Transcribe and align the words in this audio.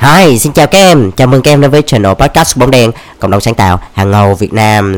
Hi, 0.00 0.38
xin 0.38 0.52
chào 0.52 0.66
các 0.66 0.78
em, 0.78 1.10
chào 1.12 1.26
mừng 1.26 1.42
các 1.42 1.50
em 1.50 1.60
đến 1.60 1.70
với 1.70 1.82
channel 1.82 2.12
podcast 2.12 2.56
bóng 2.56 2.70
đen 2.70 2.90
Cộng 3.18 3.30
đồng 3.30 3.40
sáng 3.40 3.54
tạo 3.54 3.80
hàng 3.92 4.10
ngầu 4.10 4.34
Việt 4.34 4.52
Nam. 4.52 4.96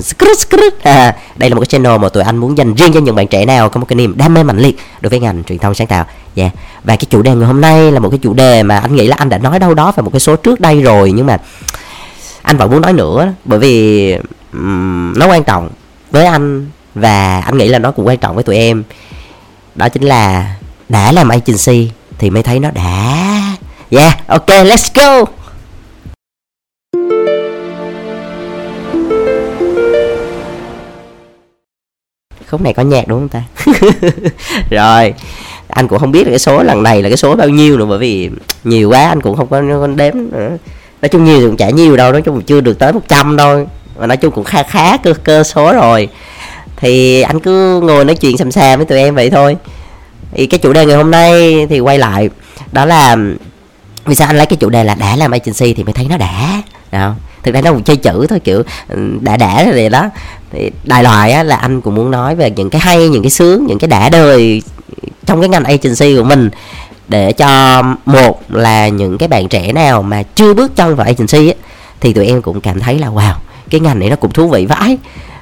À, 0.83 1.17
Đây 1.37 1.51
là 1.51 1.55
một 1.55 1.61
cái 1.61 1.67
channel 1.67 1.99
mà 1.99 2.09
tụi 2.09 2.23
anh 2.23 2.37
muốn 2.37 2.59
dành 2.59 2.75
riêng 2.75 2.93
cho 2.93 3.01
những 3.01 3.15
bạn 3.15 3.27
trẻ 3.29 3.47
nào 3.47 3.69
có 3.69 3.81
một 3.81 3.87
cái 3.89 3.97
niềm 3.97 4.17
đam 4.17 4.35
mê 4.35 4.43
mạnh 4.43 4.59
liệt 4.59 4.79
đối 5.01 5.11
với 5.11 5.21
ngành 5.21 5.45
truyền 5.45 5.59
thông 5.59 5.75
sáng 5.75 5.87
tạo. 5.87 6.05
Yeah. 6.35 6.53
Và 6.85 6.97
cái 6.97 7.07
chủ 7.11 7.23
đề 7.23 7.35
ngày 7.35 7.47
hôm 7.47 7.61
nay 7.61 7.93
là 7.93 8.01
một 8.01 8.11
cái 8.11 8.19
chủ 8.23 8.35
đề 8.35 8.63
mà 8.63 8.79
anh 8.79 8.95
nghĩ 8.95 9.07
là 9.07 9.17
anh 9.19 9.29
đã 9.29 9.39
nói 9.39 9.59
đâu 9.59 9.75
đó 9.75 9.93
vào 9.97 10.05
một 10.05 10.11
cái 10.13 10.21
số 10.21 10.37
trước 10.37 10.61
đây 10.61 10.83
rồi 10.83 11.13
Nhưng 11.13 11.27
mà 11.27 11.39
anh 12.43 12.57
vẫn 12.57 12.71
muốn 12.71 12.81
nói 12.81 12.93
nữa 12.93 13.33
Bởi 13.45 13.59
vì 13.59 14.13
um, 14.53 15.13
nó 15.17 15.27
quan 15.27 15.45
trọng 15.45 15.71
với 16.11 16.27
anh 16.27 16.67
Và 16.95 17.41
anh 17.41 17.59
nghĩ 17.59 17.69
là 17.69 17.79
nó 17.79 17.91
cũng 17.91 18.07
quan 18.07 18.19
trọng 18.19 18.35
với 18.35 18.45
tụi 18.45 18.57
em. 18.57 18.85
Đó 19.75 19.89
chính 19.89 20.03
là 20.03 20.55
đã 20.89 21.13
làm 21.13 21.29
agency 21.29 21.91
thì 22.19 22.31
mới 22.31 22.43
thấy 22.43 22.61
nó 22.61 22.71
đã 22.71 23.40
Yeah, 23.91 24.27
ok, 24.27 24.47
let's 24.47 24.89
go. 24.95 25.25
Khúc 32.49 32.61
này 32.61 32.73
có 32.73 32.83
nhạc 32.83 33.09
đúng 33.09 33.19
không 33.19 33.29
ta? 33.29 33.43
Rồi, 34.71 35.15
anh 35.69 35.89
cũng 35.89 35.99
không 35.99 36.13
biết 36.13 36.25
là 36.25 36.31
cái 36.31 36.39
số 36.39 36.63
lần 36.63 36.83
này 36.83 37.03
là 37.03 37.09
cái 37.09 37.17
số 37.17 37.37
bao 37.37 37.49
nhiêu 37.49 37.77
nữa 37.77 37.87
bởi 37.89 37.99
vì 37.99 38.31
nhiều 38.65 38.91
quá 38.91 39.09
anh 39.09 39.21
cũng 39.21 39.37
không 39.37 39.49
có, 39.49 39.63
có 39.81 39.87
đếm 39.87 40.15
nữa. 40.15 40.57
Nói 41.03 41.09
chung 41.09 41.25
nhiều 41.25 41.41
thì 41.41 41.47
cũng 41.47 41.57
chả 41.57 41.71
nhiều 41.71 41.97
đâu, 41.97 42.13
nói 42.13 42.23
chung 42.23 42.43
chưa 42.43 42.61
được 42.61 42.79
tới 42.79 42.93
100 42.93 43.37
thôi. 43.37 43.67
Mà 43.99 44.07
nói 44.07 44.17
chung 44.17 44.35
cũng 44.35 44.45
khá 44.45 44.63
khá 44.63 44.97
cơ 44.97 45.15
cơ 45.25 45.43
số 45.43 45.73
rồi. 45.73 46.09
Thì 46.77 47.23
anh 47.23 47.41
cứ 47.41 47.81
ngồi 47.81 48.05
nói 48.05 48.17
chuyện 48.17 48.37
xàm 48.37 48.53
xàm 48.53 48.79
với 48.79 48.87
tụi 48.87 48.99
em 48.99 49.15
vậy 49.15 49.31
thôi. 49.31 49.57
Thì 50.33 50.47
cái 50.47 50.59
chủ 50.59 50.73
đề 50.73 50.87
ngày 50.87 50.97
hôm 50.97 51.11
nay 51.11 51.67
thì 51.71 51.81
quay 51.81 51.99
lại 51.99 52.31
đó 52.73 52.85
là 52.85 53.17
vì 54.05 54.15
sao 54.15 54.27
anh 54.29 54.37
lấy 54.37 54.47
cái 54.47 54.57
chủ 54.57 54.71
đề 54.71 54.85
là 54.85 54.95
đã 54.95 55.17
làm 55.17 55.31
agency 55.31 55.75
thì 55.75 55.85
mới 55.85 55.93
thấy 55.93 56.07
nó 56.09 56.17
đã? 56.17 56.63
Đâu 56.93 57.13
thực 57.43 57.55
ra 57.55 57.61
nó 57.61 57.73
cũng 57.73 57.83
chơi 57.83 57.97
chữ 57.97 58.27
thôi 58.29 58.41
kiểu 58.41 58.63
ừ, 58.89 59.19
đã 59.21 59.37
đã 59.37 59.65
rồi 59.65 59.89
đó. 59.89 60.11
Thì 60.53 60.71
đại 60.85 61.03
loại 61.03 61.33
á, 61.33 61.43
là 61.43 61.57
anh 61.57 61.81
cũng 61.81 61.95
muốn 61.95 62.11
nói 62.11 62.37
về 62.37 62.51
những 62.51 62.71
cái 62.71 62.81
hay 62.81 63.09
những 63.09 63.23
cái 63.23 63.31
sướng 63.31 63.67
những 63.67 63.79
cái 63.79 63.89
đã 63.89 64.09
đời 64.09 64.63
trong 65.27 65.41
cái 65.41 65.49
ngành 65.49 65.65
agency 65.65 66.17
của 66.17 66.25
mình 66.25 66.51
để 67.09 67.33
cho 67.33 67.83
một 68.07 68.41
là 68.49 68.89
những 68.89 69.19
cái 69.19 69.29
bạn 69.29 69.49
trẻ 69.49 69.73
nào 69.73 70.03
mà 70.03 70.23
chưa 70.23 70.55
bước 70.55 70.77
chân 70.77 70.97
vào 70.97 71.07
agency 71.07 71.49
á, 71.49 71.55
thì 72.01 72.13
tụi 72.13 72.27
em 72.27 72.43
cũng 72.43 72.61
cảm 72.61 72.81
thấy 72.81 72.99
là 72.99 73.09
wow 73.09 73.35
cái 73.71 73.81
ngành 73.81 73.99
này 73.99 74.11
nó 74.11 74.17
cũng 74.17 74.31
thú 74.31 74.49
vị 74.49 74.67
vãi 74.67 74.99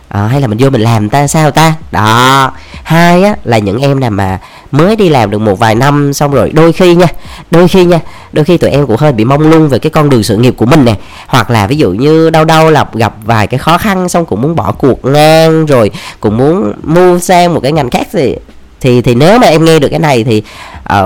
à, 0.09 0.27
hay 0.27 0.41
là 0.41 0.47
mình 0.47 0.59
vô 0.61 0.71
mình 0.71 0.81
làm 0.81 1.09
ta 1.09 1.27
sao 1.27 1.51
ta? 1.51 1.75
Đó 1.91 2.53
hai 2.83 3.23
á 3.23 3.35
là 3.45 3.59
những 3.59 3.79
em 3.79 4.01
nào 4.01 4.11
mà 4.11 4.39
mới 4.71 4.97
đi 4.97 5.09
làm 5.09 5.31
được 5.31 5.39
một 5.39 5.59
vài 5.59 5.75
năm 5.75 6.13
xong 6.13 6.33
rồi 6.33 6.51
đôi 6.51 6.73
khi 6.73 6.95
nha 6.95 7.07
đôi 7.51 7.69
khi 7.69 7.85
nha 7.85 8.01
đôi 8.33 8.45
khi 8.45 8.57
tụi 8.57 8.71
em 8.71 8.87
cũng 8.87 8.97
hơi 8.97 9.13
bị 9.13 9.25
mong 9.25 9.51
lung 9.51 9.69
về 9.69 9.79
cái 9.79 9.91
con 9.91 10.11
đường 10.11 10.23
sự 10.23 10.37
nghiệp 10.37 10.55
của 10.57 10.67
mình 10.67 10.85
nè. 10.85 10.95
Hoặc 11.27 11.51
là 11.51 11.67
ví 11.67 11.77
dụ 11.77 11.91
như 11.91 12.31
đau 12.31 12.45
đau 12.45 12.71
là 12.71 12.85
gặp 12.93 13.15
vài 13.25 13.47
cái 13.47 13.59
khó 13.59 13.79
khăn 13.79 14.09
xong 14.09 14.27
cũng 14.27 14.43
muốn 14.43 14.57
bỏ 14.57 14.73
cuộc 14.73 15.05
ngang 15.05 15.67
rồi 15.67 15.91
cũng 16.21 16.37
muốn 16.37 16.73
mua 16.83 17.19
sang 17.19 17.55
một 17.55 17.61
cái 17.63 17.73
ngành 17.73 17.91
khác 17.91 18.07
thì 18.13 18.37
thì 18.81 19.03
thì 19.03 19.15
nếu 19.15 19.39
mà 19.39 19.47
em 19.47 19.65
nghe 19.65 19.79
được 19.79 19.89
cái 19.89 19.99
này 19.99 20.25
thì 20.25 20.43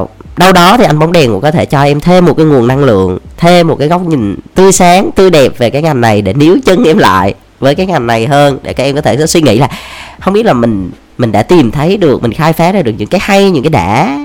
uh, 0.00 0.10
đâu 0.36 0.52
đó 0.52 0.76
thì 0.76 0.84
anh 0.84 0.98
bóng 0.98 1.12
đèn 1.12 1.30
cũng 1.30 1.40
có 1.40 1.50
thể 1.50 1.64
cho 1.64 1.82
em 1.82 2.00
thêm 2.00 2.26
một 2.26 2.34
cái 2.36 2.46
nguồn 2.46 2.66
năng 2.66 2.84
lượng 2.84 3.18
thêm 3.36 3.68
một 3.68 3.76
cái 3.78 3.88
góc 3.88 4.02
nhìn 4.02 4.36
tươi 4.54 4.72
sáng 4.72 5.10
tươi 5.14 5.30
đẹp 5.30 5.58
về 5.58 5.70
cái 5.70 5.82
ngành 5.82 6.00
này 6.00 6.22
để 6.22 6.32
níu 6.32 6.56
chân 6.64 6.84
em 6.84 6.98
lại 6.98 7.34
với 7.62 7.74
cái 7.74 7.86
ngành 7.86 8.06
này 8.06 8.26
hơn 8.26 8.58
để 8.62 8.72
các 8.72 8.84
em 8.84 8.94
có 8.94 9.00
thể 9.00 9.26
suy 9.26 9.42
nghĩ 9.42 9.58
là 9.58 9.68
không 10.20 10.34
biết 10.34 10.46
là 10.46 10.52
mình 10.52 10.90
mình 11.18 11.32
đã 11.32 11.42
tìm 11.42 11.70
thấy 11.70 11.96
được 11.96 12.22
mình 12.22 12.32
khai 12.32 12.52
phá 12.52 12.72
ra 12.72 12.82
được 12.82 12.92
những 12.98 13.08
cái 13.08 13.20
hay 13.24 13.50
những 13.50 13.62
cái 13.62 13.70
đã 13.70 14.18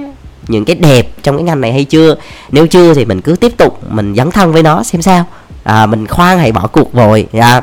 những 0.48 0.66
cái 0.66 0.76
đẹp 0.76 1.08
trong 1.24 1.38
cái 1.38 1.44
ngành 1.44 1.62
này 1.62 1.72
hay 1.74 1.84
chưa? 1.84 2.16
Nếu 2.52 2.68
chưa 2.68 2.94
thì 2.94 3.06
mình 3.06 3.22
cứ 3.22 3.36
tiếp 3.36 3.58
tục 3.58 3.80
mình 3.90 4.16
dấn 4.16 4.32
thân 4.32 4.52
với 4.52 4.64
nó 4.64 4.84
xem 4.84 5.02
sao. 5.02 5.26
À, 5.64 5.86
mình 5.86 6.08
khoan 6.08 6.40
hãy 6.40 6.52
bỏ 6.52 6.68
cuộc 6.68 6.94
rồi 6.94 7.28
à. 7.34 7.38
Dạ. 7.40 7.62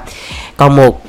còn 0.57 0.77
một 0.77 1.03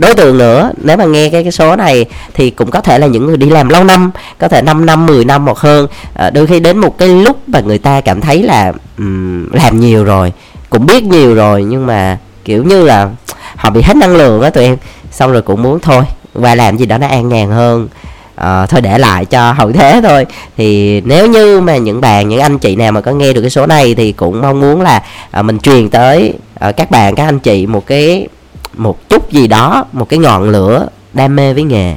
đối 0.00 0.14
tượng 0.16 0.38
nữa 0.38 0.70
nếu 0.82 0.96
mà 0.96 1.04
nghe 1.04 1.30
cái, 1.30 1.42
cái 1.42 1.52
số 1.52 1.76
này 1.76 2.04
thì 2.34 2.50
cũng 2.50 2.70
có 2.70 2.80
thể 2.80 2.98
là 2.98 3.06
những 3.06 3.26
người 3.26 3.36
đi 3.36 3.50
làm 3.50 3.68
lâu 3.68 3.84
năm 3.84 4.10
có 4.38 4.48
thể 4.48 4.62
5 4.62 4.86
năm 4.86 5.06
10 5.06 5.24
năm 5.24 5.44
hoặc 5.44 5.58
hơn. 5.58 5.86
À, 6.14 6.30
đôi 6.30 6.46
khi 6.46 6.60
đến 6.60 6.78
một 6.78 6.98
cái 6.98 7.08
lúc 7.08 7.48
mà 7.48 7.60
người 7.60 7.78
ta 7.78 8.00
cảm 8.00 8.20
thấy 8.20 8.42
là 8.42 8.72
um, 8.98 9.50
làm 9.52 9.80
nhiều 9.80 10.04
rồi 10.04 10.32
cũng 10.70 10.86
biết 10.86 11.04
nhiều 11.04 11.34
rồi 11.34 11.64
nhưng 11.64 11.86
mà 11.86 12.18
kiểu 12.48 12.64
như 12.64 12.84
là 12.84 13.10
họ 13.56 13.70
bị 13.70 13.82
hết 13.82 13.96
năng 13.96 14.16
lượng 14.16 14.42
á 14.42 14.50
tụi 14.50 14.64
em. 14.64 14.76
Xong 15.10 15.32
rồi 15.32 15.42
cũng 15.42 15.62
muốn 15.62 15.80
thôi 15.80 16.04
qua 16.34 16.54
làm 16.54 16.76
gì 16.76 16.86
đó 16.86 16.98
nó 16.98 17.06
an 17.06 17.28
nhàn 17.28 17.50
hơn. 17.50 17.88
À, 18.34 18.66
thôi 18.66 18.80
để 18.80 18.98
lại 18.98 19.24
cho 19.24 19.52
hậu 19.52 19.72
thế 19.72 20.00
thôi. 20.04 20.26
Thì 20.56 21.00
nếu 21.00 21.26
như 21.26 21.60
mà 21.60 21.76
những 21.76 22.00
bạn 22.00 22.28
những 22.28 22.40
anh 22.40 22.58
chị 22.58 22.76
nào 22.76 22.92
mà 22.92 23.00
có 23.00 23.12
nghe 23.12 23.32
được 23.32 23.40
cái 23.40 23.50
số 23.50 23.66
này 23.66 23.94
thì 23.94 24.12
cũng 24.12 24.40
mong 24.40 24.60
muốn 24.60 24.80
là 24.80 25.02
à, 25.30 25.42
mình 25.42 25.58
truyền 25.58 25.90
tới 25.90 26.34
à, 26.60 26.72
các 26.72 26.90
bạn 26.90 27.14
các 27.14 27.24
anh 27.24 27.38
chị 27.38 27.66
một 27.66 27.86
cái 27.86 28.28
một 28.74 29.08
chút 29.08 29.32
gì 29.32 29.46
đó 29.46 29.84
một 29.92 30.08
cái 30.08 30.18
ngọn 30.18 30.50
lửa 30.50 30.86
đam 31.12 31.36
mê 31.36 31.54
với 31.54 31.62
nghề 31.62 31.94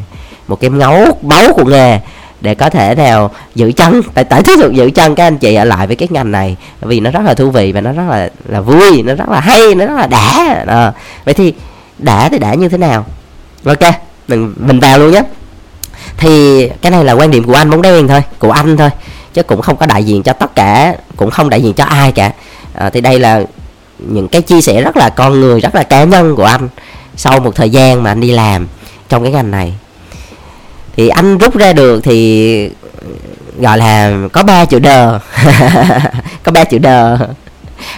một 0.47 0.59
cái 0.59 0.69
ngấu 0.69 1.18
báu 1.22 1.53
của 1.53 1.66
nghề 1.66 2.00
để 2.41 2.56
có 2.56 2.69
thể 2.69 2.96
nào 2.96 3.31
giữ 3.56 3.72
chân. 3.72 4.02
Tại 4.13 4.24
tại 4.24 4.44
thí 4.44 4.53
được 4.59 4.74
giữ 4.74 4.91
chân 4.96 5.16
các 5.16 5.28
anh 5.28 5.38
chị 5.38 5.56
ở 5.56 5.63
lại 5.63 5.88
với 5.88 5.96
cái 5.96 6.07
ngành 6.12 6.31
này 6.31 6.56
vì 6.81 7.00
nó 7.00 7.12
rất 7.12 7.22
là 7.25 7.34
thú 7.34 7.52
vị 7.52 7.72
và 7.72 7.81
nó 7.81 7.91
rất 7.91 8.03
là 8.09 8.29
là 8.47 8.62
vui 8.62 9.03
nó 9.03 9.13
rất 9.16 9.29
là 9.29 9.40
hay 9.40 9.75
nó 9.75 9.85
rất 9.85 9.96
là 9.96 10.07
đã. 10.07 10.63
À, 10.68 10.94
vậy 11.25 11.34
thì 11.34 11.53
đã 11.97 12.30
thì 12.30 12.40
đã 12.40 12.53
như 12.53 12.69
thế 12.69 12.78
nào? 12.78 13.06
Ok 13.66 13.94
mình 14.28 14.53
mình 14.59 14.80
vào 14.80 15.00
luôn 15.00 15.12
nhé. 15.12 15.22
Thì 16.18 16.68
cái 16.81 16.91
này 16.91 17.03
là 17.03 17.13
quan 17.13 17.31
điểm 17.31 17.44
của 17.44 17.53
anh 17.53 17.69
bóng 17.69 17.81
đen 17.81 18.07
thôi 18.07 18.24
của 18.40 18.51
anh 18.51 18.78
thôi 18.78 18.90
chứ 19.34 19.44
cũng 19.44 19.62
không 19.62 19.78
có 19.78 19.85
đại 19.85 20.03
diện 20.03 20.24
cho 20.24 20.34
tất 20.34 20.56
cả 20.56 20.96
cũng 21.16 21.31
không 21.31 21.50
đại 21.50 21.62
diện 21.62 21.74
cho 21.74 21.84
ai 21.84 22.12
cả. 22.12 22.31
À, 22.74 22.90
thì 22.90 23.01
đây 23.01 23.19
là 23.19 23.44
những 23.97 24.28
cái 24.28 24.41
chia 24.41 24.62
sẻ 24.62 24.81
rất 24.81 24.97
là 24.97 25.09
con 25.09 25.41
người 25.41 25.59
rất 25.59 25.75
là 25.75 25.84
cá 25.84 26.03
nhân 26.03 26.35
của 26.35 26.46
anh 26.46 26.69
sau 27.16 27.40
một 27.40 27.56
thời 27.56 27.69
gian 27.69 28.03
mà 28.03 28.12
anh 28.12 28.19
đi 28.19 28.31
làm 28.31 28.68
trong 29.09 29.24
cái 29.24 29.31
ngành 29.31 29.51
này 29.51 29.74
thì 30.97 31.07
anh 31.07 31.38
rút 31.38 31.57
ra 31.57 31.74
được 31.74 32.03
thì 32.03 32.69
gọi 33.57 33.78
là 33.78 34.13
có 34.34 34.44
ba 34.44 34.66
chữ 34.66 34.79
đờ 34.79 35.19
có 36.44 36.52
ba 36.52 36.63
chữ 36.63 36.78
đờ 36.78 37.18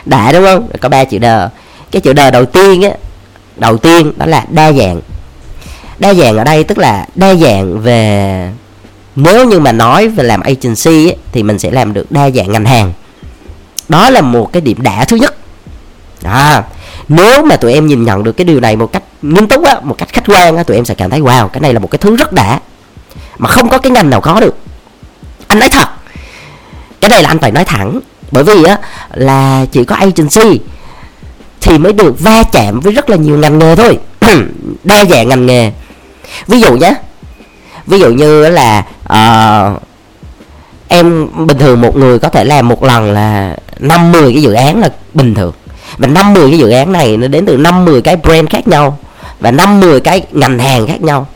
đã 0.06 0.32
đúng 0.32 0.44
không? 0.44 0.68
Có 0.82 0.90
ba 0.90 1.04
chữ 1.04 1.18
đờ 1.18 1.50
cái 1.92 2.02
chữ 2.02 2.14
đờ 2.14 2.32
đầu 2.32 2.46
tiên 2.46 2.82
á 2.82 2.92
đầu 3.56 3.78
tiên 3.78 4.14
đó 4.18 4.26
là 4.26 4.46
đa 4.50 4.72
dạng. 4.72 5.02
Đa 6.00 6.14
dạng 6.14 6.38
ở 6.38 6.44
đây 6.44 6.64
tức 6.64 6.78
là 6.78 7.08
đa 7.16 7.36
dạng 7.36 7.80
về 7.80 8.50
nếu 9.16 9.46
như 9.46 9.60
mà 9.60 9.72
nói 9.72 10.08
về 10.08 10.24
làm 10.24 10.42
agency 10.42 11.10
ấy, 11.10 11.18
thì 11.32 11.44
mình 11.44 11.60
sẽ 11.60 11.72
làm 11.72 11.94
được 11.94 12.12
đa 12.12 12.30
dạng 12.30 12.52
ngành 12.52 12.66
hàng. 12.66 12.94
Đó 13.90 14.10
là 14.10 14.22
một 14.22 14.50
cái 14.54 14.62
điểm 14.62 14.82
đã 14.82 15.06
thứ 15.06 15.18
nhất. 15.18 15.36
À, 16.24 16.64
nếu 17.08 17.46
mà 17.46 17.56
tụi 17.56 17.74
em 17.74 17.88
nhìn 17.88 18.04
nhận 18.04 18.24
được 18.24 18.32
cái 18.32 18.46
điều 18.46 18.60
này 18.60 18.76
một 18.76 18.92
cách 18.94 19.04
nghiêm 19.22 19.48
túc 19.48 19.66
á 19.66 19.80
một 19.84 19.96
cách 19.98 20.10
khách 20.14 20.24
quan 20.28 20.58
á 20.58 20.64
tụi 20.64 20.78
em 20.78 20.86
sẽ 20.86 20.94
cảm 20.94 21.10
thấy 21.10 21.22
wow 21.22 21.48
cái 21.48 21.62
này 21.62 21.74
là 21.74 21.80
một 21.80 21.92
cái 21.92 22.00
thứ 22.00 22.16
rất 22.16 22.34
đã 22.34 22.60
mà 23.38 23.50
không 23.50 23.70
có 23.70 23.78
cái 23.78 23.92
ngành 23.92 24.10
nào 24.10 24.22
có 24.22 24.40
được. 24.40 24.58
Anh 25.48 25.60
nói 25.60 25.70
thật 25.70 25.90
cái 27.02 27.10
này 27.10 27.24
là 27.24 27.30
anh 27.30 27.40
phải 27.40 27.52
nói 27.52 27.66
thẳng 27.66 28.00
bởi 28.32 28.44
vì 28.44 28.64
á 28.64 28.78
là 29.14 29.66
chỉ 29.72 29.86
có 29.86 29.96
agency 29.96 30.60
thì 31.62 31.78
mới 31.78 31.94
được 31.94 32.20
va 32.20 32.44
chạm 32.52 32.80
với 32.80 32.94
rất 32.94 33.10
là 33.10 33.16
nhiều 33.16 33.38
ngành 33.38 33.60
nghề 33.60 33.76
thôi. 33.76 34.00
Đa 34.84 35.06
dạng 35.06 35.28
ngành 35.28 35.46
nghề. 35.46 35.72
Ví 36.48 36.62
dụ 36.62 36.78
nhé 36.78 36.94
ví 37.88 38.00
dụ 38.00 38.10
như 38.10 38.50
là 38.50 38.84
uh, 39.04 39.82
em 40.88 41.28
bình 41.48 41.58
thường 41.60 41.82
một 41.82 41.96
người 41.96 42.20
có 42.20 42.30
thể 42.30 42.44
làm 42.44 42.68
một 42.68 42.84
lần 42.84 43.12
là 43.12 43.58
năm 43.80 44.12
mười 44.12 44.34
cái 44.34 44.42
dự 44.42 44.54
án 44.54 44.80
là 44.80 44.90
bình 45.14 45.36
thường. 45.36 45.54
Và 45.98 46.08
năm 46.08 46.34
mười 46.34 46.50
cái 46.50 46.60
dự 46.60 46.70
án 46.70 46.92
này 46.92 47.18
nó 47.18 47.28
đến 47.28 47.46
từ 47.46 47.58
năm 47.58 47.86
mười 47.86 48.02
cái 48.02 48.16
brand 48.16 48.50
khác 48.50 48.68
nhau 48.68 48.98
và 49.40 49.52
năm 49.52 49.80
mười 49.80 50.00
cái 50.00 50.22
ngành 50.32 50.60
hàng 50.60 50.88
khác 50.88 51.02
nhau 51.02 51.28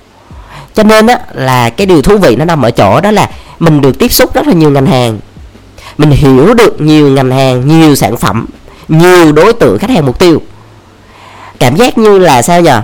cho 0.78 0.84
nên 0.84 1.08
á 1.08 1.20
là 1.34 1.70
cái 1.70 1.88
điều 1.88 2.02
thú 2.02 2.18
vị 2.18 2.36
nó 2.36 2.46
nằm 2.46 2.62
ở 2.62 2.72
chỗ 2.72 3.02
đó 3.02 3.12
là 3.12 3.30
mình 3.60 3.82
được 3.82 4.00
tiếp 4.00 4.12
xúc 4.12 4.34
rất 4.34 4.48
là 4.48 4.54
nhiều 4.54 4.70
ngành 4.70 4.86
hàng. 4.86 5.20
Mình 5.98 6.12
hiểu 6.12 6.54
được 6.54 6.82
nhiều 6.82 7.10
ngành 7.10 7.32
hàng 7.32 7.68
nhiều 7.68 7.96
sản 7.96 8.18
phẩm 8.18 8.46
nhiều 8.88 9.32
đối 9.32 9.54
tượng 9.54 9.80
khách 9.80 9.90
hàng 9.90 10.06
mục 10.06 10.20
tiêu. 10.20 10.42
Cảm 11.60 11.76
giác 11.76 11.98
như 11.98 12.20
là 12.20 12.42
sao 12.42 12.62
nhờ? 12.62 12.82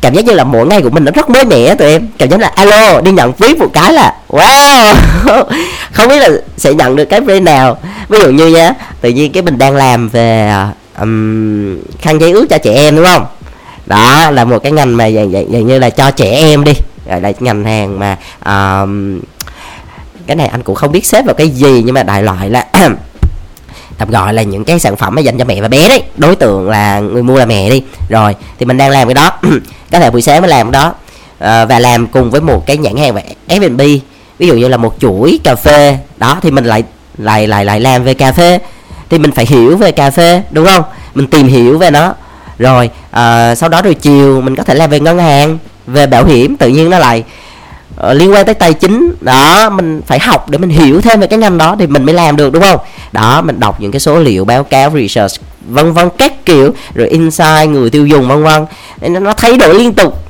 Cảm 0.00 0.14
giác 0.14 0.24
như 0.24 0.32
là 0.32 0.44
mỗi 0.44 0.66
ngày 0.66 0.82
của 0.82 0.90
mình 0.90 1.04
nó 1.04 1.12
rất 1.14 1.30
mới 1.30 1.44
mẻ 1.44 1.74
tụi 1.74 1.88
em. 1.88 2.08
Cảm 2.18 2.30
giác 2.30 2.40
là 2.40 2.52
alo 2.54 3.00
đi 3.00 3.10
nhận 3.10 3.32
viết 3.32 3.58
một 3.58 3.70
cái 3.72 3.92
là 3.92 4.14
wow! 4.28 4.94
Không 5.92 6.08
biết 6.08 6.18
là 6.18 6.28
sẽ 6.56 6.74
nhận 6.74 6.96
được 6.96 7.04
cái 7.04 7.20
brand 7.20 7.42
nào. 7.42 7.78
Ví 8.08 8.18
dụ 8.18 8.30
như 8.30 8.46
nhá 8.46 8.72
tự 9.00 9.10
nhiên 9.10 9.32
cái 9.32 9.42
mình 9.42 9.58
đang 9.58 9.76
làm 9.76 10.08
về 10.08 10.52
um, 11.00 11.78
khăn 12.00 12.20
giấy 12.20 12.32
ướt 12.32 12.46
cho 12.50 12.58
trẻ 12.58 12.74
em 12.74 12.96
đúng 12.96 13.04
không? 13.04 13.26
Đó 13.88 14.30
là 14.30 14.44
một 14.44 14.58
cái 14.62 14.72
ngành 14.72 14.96
mà 14.96 15.10
dạng, 15.10 15.32
dạng, 15.32 15.52
dạng 15.52 15.66
như 15.66 15.78
là 15.78 15.90
cho 15.90 16.10
trẻ 16.10 16.30
em 16.30 16.64
đi. 16.64 16.72
Gọi 17.06 17.20
là 17.20 17.32
ngành 17.40 17.64
hàng 17.64 17.98
mà 17.98 18.16
um, 18.44 19.20
cái 20.26 20.36
này 20.36 20.46
anh 20.46 20.62
cũng 20.62 20.74
không 20.74 20.92
biết 20.92 21.06
xếp 21.06 21.22
vào 21.26 21.34
cái 21.34 21.48
gì 21.48 21.82
nhưng 21.84 21.94
mà 21.94 22.02
đại 22.02 22.22
loại 22.22 22.50
là 22.50 22.66
tạm 23.98 24.10
gọi 24.10 24.34
là 24.34 24.42
những 24.42 24.64
cái 24.64 24.78
sản 24.78 24.96
phẩm 24.96 25.14
mà 25.14 25.20
dành 25.20 25.38
cho 25.38 25.44
mẹ 25.44 25.60
và 25.60 25.68
bé 25.68 25.88
đấy. 25.88 26.02
Đối 26.16 26.36
tượng 26.36 26.68
là 26.68 27.00
người 27.00 27.22
mua 27.22 27.38
là 27.38 27.46
mẹ 27.46 27.70
đi. 27.70 27.82
Rồi 28.08 28.34
thì 28.58 28.66
mình 28.66 28.76
đang 28.76 28.90
làm 28.90 29.08
cái 29.08 29.14
đó. 29.14 29.30
Có 29.92 30.00
thể 30.00 30.10
buổi 30.10 30.22
sáng 30.22 30.42
mới 30.42 30.50
làm 30.50 30.72
cái 30.72 30.82
đó. 30.82 30.94
À, 31.38 31.64
và 31.64 31.78
làm 31.78 32.06
cùng 32.06 32.30
với 32.30 32.40
một 32.40 32.66
cái 32.66 32.76
nhãn 32.76 32.96
hàng 32.96 33.14
về 33.14 33.22
F&B 33.48 33.80
ví 34.38 34.46
dụ 34.46 34.54
như 34.54 34.68
là 34.68 34.76
một 34.76 34.94
chuỗi 34.98 35.38
cà 35.44 35.54
phê. 35.54 35.98
Đó 36.16 36.38
thì 36.42 36.50
mình 36.50 36.64
lại 36.64 36.84
lại 37.18 37.48
lại 37.48 37.64
lại 37.64 37.80
làm 37.80 38.04
về 38.04 38.14
cà 38.14 38.32
phê. 38.32 38.58
Thì 39.10 39.18
mình 39.18 39.32
phải 39.32 39.46
hiểu 39.46 39.76
về 39.76 39.92
cà 39.92 40.10
phê 40.10 40.42
đúng 40.50 40.66
không? 40.66 40.84
Mình 41.14 41.26
tìm 41.26 41.46
hiểu 41.46 41.78
về 41.78 41.90
nó 41.90 42.14
rồi 42.58 42.90
à, 43.10 43.54
sau 43.54 43.68
đó 43.68 43.82
rồi 43.82 43.94
chiều 43.94 44.40
mình 44.40 44.56
có 44.56 44.62
thể 44.62 44.74
làm 44.74 44.90
về 44.90 45.00
ngân 45.00 45.18
hàng 45.18 45.58
về 45.86 46.06
bảo 46.06 46.24
hiểm 46.24 46.56
tự 46.56 46.68
nhiên 46.68 46.90
nó 46.90 46.98
lại 46.98 47.24
uh, 48.06 48.16
liên 48.16 48.32
quan 48.32 48.46
tới 48.46 48.54
tài 48.54 48.72
chính. 48.72 49.14
Đó 49.20 49.70
mình 49.70 50.02
phải 50.06 50.18
học 50.18 50.50
để 50.50 50.58
mình 50.58 50.70
hiểu 50.70 51.00
thêm 51.00 51.20
về 51.20 51.26
cái 51.26 51.38
ngành 51.38 51.58
đó 51.58 51.76
thì 51.78 51.86
mình 51.86 52.04
mới 52.04 52.14
làm 52.14 52.36
được 52.36 52.52
đúng 52.52 52.62
không? 52.62 52.78
Đó 53.12 53.42
mình 53.42 53.60
đọc 53.60 53.80
những 53.80 53.92
cái 53.92 54.00
số 54.00 54.18
liệu 54.18 54.44
báo 54.44 54.64
cáo 54.64 54.90
research 54.90 55.40
vân 55.68 55.92
vân 55.92 56.08
các 56.18 56.44
kiểu 56.44 56.74
rồi 56.94 57.08
insight 57.08 57.68
người 57.68 57.90
tiêu 57.90 58.06
dùng 58.06 58.28
vân 58.28 58.42
vân. 58.42 58.66
Nó 59.22 59.32
thay 59.32 59.56
đổi 59.56 59.74
liên 59.74 59.92
tục 59.92 60.24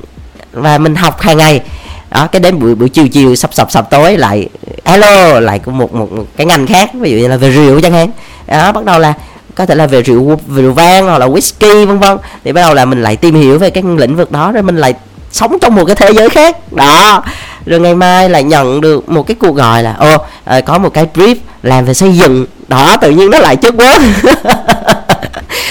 và 0.53 0.79
mình 0.79 0.95
học 0.95 1.21
hàng 1.21 1.37
ngày. 1.37 1.63
Đó 2.11 2.27
cái 2.27 2.41
đến 2.41 2.59
buổi 2.59 2.75
buổi 2.75 2.89
chiều 2.89 3.09
chiều 3.09 3.35
sập 3.35 3.55
sập 3.55 3.71
sập 3.71 3.91
tối 3.91 4.17
lại 4.17 4.49
alo 4.85 5.41
lại 5.41 5.59
có 5.59 5.73
một, 5.73 5.95
một 5.95 6.13
một 6.13 6.27
cái 6.37 6.47
ngành 6.47 6.67
khác 6.67 6.91
ví 6.95 7.11
dụ 7.11 7.17
như 7.17 7.29
là 7.29 7.37
về 7.37 7.51
rượu 7.51 7.81
chẳng 7.81 7.93
hạn. 7.93 8.11
Đó 8.47 8.73
bắt 8.73 8.85
đầu 8.85 8.99
là 8.99 9.15
có 9.59 9.67
thể 9.67 9.75
là 9.75 9.87
về 9.87 10.03
rượu 10.03 10.39
về 10.47 10.63
rượu 10.63 10.73
vang 10.73 11.07
hoặc 11.07 11.19
là 11.19 11.27
whisky, 11.27 11.87
vân 11.87 11.99
vân. 11.99 12.19
Thì 12.45 12.53
bắt 12.53 12.61
đầu 12.61 12.75
là 12.75 12.85
mình 12.85 13.03
lại 13.03 13.17
tìm 13.17 13.35
hiểu 13.35 13.59
về 13.59 13.71
các 13.71 13.85
lĩnh 13.85 14.17
vực 14.17 14.33
đó, 14.33 14.53
rồi 14.53 14.63
mình 14.63 14.77
lại 14.77 14.95
sống 15.33 15.59
trong 15.61 15.75
một 15.75 15.85
cái 15.85 15.97
thế 15.97 16.13
giới 16.13 16.29
khác. 16.29 16.73
Đó. 16.73 17.23
Rồi 17.67 17.81
ngày 17.81 17.95
mai 17.95 18.31
lại 18.31 18.45
nhận 18.45 18.81
được 18.81 19.09
một 19.09 19.27
cái 19.27 19.35
cuộc 19.41 19.57
gọi 19.57 19.83
là 19.83 19.95
ô 19.99 20.17
ờ, 20.45 20.61
có 20.61 20.79
một 20.79 20.95
cái 20.95 21.07
brief 21.15 21.35
làm 21.63 21.85
về 21.85 21.95
xây 21.95 22.13
dựng. 22.13 22.47
Đó, 22.69 22.97
tự 23.01 23.11
nhiên 23.11 23.31
nó 23.31 23.39
lại 23.39 23.57
chất 23.57 23.75
quá 23.77 23.99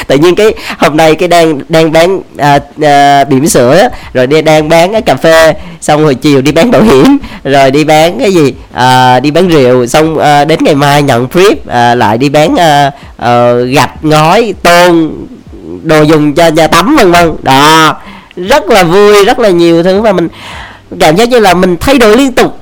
tự 0.08 0.18
nhiên 0.18 0.36
cái 0.36 0.54
hôm 0.78 0.98
nay 0.98 1.16
cái 1.16 1.28
đang 1.28 1.60
đang 1.70 1.92
bán 1.92 2.22
à, 2.38 2.60
à, 2.82 3.24
bỉm 3.24 3.48
sữa 3.48 3.90
rồi 4.14 4.28
đi 4.28 4.42
đang 4.42 4.70
bán 4.70 4.92
cái 4.92 5.02
cà 5.02 5.16
phê 5.16 5.54
xong 5.82 6.04
rồi 6.04 6.16
chiều 6.16 6.42
đi 6.42 6.52
bán 6.52 6.72
bảo 6.72 6.82
hiểm 6.82 7.18
rồi 7.44 7.72
đi 7.72 7.84
bán 7.84 8.20
cái 8.20 8.34
gì 8.34 8.54
à, 8.74 9.20
đi 9.20 9.32
bán 9.32 9.48
rượu 9.48 9.88
xong 9.88 10.18
à, 10.18 10.46
đến 10.46 10.60
ngày 10.64 10.76
mai 10.76 11.04
nhận 11.04 11.28
trip 11.28 11.68
à, 11.68 11.96
lại 11.96 12.18
đi 12.18 12.30
bán 12.30 12.56
à, 12.56 12.92
à, 13.18 13.52
gạch 13.54 14.06
ngói 14.06 14.54
tôn 14.64 15.12
đồ 15.84 16.02
dùng 16.02 16.34
cho 16.34 16.48
nhà 16.48 16.68
tắm 16.68 16.96
vân 16.96 17.12
vân. 17.12 17.36
Đó 17.44 17.96
rất 18.36 18.70
là 18.70 18.84
vui 18.84 19.26
rất 19.26 19.40
là 19.40 19.50
nhiều 19.50 19.84
thứ 19.84 20.02
và 20.02 20.14
mình 20.14 20.28
cảm 21.00 21.16
giác 21.16 21.30
như 21.30 21.40
là 21.40 21.54
mình 21.54 21.78
thay 21.80 21.98
đổi 21.98 22.18
liên 22.18 22.32
tục. 22.32 22.60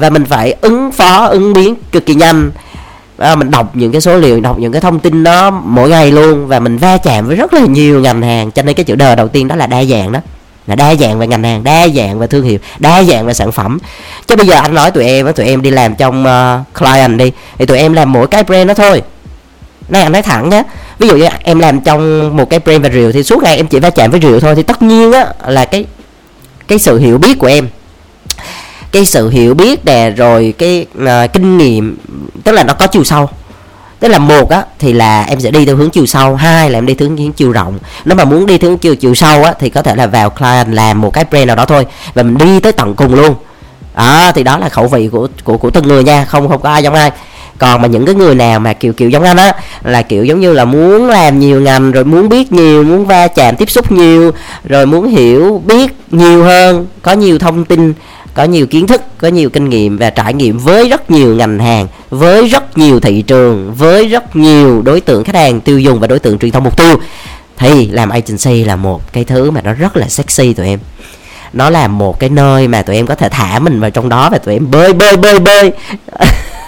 Và 0.00 0.10
mình 0.10 0.24
phải 0.24 0.56
ứng 0.60 0.92
phó 0.92 1.26
ứng 1.26 1.52
biến 1.52 1.74
cực 1.92 2.06
kỳ 2.06 2.14
nhanh 2.14 2.50
à, 3.18 3.36
mình 3.36 3.50
đọc 3.50 3.76
những 3.76 3.92
cái 3.92 4.00
số 4.00 4.16
liệu 4.16 4.40
đọc 4.40 4.58
những 4.58 4.72
cái 4.72 4.80
thông 4.80 5.00
tin 5.00 5.24
đó 5.24 5.50
mỗi 5.50 5.88
ngày 5.88 6.10
luôn 6.10 6.46
và 6.46 6.60
mình 6.60 6.78
va 6.78 6.96
chạm 6.96 7.26
với 7.26 7.36
rất 7.36 7.54
là 7.54 7.60
nhiều 7.60 8.00
ngành 8.00 8.22
hàng. 8.22 8.50
Cho 8.50 8.62
nên 8.62 8.74
cái 8.74 8.84
chữ 8.84 8.94
đời 8.94 9.16
đầu 9.16 9.28
tiên 9.28 9.48
đó 9.48 9.56
là 9.56 9.66
đa 9.66 9.84
dạng 9.84 10.12
đó 10.12 10.20
là 10.66 10.74
đa 10.74 10.94
dạng 10.94 11.18
về 11.18 11.26
ngành 11.26 11.42
hàng 11.42 11.64
đa 11.64 11.88
dạng 11.88 12.18
về 12.18 12.26
thương 12.26 12.44
hiệu 12.44 12.58
đa 12.78 13.04
dạng 13.04 13.26
về 13.26 13.34
sản 13.34 13.52
phẩm. 13.52 13.78
Chứ 14.26 14.36
bây 14.36 14.46
giờ 14.46 14.54
anh 14.54 14.74
nói 14.74 14.90
tụi 14.90 15.04
em 15.04 15.32
tụi 15.32 15.46
em 15.46 15.62
đi 15.62 15.70
làm 15.70 15.94
trong 15.94 16.24
uh, 16.24 16.74
client 16.80 17.18
đi 17.18 17.32
thì 17.58 17.66
tụi 17.66 17.78
em 17.78 17.92
làm 17.92 18.12
mỗi 18.12 18.26
cái 18.26 18.42
brand 18.42 18.68
đó 18.68 18.74
thôi. 18.74 19.02
Này 19.88 20.02
anh 20.02 20.12
nói 20.12 20.22
thẳng 20.22 20.48
nhé 20.48 20.62
ví 20.98 21.08
dụ 21.08 21.16
như 21.16 21.28
em 21.42 21.58
làm 21.58 21.80
trong 21.80 22.36
một 22.36 22.50
cái 22.50 22.60
brand 22.60 22.82
về 22.82 22.88
rượu 22.88 23.12
thì 23.12 23.22
suốt 23.22 23.42
ngày 23.42 23.56
em 23.56 23.66
chỉ 23.66 23.80
va 23.80 23.90
chạm 23.90 24.10
với 24.10 24.20
rượu 24.20 24.40
thôi 24.40 24.54
thì 24.54 24.62
tất 24.62 24.82
nhiên 24.82 25.12
á 25.12 25.26
là 25.46 25.64
cái 25.64 25.84
cái 26.68 26.78
sự 26.78 26.98
hiểu 26.98 27.18
biết 27.18 27.38
của 27.38 27.46
em 27.46 27.68
cái 28.92 29.04
sự 29.04 29.28
hiểu 29.28 29.54
biết 29.54 29.84
nè 29.84 30.10
rồi 30.10 30.54
cái 30.58 30.86
uh, 31.02 31.32
kinh 31.32 31.58
nghiệm 31.58 31.96
tức 32.44 32.52
là 32.52 32.64
nó 32.64 32.74
có 32.74 32.86
chiều 32.86 33.04
sâu. 33.04 33.28
Tức 34.00 34.08
là 34.08 34.18
một 34.18 34.50
á 34.50 34.62
thì 34.78 34.92
là 34.92 35.22
em 35.22 35.40
sẽ 35.40 35.50
đi 35.50 35.66
theo 35.66 35.76
hướng 35.76 35.90
chiều 35.90 36.06
sâu 36.06 36.34
hai 36.34 36.70
là 36.70 36.78
em 36.78 36.86
đi 36.86 36.94
theo 36.94 37.08
hướng 37.08 37.32
chiều 37.32 37.52
rộng. 37.52 37.78
Nếu 38.04 38.16
mà 38.16 38.24
muốn 38.24 38.46
đi 38.46 38.58
theo 38.58 38.70
hướng 38.70 38.78
chiều 38.78 38.96
chiều 38.96 39.14
sâu 39.14 39.44
á 39.44 39.54
thì 39.58 39.70
có 39.70 39.82
thể 39.82 39.96
là 39.96 40.06
vào 40.06 40.30
client 40.30 40.68
làm 40.72 41.00
một 41.00 41.12
cái 41.12 41.24
brand 41.30 41.46
nào 41.46 41.56
đó 41.56 41.64
thôi 41.64 41.86
và 42.14 42.22
mình 42.22 42.38
đi 42.38 42.60
tới 42.60 42.72
tận 42.72 42.94
cùng 42.94 43.14
luôn. 43.14 43.34
À, 43.94 44.32
thì 44.34 44.42
đó 44.42 44.58
là 44.58 44.68
khẩu 44.68 44.86
vị 44.86 45.08
của 45.08 45.28
của 45.44 45.56
của 45.56 45.70
từng 45.70 45.88
người 45.88 46.04
nha 46.04 46.24
không 46.24 46.48
không 46.48 46.60
có 46.60 46.70
ai 46.70 46.82
giống 46.82 46.94
ai. 46.94 47.10
Còn 47.58 47.82
mà 47.82 47.88
những 47.88 48.06
cái 48.06 48.14
người 48.14 48.34
nào 48.34 48.60
mà 48.60 48.72
kiểu 48.72 48.92
kiểu 48.92 49.10
giống 49.10 49.22
anh 49.22 49.36
á 49.36 49.52
là 49.84 50.02
kiểu 50.02 50.24
giống 50.24 50.40
như 50.40 50.52
là 50.52 50.64
muốn 50.64 51.08
làm 51.08 51.38
nhiều 51.38 51.60
ngành 51.60 51.92
rồi 51.92 52.04
muốn 52.04 52.28
biết 52.28 52.52
nhiều 52.52 52.82
muốn 52.82 53.06
va 53.06 53.28
chạm 53.28 53.56
tiếp 53.56 53.70
xúc 53.70 53.92
nhiều 53.92 54.32
rồi 54.64 54.86
muốn 54.86 55.08
hiểu 55.08 55.62
biết 55.66 55.92
nhiều 56.10 56.44
hơn 56.44 56.86
có 57.02 57.12
nhiều 57.12 57.38
thông 57.38 57.64
tin 57.64 57.94
có 58.36 58.44
nhiều 58.44 58.66
kiến 58.66 58.86
thức, 58.86 59.02
có 59.18 59.28
nhiều 59.28 59.50
kinh 59.50 59.68
nghiệm 59.68 59.98
và 59.98 60.10
trải 60.10 60.34
nghiệm 60.34 60.58
với 60.58 60.88
rất 60.88 61.10
nhiều 61.10 61.34
ngành 61.34 61.58
hàng, 61.58 61.88
với 62.10 62.48
rất 62.48 62.78
nhiều 62.78 63.00
thị 63.00 63.22
trường, 63.22 63.74
với 63.74 64.08
rất 64.08 64.36
nhiều 64.36 64.82
đối 64.82 65.00
tượng 65.00 65.24
khách 65.24 65.34
hàng 65.34 65.60
tiêu 65.60 65.78
dùng 65.78 66.00
và 66.00 66.06
đối 66.06 66.18
tượng 66.18 66.38
truyền 66.38 66.52
thông 66.52 66.64
mục 66.64 66.76
tiêu. 66.76 66.96
Thì 67.58 67.88
làm 67.88 68.08
agency 68.08 68.64
là 68.64 68.76
một 68.76 69.12
cái 69.12 69.24
thứ 69.24 69.50
mà 69.50 69.60
nó 69.60 69.72
rất 69.72 69.96
là 69.96 70.08
sexy 70.08 70.52
tụi 70.52 70.66
em. 70.66 70.78
Nó 71.52 71.70
là 71.70 71.88
một 71.88 72.20
cái 72.20 72.30
nơi 72.30 72.68
mà 72.68 72.82
tụi 72.82 72.96
em 72.96 73.06
có 73.06 73.14
thể 73.14 73.28
thả 73.28 73.58
mình 73.58 73.80
vào 73.80 73.90
trong 73.90 74.08
đó 74.08 74.28
và 74.32 74.38
tụi 74.38 74.54
em 74.54 74.70
bơi 74.70 74.92
bơi 74.92 75.16
bơi 75.16 75.38
bơi. 75.38 75.72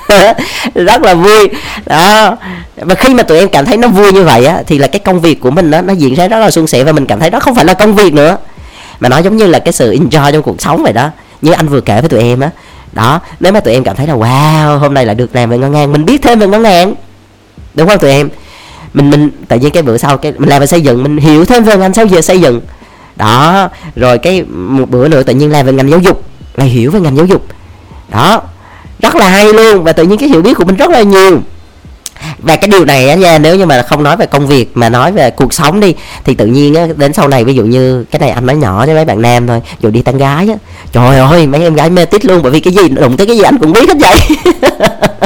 Rất 0.75 1.03
là 1.03 1.15
vui. 1.15 1.49
Đó. 1.87 2.37
Và 2.77 2.95
khi 2.95 3.15
mà 3.15 3.23
tụi 3.23 3.39
em 3.39 3.49
cảm 3.49 3.65
thấy 3.65 3.77
nó 3.77 3.89
vui 3.89 4.13
như 4.13 4.25
vậy 4.25 4.47
á, 4.47 4.63
thì 4.67 4.79
là 4.79 4.87
cái 4.87 5.01
công 5.01 5.21
việc 5.21 5.41
của 5.41 5.51
mình 5.51 5.71
nó 5.71 5.83
nó 5.83 5.93
diễn 5.93 6.15
ra 6.15 6.29
rất 6.29 6.39
là 6.39 6.51
suôn 6.51 6.67
sẻ 6.67 6.85
và 6.85 6.93
mình 6.93 7.07
cảm 7.07 7.21
thấy 7.21 7.31
đó 7.31 7.41
không 7.41 7.55
phải 7.55 7.65
là 7.65 7.75
công 7.75 7.95
việc 7.95 8.15
nữa. 8.15 8.37
Mà 9.01 9.09
nó 9.09 9.19
giống 9.19 9.37
như 9.37 9.47
là 9.47 9.59
cái 9.59 9.73
sự 9.73 9.93
enjoy 9.93 10.33
trong 10.33 10.43
cuộc 10.43 10.63
sống 10.63 10.83
vậy 10.83 10.93
đó 10.93 11.11
như 11.43 11.53
anh 11.53 11.69
vừa 11.69 11.81
kể 11.81 12.01
với 12.01 12.09
tụi 12.09 12.21
em 12.21 12.41
á. 12.41 12.51
Đó, 12.93 13.21
nếu 13.41 13.53
mà 13.53 13.61
tụi 13.61 13.75
em 13.75 13.85
cảm 13.85 13.97
thấy 13.97 14.07
là, 14.07 14.15
wow, 14.15 14.79
hôm 14.79 14.95
nay 14.95 15.07
lại 15.07 15.15
được 15.15 15.37
làm 15.37 15.51
về 15.51 15.59
ngân 15.59 15.75
hàng, 15.75 15.93
mình 15.93 16.05
biết 16.05 16.23
thêm 16.23 16.39
về 16.39 16.47
ngân 16.47 16.65
hàng. 16.65 16.95
Đúng 17.75 17.89
không 17.89 17.99
tụi 17.99 18.11
em? 18.11 18.29
Mình 18.95 19.11
mình 19.11 19.31
tự 19.49 19.59
nhiên 19.59 19.71
cái 19.71 19.83
bữa 19.83 19.97
sau, 19.97 20.17
cái 20.17 20.33
mình 20.39 20.49
làm 20.49 20.61
về 20.61 20.67
xây 20.67 20.81
dựng, 20.81 21.03
mình 21.03 21.17
hiểu 21.17 21.45
thêm 21.45 21.65
về 21.65 21.77
ngành 21.77 21.95
sau 21.95 22.07
giờ 22.07 22.21
xây 22.21 22.41
dựng. 22.41 22.61
Đó, 23.17 23.69
rồi 23.97 24.19
cái 24.19 24.43
một 24.43 24.91
bữa 24.91 25.09
nữa 25.09 25.23
tự 25.23 25.35
nhiên 25.35 25.53
làm 25.53 25.67
về 25.67 25.73
ngành 25.73 25.91
giáo 25.91 26.01
dục, 26.01 26.23
lại 26.55 26.69
hiểu 26.69 26.91
về 26.91 27.01
ngành 27.01 27.17
giáo 27.17 27.27
dục. 27.27 27.47
Đó, 28.09 28.43
rất 29.01 29.15
là 29.17 29.29
hay 29.29 29.53
luôn 29.53 29.85
và 29.85 29.93
tự 29.93 30.05
nhiên 30.05 30.19
cái 30.19 30.29
hiểu 30.29 30.43
biết 30.43 30.55
của 30.55 30.65
mình 30.65 30.77
rất 30.77 30.91
là 30.91 31.03
nhiều 31.03 31.41
và 32.39 32.57
cái 32.57 32.69
điều 32.69 32.85
này 32.85 33.09
á 33.09 33.15
nha, 33.15 33.39
nếu 33.39 33.57
như 33.57 33.67
mà 33.67 33.83
không 33.83 34.03
nói 34.03 34.17
về 34.17 34.27
công 34.27 34.47
việc 34.47 34.71
mà 34.75 34.89
nói 34.89 35.13
về 35.13 35.31
cuộc 35.31 35.55
sống 35.55 35.81
đi, 35.81 35.95
thì 36.25 36.35
tự 36.35 36.47
nhiên 36.47 36.75
á, 36.75 36.87
đến 36.97 37.13
sau 37.13 37.29
này 37.29 37.45
ví 37.45 37.55
dụ 37.55 37.65
như 37.65 38.05
cái 38.11 38.21
này 38.21 38.31
anh 38.31 38.47
nói 38.47 38.57
nhỏ 38.57 38.87
với 38.87 38.95
mấy 38.95 39.05
bạn 39.05 39.23
nam 39.23 39.47
thôi 39.47 39.61
dù 39.81 39.91
đi 39.91 40.03
tán 40.03 40.19
gái 40.19 40.49
á, 40.49 40.55
trời 40.93 41.19
ơi, 41.19 41.47
mấy 41.47 41.63
em 41.63 41.75
gái 41.75 41.91
mê 41.91 42.05
tít 42.05 42.25
luôn, 42.25 42.43
bởi 42.43 42.53
vì 42.53 42.61
cái 42.61 42.73
gì, 42.73 42.89
đụng 42.89 43.17
tới 43.17 43.27
cái 43.27 43.37
gì 43.37 43.43
anh 43.43 43.59
cũng 43.59 43.73
biết 43.73 43.89
hết 43.89 43.97
vậy. 44.01 44.21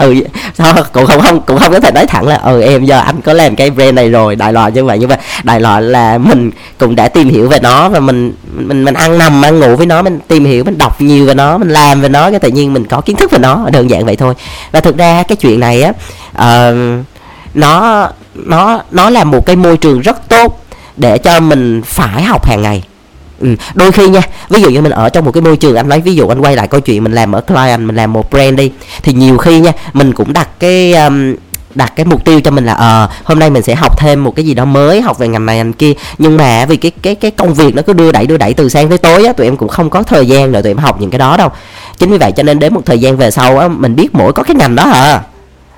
ừ 0.00 0.14
sao 0.54 0.74
cũng 0.92 1.06
không 1.06 1.20
không 1.20 1.40
cũng 1.40 1.58
không 1.58 1.72
có 1.72 1.80
thể 1.80 1.90
nói 1.92 2.06
thẳng 2.06 2.28
là 2.28 2.36
ừ 2.36 2.62
em 2.62 2.84
giờ 2.84 2.98
anh 2.98 3.20
có 3.20 3.32
làm 3.32 3.56
cái 3.56 3.70
brand 3.70 3.94
này 3.94 4.10
rồi 4.10 4.36
đại 4.36 4.52
loại 4.52 4.72
như 4.72 4.84
vậy. 4.84 4.98
Nhưng 4.98 5.08
mà 5.08 5.16
đại 5.42 5.60
loại 5.60 5.82
là 5.82 6.18
mình 6.18 6.50
cũng 6.78 6.96
đã 6.96 7.08
tìm 7.08 7.28
hiểu 7.28 7.48
về 7.48 7.58
nó 7.62 7.88
và 7.88 8.00
mình 8.00 8.32
mình 8.56 8.84
mình 8.84 8.94
ăn 8.94 9.18
nằm 9.18 9.42
ăn 9.42 9.60
ngủ 9.60 9.76
với 9.76 9.86
nó 9.86 10.02
mình 10.02 10.18
tìm 10.28 10.44
hiểu 10.44 10.64
mình 10.64 10.78
đọc 10.78 11.00
nhiều 11.00 11.26
về 11.26 11.34
nó 11.34 11.58
mình 11.58 11.68
làm 11.68 12.00
về 12.00 12.08
nó 12.08 12.30
cái 12.30 12.40
tự 12.40 12.48
nhiên 12.48 12.72
mình 12.72 12.86
có 12.86 13.00
kiến 13.00 13.16
thức 13.16 13.30
về 13.30 13.38
nó 13.38 13.68
đơn 13.72 13.90
giản 13.90 14.06
vậy 14.06 14.16
thôi. 14.16 14.34
Và 14.72 14.80
thực 14.80 14.96
ra 14.96 15.22
cái 15.22 15.36
chuyện 15.36 15.60
này 15.60 15.82
á 15.82 15.92
uh, 16.30 17.04
nó 17.54 18.08
nó 18.34 18.82
nó 18.90 19.10
là 19.10 19.24
một 19.24 19.46
cái 19.46 19.56
môi 19.56 19.76
trường 19.76 20.00
rất 20.00 20.28
tốt 20.28 20.64
để 20.96 21.18
cho 21.18 21.40
mình 21.40 21.82
phải 21.84 22.22
học 22.22 22.46
hàng 22.46 22.62
ngày. 22.62 22.82
Ừ. 23.40 23.56
đôi 23.74 23.92
khi 23.92 24.08
nha 24.08 24.20
ví 24.48 24.60
dụ 24.60 24.70
như 24.70 24.80
mình 24.80 24.92
ở 24.92 25.08
trong 25.08 25.24
một 25.24 25.32
cái 25.32 25.42
môi 25.42 25.56
trường 25.56 25.76
anh 25.76 25.88
nói 25.88 26.00
ví 26.00 26.14
dụ 26.14 26.28
anh 26.28 26.40
quay 26.40 26.56
lại 26.56 26.68
câu 26.68 26.80
chuyện 26.80 27.04
mình 27.04 27.12
làm 27.12 27.32
ở 27.32 27.40
client 27.40 27.80
mình 27.80 27.96
làm 27.96 28.12
một 28.12 28.30
brand 28.30 28.56
đi 28.56 28.72
thì 29.02 29.12
nhiều 29.12 29.38
khi 29.38 29.60
nha 29.60 29.72
mình 29.92 30.12
cũng 30.12 30.32
đặt 30.32 30.48
cái 30.58 30.94
um, 30.94 31.34
đặt 31.74 31.92
cái 31.96 32.06
mục 32.06 32.24
tiêu 32.24 32.40
cho 32.40 32.50
mình 32.50 32.64
là 32.64 32.72
ờ 32.72 33.04
uh, 33.04 33.26
hôm 33.26 33.38
nay 33.38 33.50
mình 33.50 33.62
sẽ 33.62 33.74
học 33.74 33.98
thêm 33.98 34.24
một 34.24 34.36
cái 34.36 34.44
gì 34.44 34.54
đó 34.54 34.64
mới 34.64 35.00
học 35.00 35.18
về 35.18 35.28
ngành 35.28 35.46
này 35.46 35.56
ngành 35.56 35.72
kia. 35.72 35.92
Nhưng 36.18 36.36
mà 36.36 36.66
vì 36.66 36.76
cái 36.76 36.90
cái 37.02 37.14
cái 37.14 37.30
công 37.30 37.54
việc 37.54 37.74
nó 37.74 37.82
cứ 37.82 37.92
đưa 37.92 38.12
đẩy 38.12 38.26
đưa 38.26 38.36
đẩy 38.36 38.54
từ 38.54 38.68
sáng 38.68 38.88
tới 38.88 38.98
tối 38.98 39.24
á 39.24 39.32
tụi 39.32 39.46
em 39.46 39.56
cũng 39.56 39.68
không 39.68 39.90
có 39.90 40.02
thời 40.02 40.26
gian 40.26 40.52
để 40.52 40.62
tụi 40.62 40.70
em 40.70 40.78
học 40.78 41.00
những 41.00 41.10
cái 41.10 41.18
đó 41.18 41.36
đâu. 41.36 41.48
Chính 41.98 42.10
vì 42.10 42.18
vậy 42.18 42.32
cho 42.32 42.42
nên 42.42 42.58
đến 42.58 42.74
một 42.74 42.86
thời 42.86 42.98
gian 42.98 43.16
về 43.16 43.30
sau 43.30 43.58
á 43.58 43.68
mình 43.68 43.96
biết 43.96 44.14
mỗi 44.14 44.32
có 44.32 44.42
cái 44.42 44.56
ngành 44.56 44.74
đó 44.74 44.90
à 44.90 45.22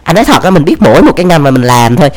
anh 0.03 0.15
nói 0.17 0.25
thật 0.25 0.43
á 0.43 0.51
mình 0.51 0.65
biết 0.65 0.83
mỗi 0.83 1.03
một 1.03 1.13
cái 1.17 1.27
ngành 1.27 1.43
mà 1.43 1.51
mình 1.51 1.63
làm 1.63 1.97
thôi. 1.97 2.11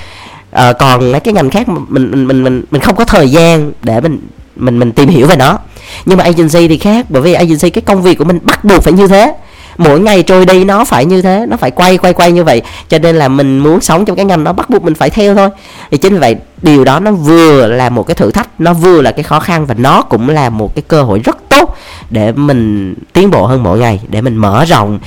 À, 0.52 0.74
còn 0.74 1.12
mấy 1.12 1.20
cái 1.22 1.34
ngành 1.34 1.50
khác 1.50 1.70
mình 1.70 1.86
mình 1.90 2.28
mình 2.28 2.44
mình 2.44 2.64
mình 2.72 2.82
không 2.82 2.96
có 2.96 3.06
thời 3.06 3.32
gian 3.32 3.72
để 3.84 4.02
mình 4.02 4.20
mình 4.56 4.80
mình 4.80 4.92
tìm 4.92 5.10
hiểu 5.10 5.28
về 5.28 5.36
nó. 5.36 5.58
Nhưng 6.06 6.18
mà 6.18 6.24
agency 6.24 6.68
thì 6.68 6.78
khác, 6.78 7.06
bởi 7.10 7.22
vì 7.22 7.34
agency 7.34 7.70
cái 7.70 7.82
công 7.82 8.02
việc 8.02 8.18
của 8.18 8.24
mình 8.24 8.40
bắt 8.44 8.64
buộc 8.64 8.84
phải 8.84 8.94
như 8.94 9.08
thế. 9.08 9.36
Mỗi 9.78 10.00
ngày 10.00 10.24
trôi 10.24 10.46
đi 10.46 10.64
nó 10.64 10.86
phải 10.86 11.06
như 11.06 11.22
thế, 11.22 11.46
nó 11.50 11.58
phải 11.58 11.72
quay 11.72 11.98
quay 11.98 12.14
quay 12.14 12.32
như 12.32 12.44
vậy. 12.44 12.62
Cho 12.90 13.00
nên 13.00 13.16
là 13.16 13.28
mình 13.28 13.60
muốn 13.60 13.82
sống 13.82 14.06
trong 14.06 14.16
cái 14.16 14.26
ngành 14.26 14.44
nó 14.44 14.54
bắt 14.54 14.70
buộc 14.70 14.84
mình 14.84 14.96
phải 14.96 15.10
theo 15.10 15.36
thôi. 15.36 15.50
Thì 15.92 15.98
chính 15.98 16.14
vì 16.14 16.20
vậy, 16.20 16.36
điều 16.62 16.84
đó 16.84 17.00
nó 17.00 17.12
vừa 17.12 17.68
là 17.68 17.90
một 17.90 18.04
cái 18.04 18.16
thử 18.16 18.32
thách, 18.32 18.48
nó 18.60 18.74
vừa 18.74 19.02
là 19.02 19.12
cái 19.12 19.24
khó 19.24 19.40
khăn 19.40 19.66
và 19.66 19.74
nó 19.74 20.02
cũng 20.02 20.30
là 20.30 20.50
một 20.50 20.76
cái 20.76 20.84
cơ 20.88 21.04
hội 21.04 21.20
rất 21.20 21.38
tốt 21.50 21.76
để 22.10 22.32
mình 22.32 22.94
tiến 23.14 23.32
bộ 23.32 23.46
hơn 23.46 23.64
mỗi 23.64 23.80
ngày, 23.80 24.02
để 24.08 24.22
mình 24.22 24.36
mở 24.36 24.66
rộng 24.66 25.00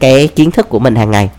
cái 0.00 0.28
kiến 0.28 0.50
thức 0.50 0.68
của 0.68 0.78
mình 0.78 0.96
hàng 0.96 1.10
ngày 1.10 1.30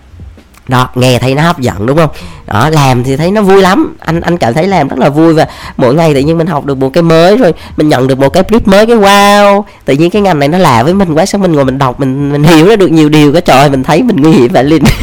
đó 0.67 0.89
nghe 0.95 1.19
thấy 1.19 1.35
nó 1.35 1.41
hấp 1.41 1.59
dẫn 1.59 1.85
đúng 1.85 1.97
không? 1.97 2.09
Đó 2.45 2.69
làm 2.69 3.03
thì 3.03 3.17
thấy 3.17 3.31
nó 3.31 3.41
vui 3.41 3.61
lắm. 3.61 3.95
Anh 3.99 4.21
anh 4.21 4.37
cảm 4.37 4.53
thấy 4.53 4.67
làm 4.67 4.87
rất 4.87 4.99
là 4.99 5.09
vui 5.09 5.33
và 5.33 5.47
mỗi 5.77 5.95
ngày 5.95 6.13
tự 6.13 6.19
nhiên 6.19 6.37
mình 6.37 6.47
học 6.47 6.65
được 6.65 6.77
một 6.77 6.89
cái 6.93 7.03
mới 7.03 7.37
rồi 7.37 7.53
mình 7.77 7.89
nhận 7.89 8.07
được 8.07 8.19
một 8.19 8.29
cái 8.29 8.43
clip 8.43 8.67
mới 8.67 8.85
cái 8.85 8.95
wow. 8.95 9.63
Tự 9.85 9.93
nhiên 9.93 10.09
cái 10.09 10.21
ngành 10.21 10.39
này 10.39 10.47
nó 10.47 10.57
lạ 10.57 10.83
với 10.83 10.93
mình 10.93 11.13
quá 11.13 11.25
sao 11.25 11.39
mình 11.39 11.51
ngồi 11.51 11.65
mình 11.65 11.77
đọc 11.77 11.99
mình 11.99 12.31
mình 12.31 12.43
hiểu 12.43 12.67
ra 12.67 12.75
được 12.75 12.91
nhiều 12.91 13.09
điều 13.09 13.33
cái 13.33 13.41
trời 13.41 13.69
mình 13.69 13.83
thấy 13.83 14.03
mình 14.03 14.15
nguy 14.15 14.31
hiểm 14.31 14.53
vậy 14.53 14.63
linh 14.63 14.83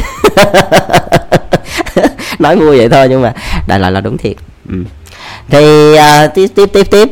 nói 2.39 2.55
vui 2.55 2.77
vậy 2.77 2.89
thôi 2.89 3.07
nhưng 3.09 3.21
mà 3.21 3.33
đại 3.67 3.79
loại 3.79 3.91
là 3.91 4.01
đúng 4.01 4.17
thiệt. 4.17 4.35
Ừ. 4.69 4.75
thì 5.49 5.93
uh, 5.93 6.33
tiếp 6.35 6.47
tiếp 6.55 6.69
tiếp 6.73 6.87
tiếp. 6.91 7.09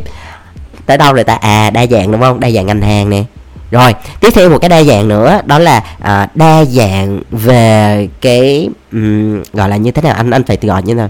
Tới 0.85 0.97
đâu 0.97 1.13
rồi 1.13 1.23
ta? 1.23 1.33
À 1.33 1.69
đa 1.69 1.85
dạng 1.85 2.11
đúng 2.11 2.21
không? 2.21 2.39
Đa 2.39 2.49
dạng 2.49 2.65
ngành 2.65 2.81
hàng 2.81 3.09
nè 3.09 3.23
rồi 3.73 3.93
tiếp 4.19 4.29
theo 4.33 4.49
một 4.49 4.57
cái 4.57 4.69
đa 4.69 4.83
dạng 4.83 5.07
nữa 5.07 5.41
đó 5.45 5.59
là 5.59 5.83
à, 5.99 6.27
đa 6.35 6.65
dạng 6.65 7.21
về 7.31 8.07
cái 8.21 8.69
um, 8.91 9.43
gọi 9.53 9.69
là 9.69 9.77
như 9.77 9.91
thế 9.91 10.01
nào? 10.01 10.13
Anh 10.13 10.31
anh 10.31 10.43
phải 10.43 10.57
gọi 10.61 10.83
như 10.83 10.93
nào? 10.93 11.09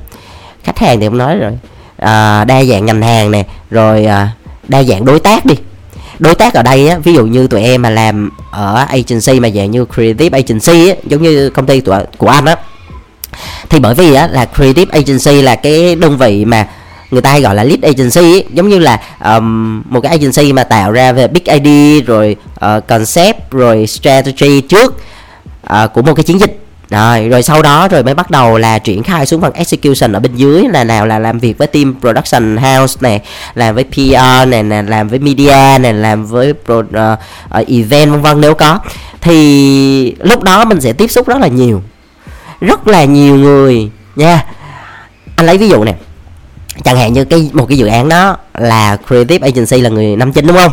Khách 0.63 0.79
hàng 0.79 0.99
thì 0.99 1.05
không 1.07 1.17
nói 1.17 1.37
rồi. 1.37 1.51
À, 1.97 2.43
đa 2.45 2.63
dạng 2.63 2.85
ngành 2.85 3.01
hàng 3.01 3.31
nè 3.31 3.45
rồi 3.69 4.05
à, 4.05 4.31
đa 4.67 4.83
dạng 4.83 5.05
đối 5.05 5.19
tác 5.19 5.45
đi. 5.45 5.55
Đối 6.19 6.35
tác 6.35 6.53
ở 6.53 6.63
đây 6.63 6.87
á 6.87 6.97
ví 6.97 7.13
dụ 7.13 7.25
như 7.25 7.47
tụi 7.47 7.63
em 7.63 7.81
mà 7.81 7.89
làm 7.89 8.29
ở 8.51 8.85
agency 8.89 9.39
mà 9.39 9.49
dạng 9.49 9.71
như 9.71 9.85
creative 9.95 10.39
agency 10.39 10.89
á 10.89 10.95
giống 11.05 11.23
như 11.23 11.49
công 11.49 11.65
ty 11.65 11.81
của, 11.81 11.99
của 12.17 12.27
anh 12.27 12.45
á. 12.45 12.55
Thì 13.69 13.79
bởi 13.79 13.95
vì 13.95 14.13
á 14.13 14.27
là 14.27 14.45
creative 14.45 14.99
agency 14.99 15.41
là 15.41 15.55
cái 15.55 15.95
đơn 15.95 16.17
vị 16.17 16.45
mà 16.45 16.67
người 17.13 17.21
ta 17.21 17.31
hay 17.31 17.41
gọi 17.41 17.55
là 17.55 17.63
lead 17.63 17.81
agency 17.81 18.33
ấy, 18.33 18.45
giống 18.53 18.69
như 18.69 18.79
là 18.79 18.99
um, 19.25 19.83
một 19.89 20.01
cái 20.01 20.11
agency 20.11 20.53
mà 20.53 20.63
tạo 20.63 20.91
ra 20.91 21.11
về 21.11 21.27
big 21.27 21.43
idea 21.43 22.01
rồi 22.05 22.35
uh, 22.65 22.87
concept 22.87 23.51
rồi 23.51 23.87
strategy 23.87 24.61
trước 24.61 25.01
uh, 25.73 25.93
của 25.93 26.01
một 26.01 26.13
cái 26.13 26.23
chiến 26.23 26.39
dịch. 26.39 26.59
Rồi 26.89 27.29
rồi 27.29 27.43
sau 27.43 27.61
đó 27.61 27.87
rồi 27.87 28.03
mới 28.03 28.13
bắt 28.13 28.31
đầu 28.31 28.57
là 28.57 28.79
triển 28.79 29.03
khai 29.03 29.25
xuống 29.25 29.41
phần 29.41 29.53
execution 29.53 30.13
ở 30.13 30.19
bên 30.19 30.35
dưới 30.35 30.63
là 30.71 30.83
nào 30.83 31.05
là 31.05 31.19
làm 31.19 31.39
việc 31.39 31.57
với 31.57 31.67
team 31.67 31.95
production 32.01 32.57
house 32.57 32.97
này 33.01 33.21
làm 33.55 33.75
với 33.75 33.83
PR 33.83 34.47
này 34.47 34.63
nè 34.63 34.81
làm 34.81 35.07
với 35.07 35.19
media 35.19 35.77
này 35.79 35.93
làm 35.93 36.25
với 36.25 36.53
pro, 36.65 36.77
uh, 36.79 36.85
uh, 37.61 37.67
event 37.67 38.11
vân 38.11 38.21
vân 38.21 38.41
nếu 38.41 38.53
có. 38.53 38.79
Thì 39.21 40.15
lúc 40.19 40.43
đó 40.43 40.65
mình 40.65 40.81
sẽ 40.81 40.93
tiếp 40.93 41.11
xúc 41.11 41.27
rất 41.27 41.37
là 41.37 41.47
nhiều 41.47 41.81
rất 42.61 42.87
là 42.87 43.03
nhiều 43.03 43.35
người 43.35 43.89
nha. 44.15 44.45
Anh 45.35 45.45
lấy 45.45 45.57
ví 45.57 45.69
dụ 45.69 45.83
nè 45.83 45.93
chẳng 46.83 46.97
hạn 46.97 47.13
như 47.13 47.25
cái 47.25 47.49
một 47.53 47.65
cái 47.69 47.77
dự 47.77 47.87
án 47.87 48.09
đó 48.09 48.37
là 48.53 48.97
creative 49.07 49.47
agency 49.47 49.81
là 49.81 49.89
người 49.89 50.15
năm 50.15 50.33
chín 50.33 50.47
đúng 50.47 50.57
không? 50.57 50.71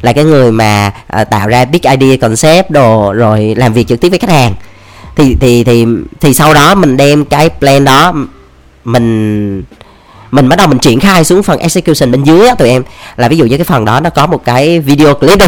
Là 0.00 0.12
cái 0.12 0.24
người 0.24 0.52
mà 0.52 0.92
uh, 1.20 1.30
tạo 1.30 1.48
ra 1.48 1.64
big 1.64 1.80
idea 1.82 2.16
concept 2.16 2.70
đồ 2.70 3.12
rồi 3.12 3.54
làm 3.56 3.72
việc 3.72 3.88
trực 3.88 4.00
tiếp 4.00 4.08
với 4.08 4.18
khách 4.18 4.30
hàng. 4.30 4.54
Thì 5.16 5.36
thì 5.40 5.64
thì 5.64 5.86
thì 6.20 6.34
sau 6.34 6.54
đó 6.54 6.74
mình 6.74 6.96
đem 6.96 7.24
cái 7.24 7.48
plan 7.48 7.84
đó 7.84 8.14
mình 8.84 9.62
mình 10.30 10.48
bắt 10.48 10.56
đầu 10.56 10.66
mình 10.66 10.78
triển 10.78 11.00
khai 11.00 11.24
xuống 11.24 11.42
phần 11.42 11.58
execution 11.58 12.12
bên 12.12 12.24
dưới 12.24 12.48
á 12.48 12.54
tụi 12.54 12.68
em. 12.68 12.82
Là 13.16 13.28
ví 13.28 13.36
dụ 13.36 13.44
như 13.44 13.56
cái 13.56 13.64
phần 13.64 13.84
đó 13.84 14.00
nó 14.00 14.10
có 14.10 14.26
một 14.26 14.44
cái 14.44 14.80
video 14.80 15.14
clip 15.14 15.38
đi 15.38 15.46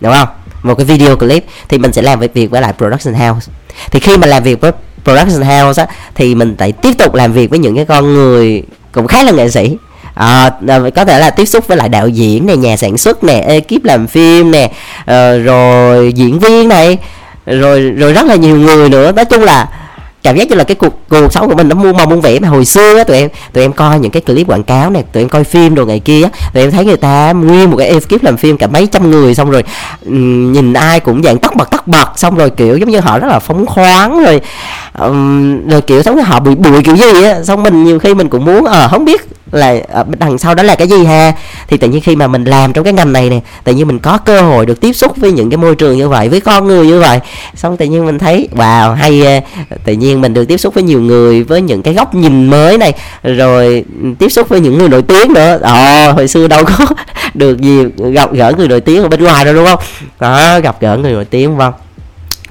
đúng 0.00 0.12
không? 0.12 0.28
Một 0.62 0.74
cái 0.74 0.84
video 0.84 1.16
clip 1.16 1.44
thì 1.68 1.78
mình 1.78 1.92
sẽ 1.92 2.02
làm 2.02 2.20
việc 2.20 2.50
với 2.50 2.60
lại 2.60 2.72
production 2.78 3.14
house. 3.14 3.52
Thì 3.90 4.00
khi 4.00 4.16
mà 4.16 4.26
làm 4.26 4.42
việc 4.42 4.60
với 4.60 4.72
production 5.04 5.42
house 5.42 5.82
á 5.82 5.88
thì 6.14 6.34
mình 6.34 6.54
phải 6.58 6.72
tiếp 6.72 6.92
tục 6.98 7.14
làm 7.14 7.32
việc 7.32 7.50
với 7.50 7.58
những 7.58 7.76
cái 7.76 7.84
con 7.84 8.14
người 8.14 8.62
cũng 8.94 9.06
khá 9.06 9.22
là 9.24 9.32
nghệ 9.32 9.50
sĩ. 9.50 9.76
À, 10.14 10.50
có 10.94 11.04
thể 11.04 11.18
là 11.18 11.30
tiếp 11.30 11.44
xúc 11.44 11.68
với 11.68 11.76
lại 11.76 11.88
đạo 11.88 12.08
diễn 12.08 12.46
này 12.46 12.56
nhà 12.56 12.76
sản 12.76 12.98
xuất 12.98 13.24
nè 13.24 13.34
ekip 13.34 13.84
làm 13.84 14.06
phim 14.06 14.50
nè 14.50 14.70
à, 15.06 15.36
rồi 15.36 16.12
diễn 16.12 16.38
viên 16.38 16.68
này 16.68 16.98
rồi 17.46 17.80
rồi 17.80 18.12
rất 18.12 18.26
là 18.26 18.34
nhiều 18.34 18.56
người 18.56 18.88
nữa. 18.88 19.12
Nói 19.12 19.24
chung 19.24 19.42
là 19.42 19.68
cảm 20.24 20.36
giác 20.36 20.48
như 20.48 20.56
là 20.56 20.64
cái 20.64 20.74
cuộc 20.74 20.94
cuộc 21.08 21.32
sống 21.32 21.48
của 21.48 21.54
mình 21.54 21.68
nó 21.68 21.74
muôn 21.74 21.96
màu 21.96 22.06
muôn 22.06 22.20
vẻ. 22.20 22.38
Mà 22.38 22.48
hồi 22.48 22.64
xưa 22.64 22.96
á 22.96 23.04
tụi 23.04 23.16
em 23.16 23.28
tụi 23.52 23.64
em 23.64 23.72
coi 23.72 23.98
những 23.98 24.10
cái 24.10 24.22
clip 24.22 24.46
quảng 24.46 24.62
cáo 24.62 24.90
này 24.90 25.04
tụi 25.12 25.22
em 25.22 25.28
coi 25.28 25.44
phim 25.44 25.74
đồ 25.74 25.86
ngày 25.86 26.00
kia 26.00 26.28
tụi 26.54 26.62
em 26.62 26.70
thấy 26.70 26.84
người 26.84 26.96
ta 26.96 27.32
nguyên 27.32 27.70
một 27.70 27.76
cái 27.76 27.88
ekip 27.88 28.22
làm 28.22 28.36
phim 28.36 28.56
cả 28.56 28.66
mấy 28.66 28.86
trăm 28.86 29.10
người. 29.10 29.34
Xong 29.34 29.50
rồi 29.50 29.64
um, 30.06 30.52
nhìn 30.52 30.72
ai 30.72 31.00
cũng 31.00 31.22
dạng 31.22 31.38
tóc 31.38 31.56
bật 31.56 31.70
tóc 31.70 31.86
bật 31.86 32.08
xong 32.16 32.34
rồi 32.34 32.50
kiểu 32.50 32.76
giống 32.76 32.88
như 32.88 33.00
họ 33.00 33.18
rất 33.18 33.28
là 33.28 33.38
phóng 33.38 33.66
khoáng 33.66 34.24
rồi 34.24 34.40
um, 34.98 35.68
rồi 35.68 35.80
kiểu 35.80 36.02
giống 36.02 36.16
như 36.16 36.22
họ 36.22 36.40
bụi 36.40 36.54
bụi 36.54 36.82
kiểu 36.82 36.96
gì 36.96 37.22
á. 37.24 37.42
Xong 37.42 37.62
mình 37.62 37.84
nhiều 37.84 37.98
khi 37.98 38.14
mình 38.14 38.28
cũng 38.28 38.44
muốn 38.44 38.64
ờ 38.64 38.80
à, 38.80 38.88
không 38.88 39.04
biết 39.04 39.28
là 39.54 39.80
ờ, 39.88 40.04
đằng 40.18 40.38
sau 40.38 40.54
đó 40.54 40.62
là 40.62 40.74
cái 40.74 40.88
gì 40.88 41.04
ha? 41.04 41.32
Thì 41.68 41.76
tự 41.76 41.88
nhiên 41.88 42.00
khi 42.00 42.16
mà 42.16 42.26
mình 42.26 42.44
làm 42.44 42.72
trong 42.72 42.84
cái 42.84 42.92
ngành 42.92 43.12
này 43.12 43.30
nè 43.30 43.40
tự 43.64 43.74
nhiên 43.74 43.86
mình 43.86 43.98
có 43.98 44.18
cơ 44.18 44.42
hội 44.42 44.66
được 44.66 44.80
tiếp 44.80 44.92
xúc 44.92 45.16
với 45.16 45.32
những 45.32 45.50
cái 45.50 45.56
môi 45.56 45.74
trường 45.74 45.96
như 45.96 46.08
vậy 46.08 46.28
với 46.28 46.40
con 46.40 46.66
người 46.66 46.86
như 46.86 47.00
vậy. 47.00 47.20
Xong 47.54 47.76
tự 47.76 47.86
nhiên 47.86 48.06
mình 48.06 48.18
thấy 48.18 48.48
wow 48.56 48.94
hay 48.94 49.22
ờ, 49.70 49.76
tự 49.84 49.92
nhiên 49.92 50.20
mình 50.20 50.34
được 50.34 50.44
tiếp 50.44 50.56
xúc 50.56 50.74
với 50.74 50.82
nhiều 50.82 51.00
người 51.00 51.42
với 51.42 51.62
những 51.62 51.82
cái 51.82 51.94
góc 51.94 52.14
nhìn 52.14 52.46
mới 52.46 52.78
này 52.78 52.92
rồi 53.22 53.84
ừ, 54.02 54.08
tiếp 54.18 54.28
xúc 54.28 54.48
với 54.48 54.60
những 54.60 54.78
người 54.78 54.88
nổi 54.88 55.02
tiếng 55.02 55.32
nữa. 55.32 55.58
Ồ, 55.62 56.12
hồi 56.12 56.28
xưa 56.28 56.48
đâu 56.48 56.64
có 56.64 56.86
được 57.34 57.60
gì 57.60 57.84
gặp 58.12 58.32
gỡ 58.32 58.52
người 58.58 58.68
nổi 58.68 58.80
tiếng 58.80 59.02
ở 59.02 59.08
bên 59.08 59.24
ngoài 59.24 59.44
đâu 59.44 59.54
đúng 59.54 59.66
không? 59.66 59.78
Đó 60.20 60.60
gặp 60.60 60.76
gỡ 60.80 60.96
người 60.96 61.12
nổi 61.12 61.24
tiếng 61.24 61.56
vâng 61.56 61.72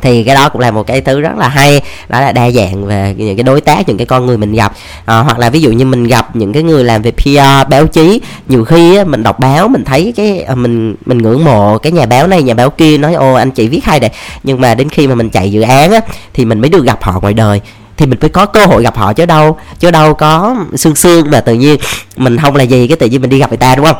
thì 0.03 0.23
cái 0.23 0.35
đó 0.35 0.49
cũng 0.49 0.61
là 0.61 0.71
một 0.71 0.87
cái 0.87 1.01
thứ 1.01 1.21
rất 1.21 1.37
là 1.37 1.47
hay 1.47 1.81
đó 2.09 2.21
là 2.21 2.31
đa 2.31 2.49
dạng 2.49 2.85
về 2.85 3.15
những 3.17 3.37
cái 3.37 3.43
đối 3.43 3.61
tác 3.61 3.87
những 3.87 3.97
cái 3.97 4.05
con 4.05 4.25
người 4.25 4.37
mình 4.37 4.53
gặp. 4.53 4.73
À, 5.05 5.19
hoặc 5.19 5.39
là 5.39 5.49
ví 5.49 5.61
dụ 5.61 5.71
như 5.71 5.85
mình 5.85 6.03
gặp 6.03 6.35
những 6.35 6.53
cái 6.53 6.63
người 6.63 6.83
làm 6.83 7.01
về 7.01 7.11
PR 7.11 7.69
báo 7.69 7.87
chí 7.87 8.21
nhiều 8.47 8.65
khi 8.65 8.95
á, 8.95 9.03
mình 9.03 9.23
đọc 9.23 9.39
báo 9.39 9.67
mình 9.67 9.83
thấy 9.85 10.13
cái 10.15 10.41
ờ, 10.41 10.55
mình 10.55 10.95
mình 11.05 11.17
ngưỡng 11.17 11.45
mộ 11.45 11.77
cái 11.77 11.91
nhà 11.91 12.05
báo 12.05 12.27
này 12.27 12.43
nhà 12.43 12.53
báo 12.53 12.69
kia 12.69 12.97
nói 12.97 13.13
ô 13.13 13.33
anh 13.33 13.51
chị 13.51 13.67
viết 13.67 13.85
hay 13.85 13.99
đấy. 13.99 14.09
Nhưng 14.43 14.61
mà 14.61 14.75
đến 14.75 14.89
khi 14.89 15.07
mà 15.07 15.15
mình 15.15 15.29
chạy 15.29 15.51
dự 15.51 15.61
án 15.61 15.91
á, 15.91 15.99
thì 16.33 16.45
mình 16.45 16.61
mới 16.61 16.69
được 16.69 16.85
gặp 16.85 17.03
họ 17.03 17.19
ngoài 17.21 17.33
đời. 17.33 17.61
Thì 17.97 18.05
mình 18.05 18.19
phải 18.19 18.29
có 18.29 18.45
cơ 18.45 18.65
hội 18.65 18.83
gặp 18.83 18.97
họ 18.97 19.13
chứ 19.13 19.25
đâu 19.25 19.57
chứ 19.79 19.91
đâu 19.91 20.13
có 20.13 20.55
xương 20.75 20.95
xương 20.95 21.31
mà 21.31 21.39
tự 21.39 21.53
nhiên 21.53 21.79
mình 22.17 22.37
không 22.37 22.55
là 22.55 22.63
gì 22.63 22.87
cái 22.87 22.97
tự 22.97 23.07
nhiên 23.07 23.21
mình 23.21 23.29
đi 23.29 23.39
gặp 23.39 23.49
người 23.49 23.57
ta 23.57 23.75
đúng 23.75 23.85
không? 23.85 23.97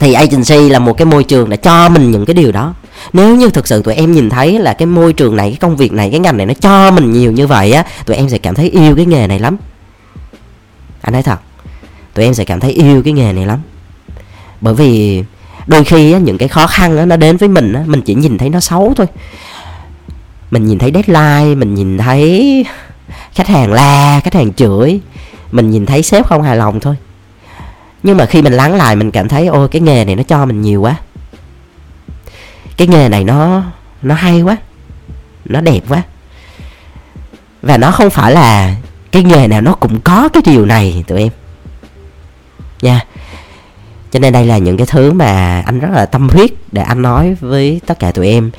Thì 0.00 0.12
agency 0.12 0.68
là 0.68 0.78
một 0.78 0.92
cái 0.92 1.06
môi 1.06 1.24
trường 1.24 1.50
để 1.50 1.56
cho 1.56 1.88
mình 1.88 2.10
những 2.10 2.26
cái 2.26 2.34
điều 2.34 2.52
đó 2.52 2.74
nếu 3.12 3.36
như 3.36 3.50
thực 3.50 3.68
sự 3.68 3.82
tụi 3.82 3.94
em 3.94 4.12
nhìn 4.12 4.30
thấy 4.30 4.58
là 4.58 4.74
cái 4.74 4.86
môi 4.86 5.12
trường 5.12 5.36
này 5.36 5.50
cái 5.50 5.58
công 5.60 5.76
việc 5.76 5.92
này 5.92 6.10
cái 6.10 6.20
ngành 6.20 6.36
này 6.36 6.46
nó 6.46 6.54
cho 6.54 6.90
mình 6.90 7.12
nhiều 7.12 7.32
như 7.32 7.46
vậy 7.46 7.72
á 7.72 7.84
tụi 8.06 8.16
em 8.16 8.28
sẽ 8.28 8.38
cảm 8.38 8.54
thấy 8.54 8.68
yêu 8.70 8.96
cái 8.96 9.06
nghề 9.06 9.26
này 9.26 9.38
lắm. 9.38 9.56
Anh 11.00 11.12
nói 11.12 11.22
thật 11.22 11.40
tụi 12.14 12.24
em 12.24 12.34
sẽ 12.34 12.44
cảm 12.44 12.60
thấy 12.60 12.72
yêu 12.72 13.02
cái 13.02 13.12
nghề 13.12 13.32
này 13.32 13.46
lắm. 13.46 13.58
Bởi 14.60 14.74
vì 14.74 15.22
đôi 15.66 15.84
khi 15.84 16.12
á, 16.12 16.18
những 16.18 16.38
cái 16.38 16.48
khó 16.48 16.66
khăn 16.66 16.98
á, 16.98 17.06
nó 17.06 17.16
đến 17.16 17.36
với 17.36 17.48
mình 17.48 17.72
á, 17.72 17.82
mình 17.86 18.02
chỉ 18.02 18.14
nhìn 18.14 18.38
thấy 18.38 18.48
nó 18.48 18.60
xấu 18.60 18.94
thôi. 18.96 19.06
Mình 20.50 20.66
nhìn 20.66 20.78
thấy 20.78 20.92
deadline 20.94 21.54
mình 21.54 21.74
nhìn 21.74 21.98
thấy 21.98 22.64
khách 23.32 23.46
hàng 23.46 23.72
la 23.72 24.20
khách 24.24 24.34
hàng 24.34 24.52
chửi 24.52 25.00
mình 25.52 25.70
nhìn 25.70 25.86
thấy 25.86 26.02
sếp 26.02 26.26
không 26.26 26.42
hài 26.42 26.56
lòng 26.56 26.80
thôi. 26.80 26.96
Nhưng 28.02 28.16
mà 28.16 28.26
khi 28.26 28.42
mình 28.42 28.52
lắng 28.52 28.74
lại 28.74 28.96
mình 28.96 29.10
cảm 29.10 29.28
thấy 29.28 29.46
ôi 29.46 29.68
cái 29.68 29.82
nghề 29.82 30.04
này 30.04 30.16
nó 30.16 30.22
cho 30.22 30.46
mình 30.46 30.62
nhiều 30.62 30.82
quá 30.82 30.96
cái 32.80 32.88
nghề 32.88 33.08
này 33.08 33.24
nó 33.24 33.62
nó 34.02 34.14
hay 34.14 34.42
quá, 34.42 34.56
nó 35.44 35.60
đẹp 35.60 35.80
quá. 35.88 36.02
Và 37.62 37.78
nó 37.78 37.90
không 37.90 38.10
phải 38.10 38.32
là 38.32 38.76
cái 39.12 39.22
nghề 39.22 39.48
nào 39.48 39.60
nó 39.60 39.74
cũng 39.74 40.00
có 40.00 40.28
cái 40.32 40.42
điều 40.46 40.66
này, 40.66 41.04
tụi 41.06 41.18
em. 41.18 41.28
Nha. 42.82 43.04
Cho 44.10 44.18
nên 44.18 44.32
đây 44.32 44.46
là 44.46 44.58
những 44.58 44.76
cái 44.76 44.86
thứ 44.86 45.12
mà 45.12 45.62
anh 45.66 45.78
rất 45.78 45.88
là 45.92 46.06
tâm 46.06 46.28
huyết 46.28 46.50
để 46.72 46.82
anh 46.82 47.02
nói 47.02 47.36
với 47.40 47.80
tất 47.86 47.98
cả 47.98 48.12
tụi 48.12 48.28
em, 48.28 48.50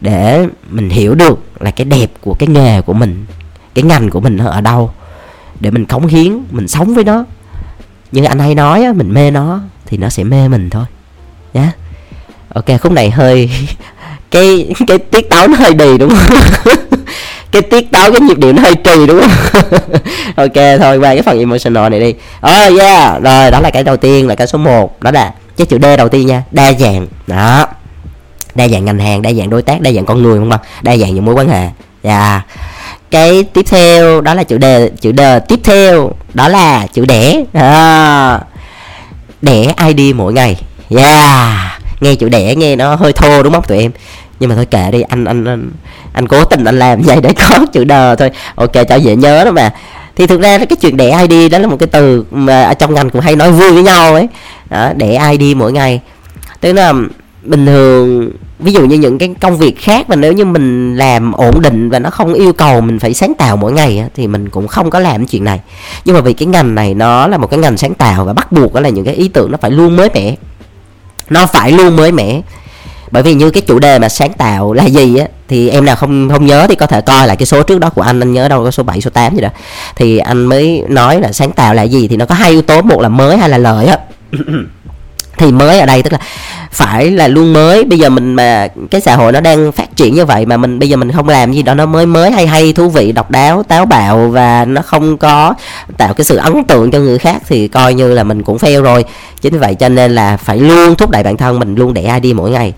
để 0.00 0.46
mình 0.70 0.90
hiểu 0.90 1.14
được 1.14 1.38
là 1.60 1.70
cái 1.70 1.84
đẹp 1.84 2.10
của 2.20 2.34
cái 2.34 2.48
nghề 2.48 2.80
của 2.80 2.92
mình, 2.92 3.26
cái 3.74 3.84
ngành 3.84 4.10
của 4.10 4.20
mình 4.20 4.38
ở 4.38 4.60
đâu, 4.60 4.92
để 5.60 5.70
mình 5.70 5.86
cống 5.86 6.06
hiến, 6.06 6.38
mình 6.50 6.68
sống 6.68 6.94
với 6.94 7.04
nó. 7.04 7.24
Nhưng 8.12 8.24
anh 8.24 8.38
hay 8.38 8.54
nói 8.54 8.92
mình 8.92 9.14
mê 9.14 9.30
nó 9.30 9.60
thì 9.86 9.96
nó 9.96 10.08
sẽ 10.08 10.24
mê 10.24 10.48
mình 10.48 10.70
thôi. 10.70 10.84
Nhé 11.54 11.60
yeah 11.60 11.74
ok 12.54 12.80
khúc 12.80 12.92
này 12.92 13.10
hơi 13.10 13.50
cái 14.30 14.68
cái 14.86 14.98
tiết 14.98 15.30
tấu 15.30 15.48
nó 15.48 15.56
hơi 15.56 15.74
đì 15.74 15.98
đúng 15.98 16.10
không? 16.10 16.36
Cái 17.52 17.62
tiết 17.62 17.90
tấu 17.92 18.12
cái 18.12 18.20
nhịp 18.20 18.38
điệu 18.38 18.52
nó 18.52 18.62
hơi 18.62 18.74
trì 18.74 19.06
đúng 19.06 19.20
không? 19.20 19.62
Ok 20.36 20.54
thôi 20.80 20.98
qua 20.98 21.14
cái 21.14 21.22
phần 21.22 21.38
emotional 21.38 21.90
này 21.90 22.00
đi. 22.00 22.14
Oh 22.46 22.80
yeah 22.80 23.22
rồi 23.22 23.50
đó 23.50 23.60
là 23.60 23.70
cái 23.70 23.82
đầu 23.82 23.96
tiên 23.96 24.28
là 24.28 24.34
cái 24.34 24.46
số 24.46 24.58
1 24.58 25.02
đó 25.02 25.10
là 25.10 25.32
cái 25.56 25.66
chữ 25.66 25.78
D 25.82 25.84
đầu 25.98 26.08
tiên 26.08 26.26
nha 26.26 26.42
đa 26.50 26.72
dạng. 26.72 27.06
Đó. 27.26 27.66
Đa 28.54 28.68
dạng 28.68 28.84
ngành 28.84 28.98
hàng 28.98 29.22
đa 29.22 29.32
dạng 29.32 29.50
đối 29.50 29.62
tác 29.62 29.80
đa 29.80 29.92
dạng 29.92 30.04
con 30.04 30.22
người 30.22 30.38
không? 30.38 30.50
Đa 30.82 30.96
dạng 30.96 31.14
những 31.14 31.24
mối 31.24 31.34
quan 31.34 31.48
hệ. 31.48 31.68
Dạ 32.02 32.30
yeah. 32.30 32.46
cái 33.10 33.44
tiếp 33.52 33.66
theo 33.70 34.20
đó 34.20 34.34
là 34.34 34.42
chữ 34.42 34.58
D 34.62 34.64
chữ 35.00 35.12
D 35.16 35.20
tiếp 35.48 35.60
theo. 35.64 36.12
Đó 36.34 36.48
là 36.48 36.86
chữ 36.86 37.04
đẻ. 37.04 37.42
À, 37.52 38.40
đẻ 39.42 39.74
ID 39.86 40.14
mỗi 40.14 40.32
ngày. 40.32 40.56
Yeah 40.90 41.65
nghe 42.00 42.14
chữ 42.14 42.28
đẻ 42.28 42.54
nghe 42.54 42.76
nó 42.76 42.94
hơi 42.94 43.12
thô 43.12 43.42
đúng 43.42 43.52
không 43.52 43.64
tụi 43.64 43.78
em? 43.78 43.90
Nhưng 44.40 44.50
mà 44.50 44.56
thôi 44.56 44.66
kệ 44.66 44.90
đi 44.90 45.02
anh 45.02 45.24
anh 45.24 45.44
anh, 45.44 45.70
anh 46.12 46.28
cố 46.28 46.44
tình 46.44 46.64
anh 46.64 46.78
làm 46.78 47.02
vậy 47.02 47.16
để 47.22 47.32
có 47.48 47.66
chữ 47.72 47.84
đờ 47.84 48.14
thôi. 48.14 48.30
Ok 48.54 48.72
cho 48.88 48.94
dễ 48.94 49.16
nhớ 49.16 49.44
đó 49.44 49.50
mà. 49.50 49.70
Thì 50.16 50.26
thực 50.26 50.40
ra 50.40 50.58
cái 50.58 50.76
chuyện 50.80 50.96
đẻ 50.96 51.26
id 51.28 51.52
đó 51.52 51.58
là 51.58 51.66
một 51.66 51.76
cái 51.78 51.86
từ 51.86 52.24
mà 52.30 52.62
ở 52.62 52.74
trong 52.74 52.94
ngành 52.94 53.10
cũng 53.10 53.20
hay 53.20 53.36
nói 53.36 53.52
vui 53.52 53.72
với 53.72 53.82
nhau 53.82 54.14
ấy. 54.14 54.28
Đó 54.70 54.92
đẻ 54.96 55.30
id 55.38 55.56
mỗi 55.56 55.72
ngày. 55.72 56.00
Tức 56.60 56.72
là 56.72 56.92
bình 57.42 57.66
thường 57.66 58.30
ví 58.58 58.72
dụ 58.72 58.86
như 58.86 58.96
những 58.96 59.18
cái 59.18 59.34
công 59.40 59.56
việc 59.56 59.80
khác 59.80 60.08
mà 60.10 60.16
nếu 60.16 60.32
như 60.32 60.44
mình 60.44 60.96
làm 60.96 61.32
ổn 61.32 61.60
định 61.62 61.90
và 61.90 61.98
nó 61.98 62.10
không 62.10 62.34
yêu 62.34 62.52
cầu 62.52 62.80
mình 62.80 62.98
phải 62.98 63.14
sáng 63.14 63.34
tạo 63.34 63.56
mỗi 63.56 63.72
ngày 63.72 64.04
thì 64.14 64.26
mình 64.26 64.48
cũng 64.48 64.68
không 64.68 64.90
có 64.90 64.98
làm 64.98 65.26
chuyện 65.26 65.44
này. 65.44 65.60
Nhưng 66.04 66.14
mà 66.14 66.20
vì 66.20 66.32
cái 66.32 66.46
ngành 66.46 66.74
này 66.74 66.94
nó 66.94 67.26
là 67.26 67.38
một 67.38 67.50
cái 67.50 67.58
ngành 67.58 67.76
sáng 67.76 67.94
tạo 67.94 68.24
và 68.24 68.32
bắt 68.32 68.52
buộc 68.52 68.74
đó 68.74 68.80
là 68.80 68.88
những 68.88 69.04
cái 69.04 69.14
ý 69.14 69.28
tưởng 69.28 69.50
nó 69.50 69.58
phải 69.60 69.70
luôn 69.70 69.96
mới 69.96 70.08
mẻ 70.14 70.36
nó 71.30 71.46
phải 71.46 71.72
luôn 71.72 71.96
mới 71.96 72.12
mẻ. 72.12 72.40
Bởi 73.10 73.22
vì 73.22 73.34
như 73.34 73.50
cái 73.50 73.62
chủ 73.66 73.78
đề 73.78 73.98
mà 73.98 74.08
sáng 74.08 74.32
tạo 74.32 74.72
là 74.72 74.84
gì 74.84 75.16
á, 75.16 75.26
thì 75.48 75.68
em 75.68 75.84
nào 75.84 75.96
không 75.96 76.28
không 76.32 76.46
nhớ 76.46 76.66
thì 76.68 76.74
có 76.74 76.86
thể 76.86 77.00
coi 77.00 77.26
lại 77.26 77.36
cái 77.36 77.46
số 77.46 77.62
trước 77.62 77.80
đó 77.80 77.90
của 77.90 78.02
anh. 78.02 78.20
Anh 78.20 78.32
nhớ 78.32 78.48
đâu 78.48 78.64
có 78.64 78.70
số 78.70 78.82
7 78.82 79.00
số 79.00 79.10
8 79.10 79.34
gì 79.34 79.40
đó. 79.40 79.48
Thì 79.96 80.18
anh 80.18 80.46
mới 80.46 80.82
nói 80.88 81.20
là 81.20 81.32
sáng 81.32 81.52
tạo 81.52 81.74
là 81.74 81.82
gì 81.82 82.08
thì 82.08 82.16
nó 82.16 82.26
có 82.26 82.34
hai 82.34 82.50
yếu 82.50 82.62
tố, 82.62 82.82
một 82.82 83.00
là 83.00 83.08
mới 83.08 83.36
hay 83.36 83.48
là 83.48 83.58
lợi 83.58 83.86
á. 83.86 83.98
Thì 85.38 85.52
mới 85.52 85.80
ở 85.80 85.86
đây 85.86 86.02
tức 86.02 86.12
là 86.12 86.18
phải 86.76 87.10
là 87.10 87.28
luôn 87.28 87.52
mới. 87.52 87.84
Bây 87.84 87.98
giờ 87.98 88.08
mình 88.08 88.34
mà 88.34 88.68
cái 88.90 89.00
xã 89.00 89.16
hội 89.16 89.32
nó 89.32 89.40
đang 89.40 89.72
phát 89.72 89.96
triển 89.96 90.14
như 90.14 90.24
vậy 90.24 90.46
mà 90.46 90.56
mình 90.56 90.78
bây 90.78 90.88
giờ 90.88 90.96
mình 90.96 91.12
không 91.12 91.28
làm 91.28 91.52
gì 91.52 91.62
đó 91.62 91.74
nó 91.74 91.86
mới 91.86 92.06
mới 92.06 92.30
hay 92.30 92.46
hay 92.46 92.72
thú 92.72 92.88
vị 92.88 93.12
độc 93.12 93.30
đáo 93.30 93.62
táo 93.62 93.86
bạo 93.86 94.28
và 94.28 94.64
nó 94.64 94.82
không 94.82 95.18
có 95.18 95.54
tạo 95.96 96.14
cái 96.14 96.24
sự 96.24 96.36
ấn 96.36 96.64
tượng 96.64 96.90
cho 96.90 96.98
người 96.98 97.18
khác 97.18 97.42
thì 97.46 97.68
coi 97.68 97.94
như 97.94 98.12
là 98.12 98.24
mình 98.24 98.42
cũng 98.42 98.56
fail 98.56 98.82
rồi. 98.82 99.04
Chính 99.40 99.58
vậy 99.58 99.74
cho 99.74 99.88
nên 99.88 100.14
là 100.14 100.36
phải 100.36 100.58
luôn 100.58 100.94
thúc 100.94 101.10
đẩy 101.10 101.22
bản 101.22 101.36
thân 101.36 101.58
mình 101.58 101.74
luôn 101.74 101.94
để 101.94 102.04
ai 102.04 102.20
đi 102.20 102.34
mỗi 102.34 102.50
ngày. 102.50 102.72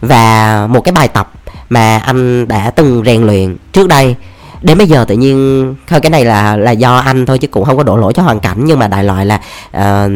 Và 0.00 0.66
một 0.70 0.80
cái 0.80 0.92
bài 0.92 1.08
tập 1.08 1.32
mà 1.68 1.98
anh 1.98 2.48
đã 2.48 2.70
từng 2.70 3.02
rèn 3.06 3.22
luyện 3.22 3.56
trước 3.72 3.88
đây 3.88 4.14
đến 4.62 4.78
bây 4.78 4.86
giờ 4.86 5.04
tự 5.08 5.14
nhiên 5.14 5.74
thôi 5.88 6.00
cái 6.00 6.10
này 6.10 6.24
là 6.24 6.56
là 6.56 6.70
do 6.70 6.96
anh 6.96 7.26
thôi 7.26 7.38
chứ 7.38 7.46
cũng 7.46 7.64
không 7.64 7.76
có 7.76 7.82
đổ 7.82 7.96
lỗi 7.96 8.12
cho 8.12 8.22
hoàn 8.22 8.40
cảnh 8.40 8.56
nhưng 8.64 8.78
mà 8.78 8.88
đại 8.88 9.04
loại 9.04 9.26
là 9.26 9.40
uh, 9.76 10.10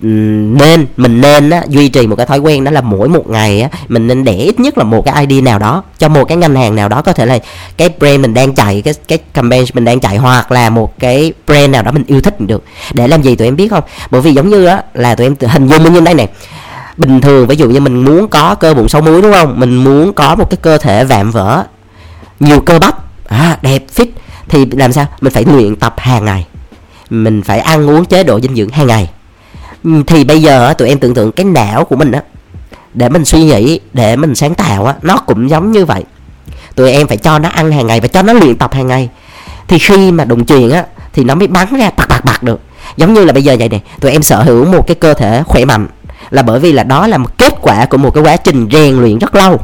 nên 0.00 0.86
mình 0.96 1.20
nên 1.20 1.50
á, 1.50 1.62
duy 1.68 1.88
trì 1.88 2.06
một 2.06 2.16
cái 2.16 2.26
thói 2.26 2.38
quen 2.38 2.64
đó 2.64 2.70
là 2.70 2.80
mỗi 2.80 3.08
một 3.08 3.28
ngày 3.28 3.60
á, 3.60 3.68
mình 3.88 4.06
nên 4.06 4.24
để 4.24 4.32
ít 4.32 4.60
nhất 4.60 4.78
là 4.78 4.84
một 4.84 5.04
cái 5.04 5.26
ID 5.26 5.42
nào 5.44 5.58
đó 5.58 5.82
cho 5.98 6.08
một 6.08 6.24
cái 6.24 6.36
ngân 6.36 6.54
hàng 6.54 6.76
nào 6.76 6.88
đó 6.88 7.02
có 7.02 7.12
thể 7.12 7.26
là 7.26 7.38
cái 7.76 7.88
brand 7.98 8.20
mình 8.20 8.34
đang 8.34 8.54
chạy 8.54 8.82
cái 8.82 8.94
cái 9.08 9.18
campaign 9.18 9.64
mình 9.74 9.84
đang 9.84 10.00
chạy 10.00 10.16
hoặc 10.16 10.52
là 10.52 10.70
một 10.70 10.98
cái 10.98 11.32
brand 11.46 11.70
nào 11.70 11.82
đó 11.82 11.92
mình 11.92 12.04
yêu 12.06 12.20
thích 12.20 12.40
được. 12.40 12.64
Để 12.92 13.08
làm 13.08 13.22
gì 13.22 13.36
tụi 13.36 13.48
em 13.48 13.56
biết 13.56 13.68
không? 13.68 13.84
Bởi 14.10 14.20
vì 14.20 14.32
giống 14.32 14.48
như 14.48 14.66
á 14.66 14.82
là 14.94 15.14
tụi 15.14 15.26
em 15.26 15.34
hình 15.40 15.68
dung 15.68 15.92
như 15.92 16.00
đây 16.00 16.14
này 16.14 16.28
bình 16.96 17.20
thường 17.20 17.46
ví 17.46 17.56
dụ 17.56 17.70
như 17.70 17.80
mình 17.80 18.04
muốn 18.04 18.28
có 18.28 18.54
cơ 18.54 18.74
bụng 18.74 18.88
sáu 18.88 19.02
múi 19.02 19.22
đúng 19.22 19.32
không? 19.32 19.60
Mình 19.60 19.76
muốn 19.76 20.12
có 20.12 20.34
một 20.34 20.50
cái 20.50 20.58
cơ 20.62 20.78
thể 20.78 21.04
vạm 21.04 21.30
vỡ 21.30 21.64
nhiều 22.40 22.60
cơ 22.60 22.78
bắp 22.78 22.94
à, 23.28 23.58
đẹp 23.62 23.82
fit 23.96 24.06
thì 24.48 24.66
làm 24.66 24.92
sao? 24.92 25.06
Mình 25.20 25.32
phải 25.32 25.44
luyện 25.44 25.76
tập 25.76 25.94
hàng 25.98 26.24
ngày. 26.24 26.46
Mình 27.10 27.42
phải 27.42 27.60
ăn 27.60 27.90
uống 27.90 28.04
chế 28.04 28.24
độ 28.24 28.40
dinh 28.40 28.54
dưỡng 28.54 28.68
hàng 28.68 28.86
ngày. 28.86 29.10
Ừ, 29.84 29.90
thì 30.06 30.24
bây 30.24 30.42
giờ 30.42 30.74
tụi 30.78 30.88
em 30.88 30.98
tưởng 30.98 31.14
tượng 31.14 31.32
cái 31.32 31.44
não 31.44 31.84
của 31.84 31.96
mình 31.96 32.12
á, 32.12 32.22
để 32.94 33.08
mình 33.08 33.24
suy 33.24 33.44
nghĩ, 33.44 33.80
để 33.92 34.16
mình 34.16 34.34
sáng 34.34 34.54
tạo 34.54 34.86
á, 34.86 34.94
nó 35.02 35.16
cũng 35.16 35.50
giống 35.50 35.72
như 35.72 35.84
vậy. 35.84 36.04
Tụi 36.74 36.92
em 36.92 37.06
phải 37.06 37.16
cho 37.16 37.38
nó 37.38 37.48
ăn 37.48 37.72
hàng 37.72 37.86
ngày 37.86 38.00
và 38.00 38.08
cho 38.08 38.22
nó 38.22 38.32
luyện 38.32 38.56
tập 38.56 38.74
hàng 38.74 38.86
ngày. 38.86 39.08
Thì 39.68 39.78
khi 39.78 40.12
mà 40.12 40.24
đụng 40.24 40.44
chuyện 40.44 40.70
á, 40.70 40.84
thì 41.12 41.24
nó 41.24 41.34
mới 41.34 41.46
bắn 41.48 41.76
ra 41.78 41.90
bạc 41.96 42.08
bạc 42.08 42.24
bạc 42.24 42.42
được. 42.42 42.60
Giống 42.96 43.14
như 43.14 43.24
là 43.24 43.32
bây 43.32 43.42
giờ 43.42 43.56
vậy 43.58 43.68
nè, 43.68 43.78
tụi 44.00 44.12
em 44.12 44.22
sở 44.22 44.42
hữu 44.42 44.64
một 44.64 44.86
cái 44.86 44.94
cơ 44.94 45.14
thể 45.14 45.42
khỏe 45.46 45.64
mạnh 45.64 45.86
là 46.30 46.42
bởi 46.42 46.60
vì 46.60 46.72
là 46.72 46.82
đó 46.82 47.06
là 47.06 47.18
một 47.18 47.38
kết 47.38 47.54
quả 47.62 47.86
của 47.86 47.96
một 47.96 48.10
cái 48.14 48.24
quá 48.24 48.36
trình 48.36 48.68
rèn 48.72 48.94
luyện 48.94 49.18
rất 49.18 49.34
lâu. 49.34 49.60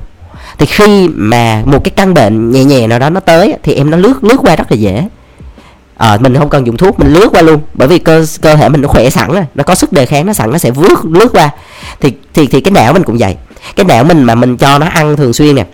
Thì 0.59 0.67
khi 0.67 1.09
mà 1.09 1.63
một 1.65 1.85
cái 1.85 1.93
căn 1.97 2.15
bệnh 2.15 2.51
nhẹ 2.51 2.65
nhẹ 2.65 2.87
nào 2.87 2.99
đó 2.99 3.11
nó 3.11 3.21
tới 3.21 3.55
thì 3.63 3.75
em 3.75 3.91
nó 3.91 3.97
lướt 3.97 4.25
lướt 4.25 4.37
qua 4.41 4.57
rất 4.57 4.71
là 4.71 4.77
dễ 4.77 5.09
à, 6.05 6.19
mình 6.21 6.37
không 6.39 6.49
cần 6.49 6.67
dùng 6.67 6.77
thuốc 6.77 7.01
mình 7.01 7.13
lướt 7.13 7.29
qua 7.33 7.43
luôn. 7.43 7.61
Bởi 7.75 7.89
vì 7.89 7.99
cơ 7.99 8.27
cơ 8.41 8.57
thể 8.57 8.69
mình 8.69 8.81
nó 8.81 8.89
khỏe 8.89 9.11
sẵn 9.11 9.33
rồi 9.33 9.45
nó 9.55 9.65
có 9.65 9.75
sức 9.75 9.93
đề 9.93 10.07
kháng 10.07 10.27
nó 10.27 10.33
sẵn 10.33 10.51
nó 10.51 10.59
sẽ 10.59 10.71
vướt 10.71 10.99
lướt 11.05 11.29
qua. 11.33 11.51
Thì 12.01 12.13
thì 12.35 12.47
thì 12.47 12.61
cái 12.61 12.73
não 12.73 12.93
mình 12.93 13.03
cũng 13.03 13.19
vậy. 13.19 13.37
Cái 13.77 13.87
não 13.87 14.05
mình 14.05 14.25
mà 14.25 14.35
mình 14.35 14.57
cho 14.57 14.79
nó 14.79 14.87
ăn 14.87 15.17
thường 15.17 15.33
xuyên 15.33 15.55
nè 15.55 15.65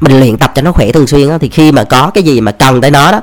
mình 0.00 0.20
luyện 0.20 0.36
tập 0.36 0.52
cho 0.54 0.62
nó 0.62 0.72
khỏe 0.72 0.92
thường 0.92 1.06
xuyên 1.06 1.28
đó, 1.28 1.38
thì 1.40 1.48
khi 1.48 1.72
mà 1.72 1.84
có 1.84 2.10
cái 2.14 2.24
gì 2.24 2.40
mà 2.40 2.52
cần 2.52 2.80
tới 2.80 2.90
nó 2.90 3.12
đó 3.12 3.20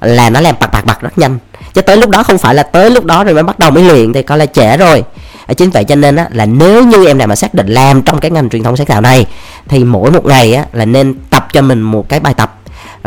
là 0.00 0.30
nó 0.30 0.40
làm 0.40 0.54
bạc 0.60 0.70
bạc 0.72 0.84
bạc 0.86 0.98
rất 1.00 1.18
nhanh. 1.18 1.38
Chứ 1.74 1.82
tới 1.82 1.96
lúc 1.96 2.10
đó 2.10 2.22
không 2.22 2.38
phải 2.38 2.54
là 2.54 2.62
tới 2.62 2.90
lúc 2.90 3.04
đó 3.04 3.24
rồi 3.24 3.34
mới 3.34 3.42
bắt 3.42 3.58
đầu 3.58 3.70
mới 3.70 3.84
luyện 3.84 4.12
thì 4.12 4.22
coi 4.22 4.38
là 4.38 4.46
trễ 4.46 4.76
rồi. 4.76 5.04
Ờ, 5.46 5.54
chính 5.54 5.70
vậy 5.70 5.84
cho 5.84 5.94
nên 5.94 6.16
á, 6.16 6.28
là 6.32 6.46
nếu 6.46 6.84
như 6.84 7.06
em 7.06 7.18
nào 7.18 7.28
mà 7.28 7.36
xác 7.36 7.54
định 7.54 7.68
làm 7.68 8.02
trong 8.02 8.20
cái 8.20 8.30
ngành 8.30 8.50
truyền 8.50 8.62
thông 8.62 8.76
sáng 8.76 8.86
tạo 8.86 9.00
này 9.00 9.26
thì 9.68 9.84
mỗi 9.84 10.10
một 10.10 10.24
ngày 10.24 10.54
á, 10.54 10.64
là 10.72 10.84
nên 10.84 11.14
tập 11.30 11.48
cho 11.52 11.62
mình 11.62 11.80
một 11.80 12.08
cái 12.08 12.20
bài 12.20 12.34
tập 12.34 12.57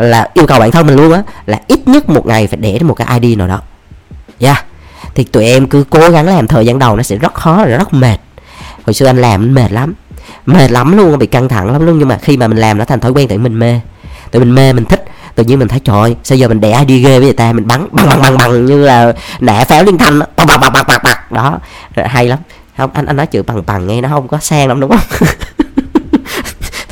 là 0.02 0.28
yêu 0.34 0.46
cầu 0.46 0.60
bản 0.60 0.70
thân 0.70 0.86
mình 0.86 0.96
luôn 0.96 1.12
á, 1.12 1.22
là 1.46 1.60
ít 1.68 1.88
nhất 1.88 2.08
một 2.08 2.26
ngày 2.26 2.46
phải 2.46 2.56
để 2.56 2.78
một 2.82 2.94
cái 2.94 3.20
ID 3.20 3.38
nào 3.38 3.48
đó. 3.48 3.60
Yeah. 4.40 4.64
Thì 5.14 5.24
tụi 5.24 5.44
em 5.44 5.68
cứ 5.68 5.84
cố 5.90 6.10
gắng 6.10 6.26
làm 6.26 6.46
thời 6.46 6.66
gian 6.66 6.78
đầu 6.78 6.96
nó 6.96 7.02
sẽ 7.02 7.16
rất 7.16 7.34
khó 7.34 7.56
và 7.56 7.76
rất 7.76 7.94
mệt. 7.94 8.16
Hồi 8.86 8.94
xưa 8.94 9.06
anh 9.06 9.16
làm 9.16 9.54
mệt 9.54 9.72
lắm. 9.72 9.94
Mệt 10.46 10.70
lắm 10.70 10.96
luôn, 10.96 11.18
bị 11.18 11.26
căng 11.26 11.48
thẳng 11.48 11.72
lắm 11.72 11.86
luôn. 11.86 11.98
Nhưng 11.98 12.08
mà 12.08 12.18
khi 12.22 12.36
mà 12.36 12.48
mình 12.48 12.58
làm 12.58 12.78
nó 12.78 12.84
thành 12.84 13.00
thói 13.00 13.12
quen 13.12 13.28
tự 13.28 13.38
mình 13.38 13.58
mê. 13.58 13.80
Tự 14.30 14.38
mình 14.38 14.54
mê, 14.54 14.72
mình 14.72 14.84
thích. 14.84 15.04
Tự 15.34 15.44
nhiên 15.44 15.58
mình 15.58 15.68
thấy, 15.68 15.80
trời 15.80 16.16
sao 16.24 16.38
giờ 16.38 16.48
mình 16.48 16.60
để 16.60 16.72
ID 16.86 17.04
ghê 17.04 17.18
với 17.18 17.26
người 17.26 17.32
ta? 17.32 17.52
Mình 17.52 17.66
bắn 17.66 17.88
bằng 17.92 18.08
bằng 18.08 18.20
bằng 18.22 18.36
bằng 18.38 18.66
như 18.66 18.84
là 18.84 19.12
nã 19.40 19.64
pháo 19.68 19.84
liên 19.84 19.98
thanh 19.98 20.18
bằng 20.18 20.46
bằng 20.46 20.60
bằng 20.60 20.72
bằng 20.72 21.00
bằng 21.04 21.16
đó 21.30 21.58
hay 21.94 22.28
lắm. 22.28 22.38
Không, 22.76 22.90
anh 22.94 23.06
anh 23.06 23.16
nói 23.16 23.26
chữ 23.26 23.42
bằng 23.42 23.62
bằng 23.66 23.86
nghe 23.86 24.00
nó 24.00 24.08
không 24.08 24.28
có 24.28 24.38
sang 24.38 24.68
lắm, 24.68 24.80
đúng 24.80 24.90
không? 24.90 25.28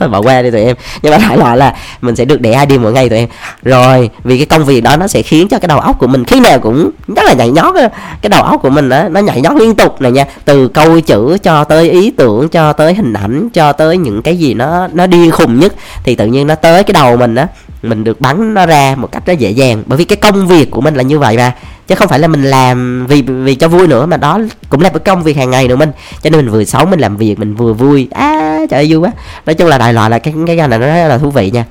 thôi 0.00 0.08
bỏ 0.08 0.22
qua 0.22 0.42
đi 0.42 0.50
tụi 0.50 0.60
em. 0.60 0.76
Nhưng 1.02 1.12
mà 1.12 1.18
đại 1.18 1.38
loại 1.38 1.56
là 1.56 1.74
mình 2.00 2.16
sẽ 2.16 2.24
được 2.24 2.40
để 2.40 2.56
ID 2.68 2.80
mỗi 2.80 2.92
ngày 2.92 3.08
tụi 3.08 3.18
em. 3.18 3.28
Rồi 3.62 4.10
vì 4.24 4.36
cái 4.36 4.46
công 4.46 4.64
việc 4.64 4.80
đó 4.80 4.96
nó 4.96 5.06
sẽ 5.06 5.22
khiến 5.22 5.48
cho 5.48 5.58
cái 5.58 5.68
đầu 5.68 5.80
óc 5.80 5.98
của 5.98 6.06
mình 6.06 6.24
khi 6.24 6.40
nào 6.40 6.58
cũng 6.58 6.90
rất 7.16 7.22
là 7.24 7.32
nhảy 7.32 7.50
nhót 7.50 7.74
cái 8.22 8.28
đầu 8.28 8.42
óc 8.42 8.62
của 8.62 8.70
mình 8.70 8.88
đó, 8.88 9.08
nó 9.08 9.20
nhảy 9.20 9.40
nhót 9.40 9.56
liên 9.56 9.74
tục 9.74 10.00
này 10.00 10.12
nha. 10.12 10.24
Từ 10.44 10.68
câu 10.68 11.00
chữ 11.00 11.36
cho 11.42 11.64
tới 11.64 11.90
ý 11.90 12.10
tưởng 12.10 12.48
cho 12.48 12.72
tới 12.72 12.94
hình 12.94 13.12
ảnh 13.12 13.48
cho 13.52 13.72
tới 13.72 13.98
những 13.98 14.22
cái 14.22 14.36
gì 14.36 14.54
nó 14.54 14.88
nó 14.92 15.06
điên 15.06 15.30
khùng 15.30 15.60
nhất 15.60 15.74
thì 16.04 16.14
tự 16.14 16.26
nhiên 16.26 16.46
nó 16.46 16.54
tới 16.54 16.84
cái 16.84 16.92
đầu 16.92 17.16
mình 17.16 17.34
á 17.34 17.46
mình 17.82 18.04
được 18.04 18.20
bắn 18.20 18.54
nó 18.54 18.66
ra 18.66 18.94
một 18.98 19.12
cách 19.12 19.26
rất 19.26 19.38
dễ 19.38 19.50
dàng. 19.50 19.82
Bởi 19.86 19.98
vì 19.98 20.04
cái 20.04 20.16
công 20.16 20.46
việc 20.46 20.70
của 20.70 20.80
mình 20.80 20.94
là 20.94 21.02
như 21.02 21.18
vậy 21.18 21.36
mà. 21.36 21.54
Chứ 21.86 21.94
không 21.94 22.08
phải 22.08 22.18
là 22.18 22.28
mình 22.28 22.42
làm 22.42 23.06
vì 23.06 23.22
vì 23.22 23.54
cho 23.54 23.68
vui 23.68 23.86
nữa 23.86 24.06
mà 24.06 24.16
đó 24.16 24.40
cũng 24.68 24.80
là 24.80 24.88
cái 24.88 24.98
công 24.98 25.22
việc 25.22 25.36
hàng 25.36 25.50
ngày 25.50 25.68
nữa 25.68 25.76
mình. 25.76 25.90
Cho 26.22 26.30
nên 26.30 26.40
mình 26.40 26.50
vừa 26.50 26.64
sống 26.64 26.90
mình 26.90 27.00
làm 27.00 27.16
việc 27.16 27.38
mình 27.38 27.54
vừa 27.54 27.72
vui. 27.72 28.08
À 28.10 28.58
trời 28.70 28.80
ơi 28.80 28.86
vui 28.90 28.98
quá. 28.98 29.10
Nói 29.46 29.54
chung 29.54 29.68
là 29.68 29.78
đại 29.78 29.92
loại 29.92 30.10
là 30.10 30.18
cái 30.18 30.34
cái 30.46 30.56
này 30.56 30.68
nó 30.68 30.78
rất 30.78 31.08
là 31.08 31.18
thú 31.18 31.30
vị 31.30 31.50
nha. 31.50 31.64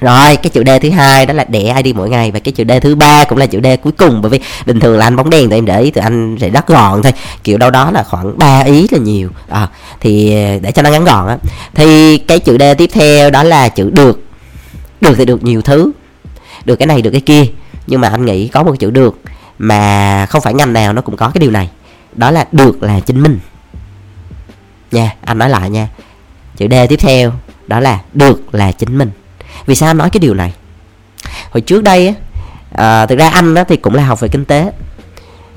Rồi 0.00 0.36
cái 0.36 0.50
chữ 0.50 0.62
D 0.66 0.68
thứ 0.82 0.90
hai 0.90 1.26
đó 1.26 1.34
là 1.34 1.44
để 1.48 1.72
ID 1.82 1.96
mỗi 1.96 2.10
ngày. 2.10 2.30
Và 2.30 2.38
cái 2.38 2.52
chữ 2.52 2.64
D 2.68 2.72
thứ 2.82 2.94
ba 2.94 3.24
cũng 3.24 3.38
là 3.38 3.46
chữ 3.46 3.60
D 3.64 3.66
cuối 3.82 3.92
cùng. 3.92 4.22
Bởi 4.22 4.30
vì 4.30 4.40
bình 4.66 4.80
thường 4.80 4.98
là 4.98 5.06
anh 5.06 5.16
bóng 5.16 5.30
đèn 5.30 5.50
thì 5.50 5.56
em 5.56 5.66
để 5.66 5.80
ý 5.80 5.90
từ 5.90 6.00
anh 6.00 6.36
sẽ 6.40 6.48
rất 6.48 6.66
gọn 6.66 7.02
thôi. 7.02 7.12
Kiểu 7.44 7.58
đâu 7.58 7.70
đó 7.70 7.90
là 7.90 8.02
khoảng 8.02 8.38
3 8.38 8.60
ý 8.60 8.86
là 8.90 8.98
nhiều. 8.98 9.28
À, 9.48 9.68
thì 10.00 10.30
để 10.62 10.72
cho 10.74 10.82
nó 10.82 10.90
ngắn 10.90 11.04
gọn 11.04 11.28
á. 11.28 11.36
Thì 11.74 12.18
cái 12.18 12.38
chữ 12.38 12.58
D 12.58 12.62
tiếp 12.78 12.90
theo 12.92 13.30
đó 13.30 13.42
là 13.42 13.68
chữ 13.68 13.90
được 13.90 14.22
được 15.02 15.14
thì 15.16 15.24
được 15.24 15.44
nhiều 15.44 15.62
thứ. 15.62 15.92
Được 16.64 16.76
cái 16.76 16.86
này 16.86 17.02
được 17.02 17.10
cái 17.10 17.20
kia. 17.20 17.44
Nhưng 17.86 18.00
mà 18.00 18.08
anh 18.08 18.24
nghĩ 18.24 18.48
có 18.48 18.62
một 18.62 18.74
chữ 18.78 18.90
được 18.90 19.20
mà 19.58 20.26
không 20.26 20.40
phải 20.40 20.54
ngành 20.54 20.72
nào 20.72 20.92
nó 20.92 21.02
cũng 21.02 21.16
có 21.16 21.30
cái 21.34 21.40
điều 21.40 21.50
này. 21.50 21.70
Đó 22.12 22.30
là 22.30 22.46
được 22.52 22.82
là 22.82 23.00
chính 23.00 23.22
mình. 23.22 23.38
Nha 24.90 25.14
anh 25.24 25.38
nói 25.38 25.50
lại 25.50 25.70
nha. 25.70 25.88
Chữ 26.56 26.66
D 26.70 26.74
tiếp 26.88 26.96
theo 26.96 27.32
đó 27.66 27.80
là 27.80 28.00
được 28.14 28.54
là 28.54 28.72
chính 28.72 28.98
mình. 28.98 29.10
Vì 29.66 29.74
sao 29.74 29.90
anh 29.90 29.98
nói 29.98 30.10
cái 30.10 30.20
điều 30.20 30.34
này? 30.34 30.52
Hồi 31.50 31.60
trước 31.60 31.82
đây 31.82 32.06
á 32.06 32.14
à, 32.72 33.06
thực 33.06 33.18
ra 33.18 33.28
anh 33.28 33.54
á 33.54 33.64
thì 33.64 33.76
cũng 33.76 33.94
là 33.94 34.04
học 34.04 34.20
về 34.20 34.28
kinh 34.28 34.44
tế. 34.44 34.72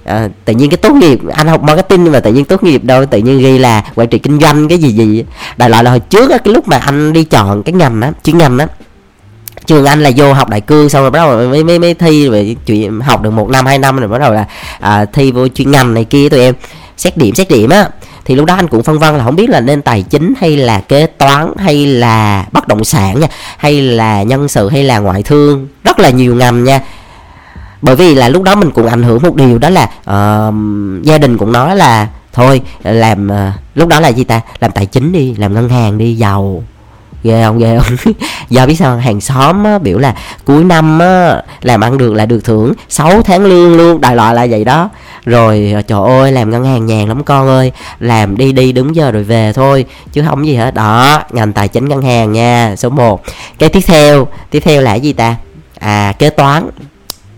À, 0.03 0.29
tự 0.45 0.53
nhiên 0.53 0.69
cái 0.69 0.77
tốt 0.77 0.93
nghiệp 0.93 1.19
anh 1.33 1.47
học 1.47 1.63
marketing 1.63 2.03
nhưng 2.03 2.13
mà 2.13 2.19
tự 2.19 2.33
nhiên 2.33 2.45
tốt 2.45 2.63
nghiệp 2.63 2.83
đâu 2.83 3.05
tự 3.05 3.17
nhiên 3.17 3.39
ghi 3.39 3.57
là 3.57 3.91
quản 3.95 4.07
trị 4.07 4.19
kinh 4.19 4.39
doanh 4.39 4.67
cái 4.67 4.77
gì 4.77 4.91
gì 4.91 5.25
đại 5.57 5.69
loại 5.69 5.83
là 5.83 5.89
hồi 5.89 5.99
trước 5.99 6.31
á 6.31 6.37
cái 6.37 6.53
lúc 6.53 6.67
mà 6.67 6.77
anh 6.77 7.13
đi 7.13 7.23
chọn 7.23 7.63
cái 7.63 7.73
ngành 7.73 8.01
á 8.01 8.11
chuyên 8.23 8.37
ngành 8.37 8.57
á 8.57 8.67
trường 9.67 9.85
anh 9.85 10.03
là 10.03 10.11
vô 10.15 10.33
học 10.33 10.49
đại 10.49 10.61
cương 10.61 10.89
xong 10.89 11.01
rồi 11.01 11.11
bắt 11.11 11.19
đầu 11.19 11.49
mới 11.49 11.63
mới, 11.63 11.79
mới 11.79 11.93
thi 11.93 12.29
về 12.29 12.55
chuyện 12.65 12.99
học 12.99 13.21
được 13.21 13.31
một 13.31 13.49
năm 13.49 13.65
hai 13.65 13.77
năm 13.77 13.97
rồi 13.97 14.07
bắt 14.07 14.21
đầu 14.21 14.33
là 14.33 14.45
à, 14.79 15.05
thi 15.05 15.31
vô 15.31 15.47
chuyên 15.47 15.71
ngành 15.71 15.93
này 15.93 16.03
kia 16.03 16.29
tụi 16.29 16.39
em. 16.39 16.55
Xét 16.97 17.17
điểm 17.17 17.35
xét 17.35 17.49
điểm 17.49 17.69
á 17.69 17.89
thì 18.25 18.35
lúc 18.35 18.45
đó 18.45 18.55
anh 18.55 18.67
cũng 18.67 18.83
phân 18.83 18.99
vân 18.99 19.17
là 19.17 19.23
không 19.23 19.35
biết 19.35 19.49
là 19.49 19.59
nên 19.59 19.81
tài 19.81 20.01
chính 20.01 20.33
hay 20.39 20.57
là 20.57 20.79
kế 20.79 21.05
toán 21.05 21.53
hay 21.57 21.85
là 21.85 22.45
bất 22.51 22.67
động 22.67 22.83
sản 22.83 23.19
nha 23.19 23.27
hay 23.57 23.81
là 23.81 24.23
nhân 24.23 24.47
sự 24.47 24.69
hay 24.69 24.83
là 24.83 24.99
ngoại 24.99 25.23
thương. 25.23 25.67
Rất 25.83 25.99
là 25.99 26.09
nhiều 26.09 26.35
ngành 26.35 26.63
nha. 26.63 26.79
Bởi 27.81 27.95
vì 27.95 28.15
là 28.15 28.29
lúc 28.29 28.43
đó 28.43 28.55
mình 28.55 28.71
cũng 28.71 28.87
ảnh 28.87 29.03
hưởng 29.03 29.21
một 29.23 29.35
điều 29.35 29.57
đó 29.57 29.69
là 29.69 29.83
uh, 29.83 30.53
gia 31.03 31.17
đình 31.17 31.37
cũng 31.37 31.51
nói 31.51 31.75
là 31.75 32.07
thôi 32.33 32.61
làm 32.83 33.27
uh, 33.27 33.53
lúc 33.75 33.89
đó 33.89 33.99
là 33.99 34.07
gì 34.07 34.23
ta? 34.23 34.41
Làm 34.59 34.71
tài 34.71 34.85
chính 34.85 35.11
đi 35.11 35.35
làm 35.37 35.53
ngân 35.53 35.69
hàng 35.69 35.97
đi 35.97 36.15
giàu 36.15 36.63
ghê 37.25 37.43
không 37.43 37.59
ghê 37.59 37.79
không? 37.79 38.13
Do 38.49 38.65
biết 38.65 38.75
sao 38.75 38.97
hàng 38.97 39.21
xóm 39.21 39.63
á, 39.63 39.79
biểu 39.79 39.97
là 39.97 40.15
cuối 40.45 40.63
năm 40.63 40.99
á, 40.99 41.41
làm 41.61 41.81
ăn 41.81 41.97
được 41.97 42.13
là 42.13 42.25
được 42.25 42.43
thưởng 42.43 42.73
6 42.89 43.21
tháng 43.21 43.45
lương 43.45 43.77
luôn 43.77 44.01
đại 44.01 44.15
loại 44.15 44.35
là 44.35 44.47
vậy 44.49 44.63
đó. 44.63 44.89
Rồi 45.25 45.73
trời 45.87 45.99
ơi 46.07 46.31
làm 46.31 46.49
ngân 46.49 46.65
hàng 46.65 46.85
nhàn 46.85 47.07
lắm 47.07 47.23
con 47.23 47.47
ơi. 47.47 47.71
Làm 47.99 48.37
đi 48.37 48.51
đi 48.51 48.71
đúng 48.71 48.95
giờ 48.95 49.11
rồi 49.11 49.23
về 49.23 49.53
thôi 49.53 49.85
chứ 50.13 50.23
không 50.27 50.47
gì 50.47 50.55
hết. 50.55 50.73
Đó 50.73 51.23
ngành 51.31 51.53
tài 51.53 51.67
chính 51.67 51.89
ngân 51.89 52.01
hàng 52.01 52.31
nha 52.31 52.75
số 52.77 52.89
1 52.89 53.23
cái 53.59 53.69
tiếp 53.69 53.81
theo 53.87 54.27
tiếp 54.49 54.59
theo 54.59 54.81
là 54.81 54.91
cái 54.91 55.01
gì 55.01 55.13
ta? 55.13 55.35
À 55.79 56.13
kế 56.19 56.29
toán 56.29 56.69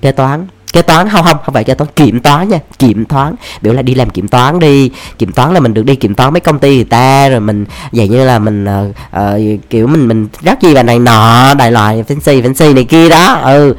kế 0.01 0.11
toán 0.11 0.47
kế 0.73 0.81
toán 0.81 1.09
không 1.09 1.25
không 1.25 1.37
không 1.45 1.53
phải 1.53 1.63
kế 1.63 1.73
toán 1.73 1.89
kiểm 1.95 2.19
toán 2.19 2.49
nha 2.49 2.59
kiểm 2.79 3.05
toán. 3.05 3.35
Biểu 3.61 3.73
là 3.73 3.81
đi 3.81 3.95
làm 3.95 4.09
kiểm 4.09 4.27
toán 4.27 4.59
đi. 4.59 4.91
Kiểm 5.17 5.31
toán 5.31 5.53
là 5.53 5.59
mình 5.59 5.73
được 5.73 5.85
đi 5.85 5.95
kiểm 5.95 6.15
toán 6.15 6.33
mấy 6.33 6.39
công 6.39 6.59
ty 6.59 6.75
người 6.75 6.83
ta 6.83 7.29
rồi 7.29 7.39
mình 7.39 7.65
vậy 7.91 8.07
như 8.07 8.25
là 8.25 8.39
mình 8.39 8.65
uh, 8.65 8.95
uh, 9.17 9.69
kiểu 9.69 9.87
mình 9.87 10.07
mình 10.07 10.27
rất 10.41 10.61
gì 10.61 10.73
và 10.73 10.83
này 10.83 10.99
nọ 10.99 11.53
đại 11.53 11.71
loại 11.71 12.03
fancy 12.07 12.41
fancy 12.41 12.73
này 12.75 12.83
kia 12.83 13.09
đó. 13.09 13.33
Ừ. 13.33 13.75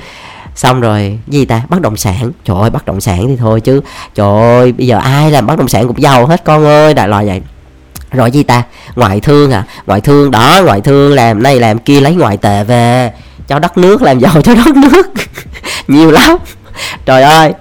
Xong 0.54 0.80
rồi 0.80 1.18
gì 1.28 1.44
ta? 1.44 1.62
Bất 1.68 1.80
động 1.80 1.96
sản. 1.96 2.32
Trời 2.44 2.56
ơi 2.60 2.70
bất 2.70 2.86
động 2.86 3.00
sản 3.00 3.28
thì 3.28 3.36
thôi 3.36 3.60
chứ. 3.60 3.80
Trời 4.14 4.42
ơi 4.42 4.72
bây 4.72 4.86
giờ 4.86 4.98
ai 4.98 5.30
làm 5.30 5.46
bất 5.46 5.58
động 5.58 5.68
sản 5.68 5.88
cũng 5.88 6.02
giàu 6.02 6.26
hết 6.26 6.44
con 6.44 6.64
ơi 6.64 6.94
đại 6.94 7.08
loại 7.08 7.26
vậy. 7.26 7.42
Rồi 8.12 8.30
gì 8.30 8.42
ta? 8.42 8.62
Ngoại 8.96 9.20
thương 9.20 9.50
à 9.50 9.64
ngoại 9.86 10.00
thương 10.00 10.30
đó 10.30 10.60
ngoại 10.64 10.80
thương 10.80 11.14
làm 11.14 11.42
này 11.42 11.60
làm 11.60 11.78
kia 11.78 12.00
lấy 12.00 12.14
ngoại 12.14 12.36
tệ 12.36 12.64
về. 12.64 13.12
Cho 13.48 13.58
đất 13.58 13.78
nước 13.78 14.02
làm 14.02 14.18
giàu 14.18 14.42
cho 14.42 14.54
đất 14.54 14.76
nước. 14.76 15.06
Nhiều 15.88 16.10
lắm 16.10 16.36
trời 17.08 17.22
ơi. 17.22 17.52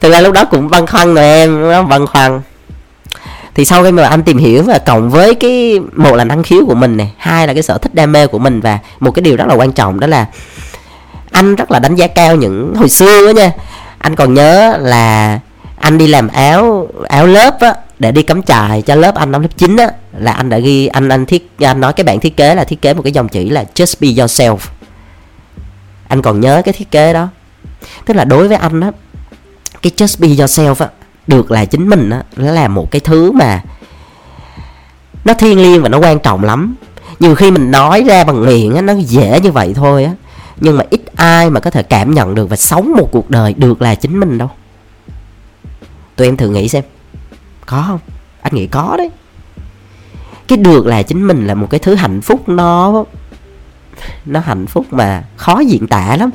Thực 0.00 0.12
ra 0.12 0.20
lúc 0.20 0.32
đó 0.32 0.44
cũng 0.44 0.70
băn 0.70 0.86
khoăn 0.86 1.14
rồi 1.14 1.24
em 1.24 1.70
nó 1.70 1.82
băn 1.82 2.06
khoăn. 2.06 2.40
Thì 3.54 3.64
sau 3.64 3.84
khi 3.84 3.90
mà 3.90 4.06
anh 4.06 4.22
tìm 4.22 4.38
hiểu 4.38 4.62
và 4.62 4.78
cộng 4.78 5.10
với 5.10 5.34
cái, 5.34 5.80
một 5.96 6.14
là 6.16 6.24
năng 6.24 6.42
khiếu 6.42 6.66
của 6.66 6.74
mình 6.74 6.96
này 6.96 7.12
hai 7.18 7.46
là 7.46 7.54
cái 7.54 7.62
sở 7.62 7.78
thích 7.78 7.94
đam 7.94 8.12
mê 8.12 8.26
của 8.26 8.38
mình 8.38 8.60
và 8.60 8.78
một 9.00 9.10
cái 9.10 9.22
điều 9.22 9.36
rất 9.36 9.48
là 9.48 9.54
quan 9.54 9.72
trọng 9.72 10.00
đó 10.00 10.06
là 10.06 10.26
anh 11.30 11.54
rất 11.54 11.70
là 11.70 11.78
đánh 11.78 11.94
giá 11.94 12.06
cao 12.06 12.36
những, 12.36 12.74
hồi 12.76 12.88
xưa 12.88 13.26
đó 13.26 13.30
nha, 13.30 13.52
anh 13.98 14.16
còn 14.16 14.34
nhớ 14.34 14.76
là 14.80 15.38
anh 15.78 15.98
đi 15.98 16.06
làm 16.06 16.28
áo 16.28 16.88
áo 17.08 17.26
lớp 17.26 17.60
á, 17.60 17.74
để 17.98 18.12
đi 18.12 18.22
cắm 18.22 18.42
trại 18.42 18.82
cho 18.82 18.94
lớp 18.94 19.14
anh 19.14 19.32
năm 19.32 19.42
lớp 19.42 19.50
9 19.56 19.76
á, 19.76 19.88
là 20.18 20.32
anh 20.32 20.48
đã 20.48 20.58
ghi, 20.58 20.86
anh 20.86 21.08
anh 21.08 21.26
thiết, 21.26 21.50
anh 21.58 21.80
nói 21.80 21.92
cái 21.92 22.04
bản 22.04 22.20
thiết 22.20 22.36
kế 22.36 22.54
là 22.54 22.64
thiết 22.64 22.82
kế 22.82 22.94
một 22.94 23.02
cái 23.02 23.12
dòng 23.12 23.28
chữ 23.28 23.48
là 23.50 23.64
just 23.74 23.94
be 24.00 24.08
yourself. 24.08 24.56
Anh 26.08 26.22
còn 26.22 26.40
nhớ 26.40 26.62
cái 26.64 26.72
thiết 26.72 26.90
kế 26.90 27.12
đó 27.12 27.28
tức 28.06 28.14
là 28.14 28.24
đối 28.24 28.48
với 28.48 28.56
anh 28.56 28.80
á, 28.80 28.90
cái 29.82 29.92
just 29.96 30.20
be 30.20 30.28
yourself 30.28 30.74
á, 30.78 30.88
được 31.26 31.50
là 31.50 31.64
chính 31.64 31.88
mình 31.88 32.10
á, 32.10 32.22
nó 32.36 32.52
là 32.52 32.68
một 32.68 32.90
cái 32.90 33.00
thứ 33.00 33.32
mà 33.32 33.62
nó 35.24 35.34
thiêng 35.34 35.62
liêng 35.62 35.82
và 35.82 35.88
nó 35.88 35.98
quan 35.98 36.18
trọng 36.18 36.44
lắm. 36.44 36.74
Nhiều 37.18 37.34
khi 37.34 37.50
mình 37.50 37.70
nói 37.70 38.04
ra 38.08 38.24
bằng 38.24 38.46
miệng 38.46 38.74
á, 38.74 38.82
nó 38.82 38.92
dễ 38.92 39.40
như 39.40 39.52
vậy 39.52 39.72
thôi 39.74 40.04
á. 40.04 40.12
Nhưng 40.60 40.76
mà 40.76 40.84
ít 40.90 41.00
ai 41.16 41.50
mà 41.50 41.60
có 41.60 41.70
thể 41.70 41.82
cảm 41.82 42.14
nhận 42.14 42.34
được 42.34 42.50
và 42.50 42.56
sống 42.56 42.92
một 42.96 43.08
cuộc 43.12 43.30
đời 43.30 43.54
được 43.54 43.82
là 43.82 43.94
chính 43.94 44.20
mình 44.20 44.38
đâu. 44.38 44.50
Tụi 46.16 46.28
em 46.28 46.36
thử 46.36 46.48
nghĩ 46.48 46.68
xem, 46.68 46.84
có 47.66 47.84
không? 47.86 47.98
Anh 48.40 48.54
nghĩ 48.54 48.66
có 48.66 48.94
đấy. 48.98 49.10
Cái 50.48 50.58
được 50.58 50.86
là 50.86 51.02
chính 51.02 51.26
mình 51.26 51.46
là 51.46 51.54
một 51.54 51.66
cái 51.70 51.78
thứ 51.78 51.94
hạnh 51.94 52.20
phúc, 52.20 52.48
nó 52.48 53.04
nó 54.26 54.40
hạnh 54.40 54.66
phúc 54.66 54.86
mà 54.90 55.24
khó 55.36 55.58
diễn 55.58 55.86
tả 55.86 56.16
lắm 56.16 56.30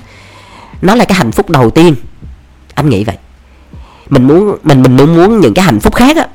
nó 0.84 0.96
là 0.96 1.06
cái 1.06 1.18
hạnh 1.18 1.32
phúc 1.32 1.50
đầu 1.50 1.70
tiên. 1.70 1.96
Anh 2.74 2.90
nghĩ 2.90 3.04
vậy. 3.04 3.18
Mình 4.10 4.28
muốn, 4.28 4.58
mình 4.64 4.82
mình 4.82 4.98
muốn 4.98 5.16
muốn 5.16 5.40
những 5.40 5.54
cái 5.54 5.66
hạnh 5.66 5.80
phúc 5.80 5.96
khác 5.96 6.18
á. 6.18 6.28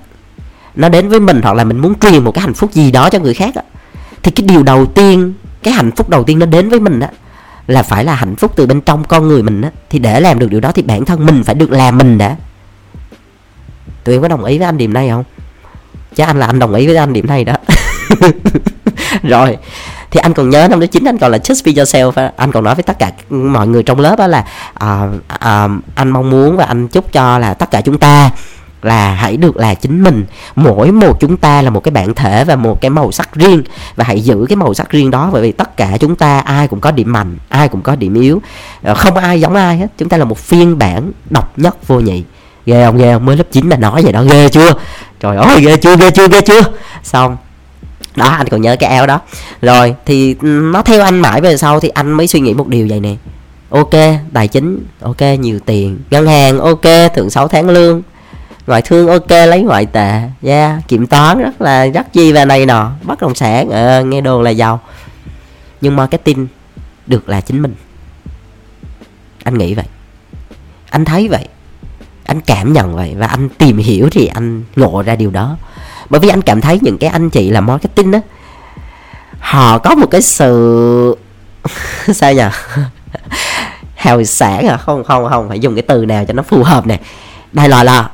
Nó 0.74 0.88
đến 0.88 1.08
với 1.08 1.20
mình 1.20 1.40
hoặc 1.42 1.54
là 1.54 1.64
mình 1.64 1.78
muốn 1.78 1.98
truyền 1.98 2.24
một 2.24 2.32
cái 2.32 2.42
hạnh 2.42 2.54
phúc 2.54 2.72
gì 2.72 2.90
đó 2.90 3.10
cho 3.10 3.18
người 3.18 3.34
khác 3.34 3.54
á. 3.54 3.62
Thì 4.22 4.30
cái 4.30 4.46
điều 4.46 4.62
đầu 4.62 4.86
tiên, 4.86 5.32
cái 5.62 5.74
hạnh 5.74 5.90
phúc 5.96 6.08
đầu 6.08 6.24
tiên 6.24 6.38
nó 6.38 6.46
đến 6.46 6.68
với 6.68 6.80
mình 6.80 7.00
á, 7.00 7.08
là 7.66 7.82
phải 7.82 8.04
là 8.04 8.14
hạnh 8.14 8.36
phúc 8.36 8.52
từ 8.56 8.66
bên 8.66 8.80
trong 8.80 9.04
con 9.04 9.28
người 9.28 9.42
mình 9.42 9.62
á. 9.62 9.70
Thì 9.90 9.98
để 9.98 10.20
làm 10.20 10.38
được 10.38 10.50
điều 10.50 10.60
đó 10.60 10.72
thì 10.72 10.82
bản 10.82 11.04
thân 11.04 11.26
mình 11.26 11.44
phải 11.44 11.54
được 11.54 11.70
làm 11.70 11.98
mình 11.98 12.18
đã. 12.18 12.36
Tụi 14.04 14.14
em 14.14 14.22
có 14.22 14.28
đồng 14.28 14.44
ý 14.44 14.58
với 14.58 14.66
anh 14.66 14.78
điểm 14.78 14.92
này 14.92 15.08
không? 15.08 15.24
Chắc 16.14 16.26
anh 16.26 16.38
là 16.38 16.46
anh 16.46 16.58
đồng 16.58 16.74
ý 16.74 16.86
với 16.86 16.96
anh 16.96 17.12
điểm 17.12 17.26
này 17.26 17.44
đó. 17.44 17.54
Rồi 19.22 19.56
thì 20.10 20.20
anh 20.20 20.34
còn 20.34 20.50
nhớ 20.50 20.68
năm 20.70 20.80
lớp 20.80 20.86
chín 20.86 21.04
anh 21.04 21.18
còn 21.18 21.32
là 21.32 21.38
just 21.38 21.62
be 21.64 21.82
yourself 21.82 22.30
anh 22.36 22.52
còn 22.52 22.64
nói 22.64 22.74
với 22.74 22.82
tất 22.82 22.98
cả 22.98 23.12
mọi 23.30 23.66
người 23.66 23.82
trong 23.82 24.00
lớp 24.00 24.18
đó 24.18 24.26
là 24.26 24.44
uh, 24.84 25.14
uh, 25.34 25.84
anh 25.94 26.10
mong 26.10 26.30
muốn 26.30 26.56
và 26.56 26.64
anh 26.64 26.88
chúc 26.88 27.12
cho 27.12 27.38
là 27.38 27.54
tất 27.54 27.70
cả 27.70 27.80
chúng 27.80 27.98
ta 27.98 28.30
là 28.82 29.14
hãy 29.14 29.36
được 29.36 29.56
là 29.56 29.74
chính 29.74 30.02
mình. 30.02 30.24
Mỗi 30.56 30.92
một 30.92 31.20
chúng 31.20 31.36
ta 31.36 31.62
là 31.62 31.70
một 31.70 31.80
cái 31.80 31.92
bản 31.92 32.14
thể 32.14 32.44
và 32.44 32.56
một 32.56 32.80
cái 32.80 32.90
màu 32.90 33.12
sắc 33.12 33.34
riêng 33.34 33.62
và 33.96 34.04
hãy 34.04 34.20
giữ 34.20 34.46
cái 34.48 34.56
màu 34.56 34.74
sắc 34.74 34.90
riêng 34.90 35.10
đó 35.10 35.30
bởi 35.32 35.42
vì 35.42 35.52
tất 35.52 35.76
cả 35.76 35.96
chúng 36.00 36.16
ta 36.16 36.38
ai 36.38 36.68
cũng 36.68 36.80
có 36.80 36.90
điểm 36.90 37.12
mạnh 37.12 37.36
ai 37.48 37.68
cũng 37.68 37.82
có 37.82 37.96
điểm 37.96 38.14
yếu. 38.14 38.42
Ờ, 38.82 38.94
không 38.94 39.16
ai 39.16 39.40
giống 39.40 39.54
ai 39.54 39.78
hết. 39.78 39.86
Chúng 39.98 40.08
ta 40.08 40.16
là 40.16 40.24
một 40.24 40.38
phiên 40.38 40.78
bản 40.78 41.12
độc 41.30 41.58
nhất 41.58 41.88
vô 41.88 42.00
nhị. 42.00 42.24
Ghê 42.66 42.84
không 42.84 42.98
ghê 42.98 43.12
không? 43.12 43.26
Mới 43.26 43.36
lớp 43.36 43.44
9 43.52 43.68
mà 43.68 43.76
nói 43.76 44.02
vậy 44.02 44.12
đó. 44.12 44.22
Ghê 44.22 44.48
chưa? 44.48 44.72
Trời 45.20 45.36
ơi 45.36 45.60
ghê 45.60 45.76
chưa 45.76 45.96
ghê 45.96 46.10
chưa 46.10 46.28
ghê 46.28 46.40
chưa? 46.40 46.62
Xong 47.02 47.36
đó 48.18 48.28
anh 48.28 48.48
còn 48.48 48.60
nhớ 48.60 48.76
cái 48.76 48.90
eo 48.90 49.06
đó. 49.06 49.20
Rồi 49.62 49.94
thì 50.06 50.36
nó 50.42 50.82
theo 50.82 51.02
anh 51.02 51.20
mãi 51.20 51.40
về 51.40 51.56
sau 51.56 51.80
thì 51.80 51.88
anh 51.88 52.12
mới 52.12 52.26
suy 52.26 52.40
nghĩ 52.40 52.54
một 52.54 52.68
điều 52.68 52.86
vậy 52.88 53.00
nè. 53.00 53.14
Ok 53.70 53.94
tài 54.32 54.48
chính 54.48 54.84
ok 55.00 55.20
nhiều 55.38 55.58
tiền. 55.66 55.98
Ngân 56.10 56.26
hàng 56.26 56.58
ok 56.58 57.12
thưởng 57.14 57.30
6 57.30 57.48
tháng 57.48 57.70
lương. 57.70 58.02
Ngoại 58.66 58.82
thương 58.82 59.08
ok 59.08 59.30
lấy 59.30 59.62
ngoại 59.62 59.86
tệ. 59.86 60.20
Yeah 60.42 60.88
kiểm 60.88 61.06
toán 61.06 61.38
rất 61.38 61.60
là 61.60 61.86
rất 61.86 62.12
chi 62.12 62.32
và 62.32 62.44
này 62.44 62.66
nọ. 62.66 62.92
Bất 63.02 63.20
động 63.20 63.34
sản 63.34 63.70
à, 63.70 64.00
nghe 64.00 64.20
đồn 64.20 64.42
là 64.42 64.50
giàu. 64.50 64.80
Nhưng 65.80 65.96
marketing 65.96 66.46
được 67.06 67.28
là 67.28 67.40
chính 67.40 67.62
mình. 67.62 67.74
Anh 69.44 69.58
nghĩ 69.58 69.74
vậy. 69.74 69.84
Anh 70.90 71.04
thấy 71.04 71.28
vậy. 71.28 71.48
Anh 72.24 72.40
cảm 72.40 72.72
nhận 72.72 72.96
vậy. 72.96 73.14
Và 73.18 73.26
anh 73.26 73.48
tìm 73.48 73.78
hiểu 73.78 74.08
thì 74.12 74.26
anh 74.26 74.62
ngộ 74.76 75.02
ra 75.02 75.16
điều 75.16 75.30
đó 75.30 75.56
bởi 76.10 76.20
vì 76.20 76.28
anh 76.28 76.42
cảm 76.42 76.60
thấy 76.60 76.78
những 76.82 76.98
cái 76.98 77.10
anh 77.10 77.30
chị 77.30 77.50
làm 77.50 77.66
marketing 77.66 78.12
á 78.12 78.20
họ 79.38 79.78
có 79.78 79.94
một 79.94 80.06
cái 80.10 80.22
sự 80.22 81.16
sao 82.14 82.32
nhỉ 82.32 82.42
hào 83.94 84.24
sản 84.24 84.66
à 84.66 84.76
không 84.76 85.04
không 85.04 85.28
không 85.28 85.48
phải 85.48 85.60
dùng 85.60 85.74
cái 85.74 85.82
từ 85.82 86.06
nào 86.06 86.24
cho 86.24 86.34
nó 86.34 86.42
phù 86.42 86.62
hợp 86.62 86.86
nè. 86.86 87.00
Đại 87.52 87.68
loại 87.68 87.84
là 87.84 88.08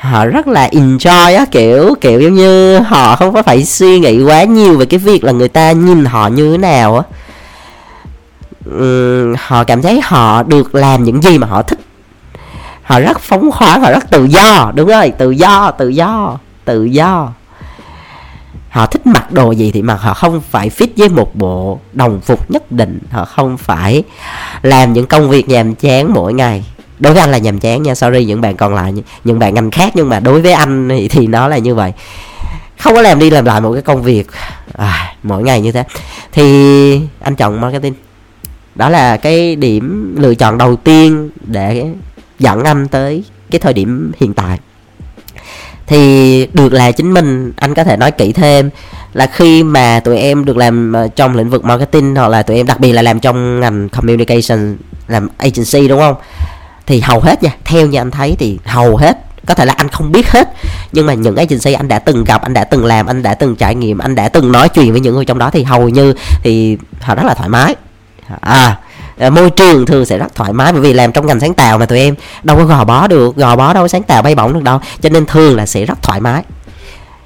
họ 0.00 0.26
rất 0.26 0.48
là 0.48 0.68
enjoy 0.68 1.36
á 1.36 1.44
kiểu 1.50 1.94
kiểu 2.00 2.20
giống 2.20 2.34
như 2.34 2.78
họ 2.78 3.16
không 3.16 3.34
có 3.34 3.42
phải 3.42 3.64
suy 3.64 3.98
nghĩ 3.98 4.24
quá 4.24 4.44
nhiều 4.44 4.78
về 4.78 4.86
cái 4.86 4.98
việc 4.98 5.24
là 5.24 5.32
người 5.32 5.48
ta 5.48 5.72
nhìn 5.72 6.04
họ 6.04 6.28
như 6.28 6.52
thế 6.52 6.58
nào 6.58 6.96
á. 6.96 7.02
Uhm, 8.76 9.34
họ 9.38 9.64
cảm 9.64 9.82
thấy 9.82 10.00
họ 10.04 10.42
được 10.42 10.74
làm 10.74 11.04
những 11.04 11.22
gì 11.22 11.38
mà 11.38 11.46
họ 11.46 11.62
thích. 11.62 11.78
Họ 12.82 13.00
rất 13.00 13.20
phóng 13.20 13.50
khoáng 13.50 13.80
họ 13.80 13.90
rất 13.90 14.10
tự 14.10 14.24
do 14.24 14.72
đúng 14.74 14.88
rồi 14.88 15.12
tự 15.18 15.30
do 15.30 15.70
tự 15.70 15.88
do 15.88 16.38
tự 16.66 16.84
do. 16.84 17.32
Họ 18.70 18.86
thích 18.86 19.06
mặc 19.06 19.32
đồ 19.32 19.52
gì 19.52 19.70
thì 19.70 19.82
mặc 19.82 19.94
họ 19.94 20.14
không 20.14 20.40
phải 20.50 20.70
fit 20.70 20.88
với 20.96 21.08
một 21.08 21.36
bộ 21.36 21.80
đồng 21.92 22.20
phục 22.20 22.50
nhất 22.50 22.72
định. 22.72 22.98
Họ 23.10 23.24
không 23.24 23.58
phải 23.58 24.02
làm 24.62 24.92
những 24.92 25.06
công 25.06 25.28
việc 25.28 25.48
nhàm 25.48 25.74
chán 25.74 26.12
mỗi 26.14 26.34
ngày. 26.34 26.64
Đối 26.98 27.12
với 27.12 27.20
anh 27.20 27.30
là 27.30 27.38
nhàm 27.38 27.58
chán 27.58 27.82
nha 27.82 27.94
sorry 27.94 28.24
những 28.24 28.40
bạn 28.40 28.56
còn 28.56 28.74
lại 28.74 28.94
những 29.24 29.38
bạn 29.38 29.54
ngành 29.54 29.70
khác 29.70 29.92
nhưng 29.96 30.08
mà 30.08 30.20
đối 30.20 30.40
với 30.42 30.52
anh 30.52 30.88
thì, 30.88 31.08
thì 31.08 31.26
nó 31.26 31.48
là 31.48 31.58
như 31.58 31.74
vậy. 31.74 31.92
Không 32.78 32.94
có 32.94 33.02
làm 33.02 33.18
đi 33.18 33.30
làm 33.30 33.44
lại 33.44 33.60
một 33.60 33.72
cái 33.72 33.82
công 33.82 34.02
việc 34.02 34.26
à, 34.72 35.14
mỗi 35.22 35.42
ngày 35.42 35.60
như 35.60 35.72
thế. 35.72 35.84
Thì 36.32 37.00
anh 37.20 37.36
chọn 37.36 37.60
marketing. 37.60 37.94
Đó 38.74 38.88
là 38.88 39.16
cái 39.16 39.56
điểm 39.56 40.14
lựa 40.18 40.34
chọn 40.34 40.58
đầu 40.58 40.76
tiên 40.76 41.30
để 41.46 41.86
dẫn 42.38 42.64
anh 42.64 42.88
tới 42.88 43.24
cái 43.50 43.58
thời 43.58 43.72
điểm 43.72 44.12
hiện 44.20 44.34
tại 44.34 44.58
thì 45.86 46.46
được 46.52 46.72
là 46.72 46.92
chính 46.92 47.14
mình, 47.14 47.52
anh 47.56 47.74
có 47.74 47.84
thể 47.84 47.96
nói 47.96 48.10
kỹ 48.10 48.32
thêm 48.32 48.70
là 49.12 49.26
khi 49.26 49.62
mà 49.62 50.00
tụi 50.00 50.18
em 50.18 50.44
được 50.44 50.56
làm 50.56 50.92
ờ, 50.92 51.08
trong 51.16 51.36
lĩnh 51.36 51.50
vực 51.50 51.64
marketing 51.64 52.14
hoặc 52.16 52.28
là 52.28 52.42
tụi 52.42 52.56
em 52.56 52.66
đặc 52.66 52.80
biệt 52.80 52.92
là 52.92 53.02
làm 53.02 53.20
trong 53.20 53.60
ngành 53.60 53.88
communication, 53.88 54.76
làm 55.08 55.28
agency, 55.38 55.88
đúng 55.88 56.00
không? 56.00 56.14
Thì 56.86 57.00
hầu 57.00 57.20
hết 57.20 57.42
nha, 57.42 57.50
theo 57.64 57.86
như 57.86 57.98
anh 57.98 58.10
thấy 58.10 58.36
thì 58.38 58.58
hầu 58.64 58.96
hết, 58.96 59.18
có 59.46 59.54
thể 59.54 59.64
là 59.64 59.74
anh 59.76 59.88
không 59.88 60.12
biết 60.12 60.30
hết, 60.30 60.48
nhưng 60.92 61.06
mà 61.06 61.14
những 61.14 61.36
agency 61.36 61.72
anh 61.72 61.88
đã 61.88 61.98
từng 61.98 62.24
gặp, 62.24 62.42
anh 62.42 62.54
đã 62.54 62.64
từng 62.64 62.84
làm, 62.84 63.06
anh 63.06 63.22
đã 63.22 63.34
từng 63.34 63.56
trải 63.56 63.74
nghiệm, 63.74 63.98
anh 63.98 64.14
đã 64.14 64.28
từng 64.28 64.52
nói 64.52 64.68
chuyện 64.68 64.92
với 64.92 65.00
những 65.00 65.14
người 65.14 65.24
trong 65.24 65.38
đó 65.38 65.50
thì 65.50 65.62
hầu 65.62 65.88
như 65.88 66.14
thì 66.42 66.78
họ 67.00 67.14
rất 67.14 67.24
là 67.26 67.34
thoải 67.34 67.48
mái. 67.48 67.74
À 68.40 68.78
Ờ, 69.18 69.30
môi 69.30 69.50
trường 69.50 69.86
thường 69.86 70.06
sẽ 70.06 70.18
rất 70.18 70.34
thoải 70.34 70.52
mái 70.52 70.72
bởi 70.72 70.80
vì 70.80 70.92
làm 70.92 71.12
trong 71.12 71.26
ngành 71.26 71.40
sáng 71.40 71.54
tạo 71.54 71.78
mà 71.78 71.86
tụi 71.86 71.98
em. 71.98 72.14
Đâu 72.42 72.56
có 72.56 72.64
gò 72.64 72.84
bó 72.84 73.06
được 73.06 73.36
gò 73.36 73.56
bó 73.56 73.72
đâu 73.72 73.84
có 73.84 73.88
sáng 73.88 74.02
tạo 74.02 74.22
bay 74.22 74.34
bổng 74.34 74.52
được 74.52 74.62
đâu. 74.62 74.80
Cho 75.00 75.08
nên 75.08 75.26
thường 75.26 75.56
là 75.56 75.66
sẽ 75.66 75.84
rất 75.84 76.02
thoải 76.02 76.20
mái. 76.20 76.42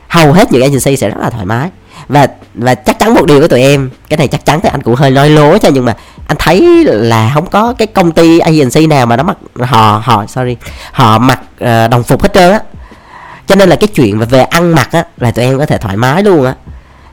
Hầu 0.09 0.33
hết 0.33 0.53
những 0.53 0.63
agency 0.63 0.97
sẽ 0.97 1.09
rất 1.09 1.19
là 1.21 1.31
thoải 1.31 1.47
mái. 1.47 1.69
Và 2.09 2.27
và 2.55 2.75
chắc 2.75 2.99
chắn 2.99 3.15
một 3.15 3.27
điều 3.27 3.39
với 3.39 3.49
tụi 3.49 3.61
em 3.61 3.91
cái 4.09 4.17
này 4.17 4.29
chắc 4.29 4.45
chắn 4.45 4.61
thì 4.61 4.69
anh 4.73 4.83
cũng 4.83 4.95
hơi 4.95 5.11
nói 5.11 5.31
lố 5.31 5.59
cho 5.59 5.69
nhưng 5.69 5.85
mà 5.85 5.97
anh 6.27 6.37
thấy 6.41 6.85
là 6.85 7.31
không 7.35 7.47
có 7.47 7.75
cái 7.79 7.87
công 7.87 8.13
ty 8.13 8.39
agency 8.39 8.87
nào 8.87 9.07
mà 9.07 9.17
nó 9.17 9.23
mặc 9.23 9.37
họ 9.61 10.03
họ 10.05 10.27
sorry 10.27 10.57
họ 10.93 11.19
mặc 11.19 11.41
uh, 11.65 11.91
đồng 11.91 12.03
phục 12.03 12.23
hết 12.23 12.33
trơn 12.35 12.53
á. 12.53 12.61
Cho 13.47 13.55
nên 13.55 13.69
là 13.69 13.77
cái 13.77 13.89
chuyện 13.89 14.19
về 14.19 14.43
ăn 14.43 14.75
mặc 14.75 14.89
á 14.93 15.05
là 15.17 15.31
tụi 15.31 15.45
em 15.45 15.59
có 15.59 15.67
thể 15.67 15.79
thoải 15.79 15.97
mái 15.97 16.23
luôn 16.23 16.45
á. 16.45 16.55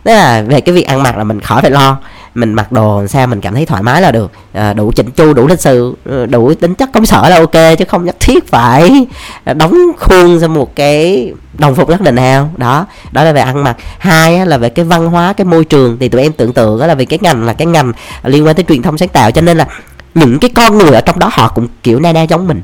Tức 0.04 0.14
là 0.14 0.44
về 0.48 0.62
cái 0.62 0.76
việc 0.76 0.88
ăn 0.88 1.04
mặc 1.04 1.18
là 1.18 1.24
mình 1.24 1.42
khỏi 1.42 1.62
phải 1.62 1.72
lo 1.72 1.98
mình 2.38 2.54
mặc 2.54 2.72
đồ 2.72 3.08
sao 3.08 3.28
mình 3.28 3.42
cảm 3.42 3.54
thấy 3.54 3.66
thoải 3.66 3.84
mái 3.84 4.02
là 4.02 4.12
được. 4.12 4.32
À, 4.54 4.74
đủ 4.74 4.92
chỉnh 4.96 5.12
chu 5.12 5.34
đủ 5.34 5.48
lịch 5.48 5.62
sự 5.62 5.96
ờ, 6.10 6.26
đủ 6.26 6.54
tính 6.54 6.76
chất 6.76 6.90
công 6.94 7.06
sở 7.06 7.30
là 7.30 7.38
ok 7.38 7.78
chứ 7.78 7.86
không 7.88 8.06
nhất 8.06 8.16
thiết 8.20 8.48
phải 8.48 9.08
đóng 9.56 9.78
khuôn 10.00 10.40
ra 10.40 10.48
một 10.48 10.76
cái 10.76 11.34
đồng 11.58 11.76
phục 11.76 11.90
nhất 11.90 12.02
định 12.02 12.16
nào. 12.16 12.50
Đó 12.58 12.86
đó 13.12 13.24
là 13.24 13.34
về 13.34 13.42
ăn 13.42 13.64
mặc. 13.64 13.78
Hai 13.98 14.46
là 14.46 14.58
về 14.58 14.70
cái 14.70 14.86
văn 14.86 15.08
hóa 15.10 15.34
cái 15.34 15.46
môi 15.46 15.66
trường. 15.66 15.98
Thì 16.00 16.10
tụi 16.10 16.22
em 16.22 16.32
tưởng 16.32 16.54
tượng 16.54 16.80
đó 16.80 16.88
là 16.88 16.96
vì 16.96 17.06
cái 17.06 17.20
ngành 17.22 17.46
là 17.46 17.54
cái 17.54 17.66
ngành 17.66 17.94
liên 18.24 18.46
quan 18.46 18.56
tới 18.56 18.66
truyền 18.68 18.82
thông 18.82 18.98
sáng 18.98 19.10
tạo 19.10 19.32
cho 19.32 19.42
nên 19.42 19.58
là 19.58 19.68
những 20.16 20.40
cái 20.40 20.50
con 20.56 20.78
người 20.78 20.92
ở 20.92 21.02
trong 21.02 21.20
đó 21.20 21.30
họ 21.32 21.52
cũng 21.56 21.68
kiểu 21.84 22.00
na 22.00 22.14
na 22.14 22.24
giống 22.24 22.48
mình 22.48 22.62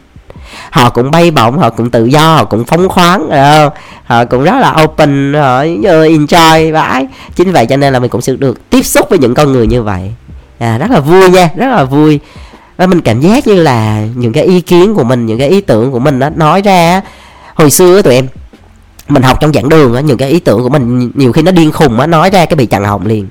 họ 0.73 0.89
cũng 0.89 1.11
bay 1.11 1.31
bổng 1.31 1.57
họ 1.57 1.69
cũng 1.69 1.89
tự 1.89 2.05
do 2.05 2.35
họ 2.35 2.45
cũng 2.45 2.65
phóng 2.65 2.89
khoáng 2.89 3.25
uh, 3.25 3.73
họ 4.05 4.25
cũng 4.25 4.43
rất 4.43 4.55
là 4.59 4.75
open 4.83 5.33
họ 5.33 5.63
enjoy 5.63 6.73
vãi. 6.73 7.07
Chính 7.35 7.51
vậy 7.51 7.65
cho 7.65 7.77
nên 7.77 7.93
là 7.93 7.99
mình 7.99 8.09
cũng 8.09 8.21
sẽ 8.21 8.33
được 8.33 8.69
tiếp 8.69 8.83
xúc 8.83 9.09
với 9.09 9.19
những 9.19 9.33
con 9.33 9.51
người 9.51 9.67
như 9.67 9.83
vậy. 9.83 10.13
À, 10.59 10.77
rất 10.77 10.91
là 10.91 10.99
vui 10.99 11.29
nha 11.29 11.49
rất 11.55 11.67
là 11.67 11.83
vui. 11.83 12.19
Và 12.77 12.87
mình 12.87 13.01
cảm 13.01 13.21
giác 13.21 13.47
như 13.47 13.53
là 13.53 14.05
những 14.15 14.33
cái 14.33 14.43
ý 14.43 14.61
kiến 14.61 14.95
của 14.95 15.03
mình 15.03 15.25
những 15.25 15.39
cái 15.39 15.49
ý 15.49 15.61
tưởng 15.61 15.91
của 15.91 15.99
mình 15.99 16.19
nó 16.19 16.29
nói 16.29 16.61
ra 16.61 17.01
hồi 17.55 17.69
xưa 17.69 18.01
tụi 18.01 18.15
em 18.15 18.27
mình 19.07 19.23
học 19.23 19.37
trong 19.41 19.53
giảng 19.53 19.69
đường 19.69 19.95
á 19.95 20.01
những 20.01 20.17
cái 20.17 20.29
ý 20.29 20.39
tưởng 20.39 20.63
của 20.63 20.69
mình 20.69 21.11
nhiều 21.15 21.31
khi 21.31 21.41
nó 21.41 21.51
điên 21.51 21.71
khùng 21.71 21.99
á 21.99 22.07
nói 22.07 22.29
ra 22.29 22.45
cái 22.45 22.55
bị 22.55 22.65
chặn 22.65 22.83
họng 22.83 23.05
liền. 23.05 23.27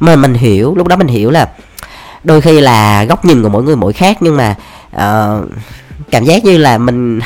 Mà 0.00 0.16
mình 0.16 0.34
hiểu 0.34 0.74
lúc 0.76 0.88
đó 0.88 0.96
mình 0.96 1.08
hiểu 1.08 1.30
là 1.30 1.48
đôi 2.24 2.40
khi 2.40 2.60
là 2.60 3.04
góc 3.04 3.24
nhìn 3.24 3.42
của 3.42 3.48
mỗi 3.48 3.62
người 3.62 3.76
mỗi 3.76 3.92
khác 3.92 4.16
nhưng 4.20 4.36
mà 4.36 4.54
uh, 4.96 5.48
cảm 6.10 6.24
giác 6.24 6.44
như 6.44 6.58
là 6.58 6.78
mình 6.78 7.20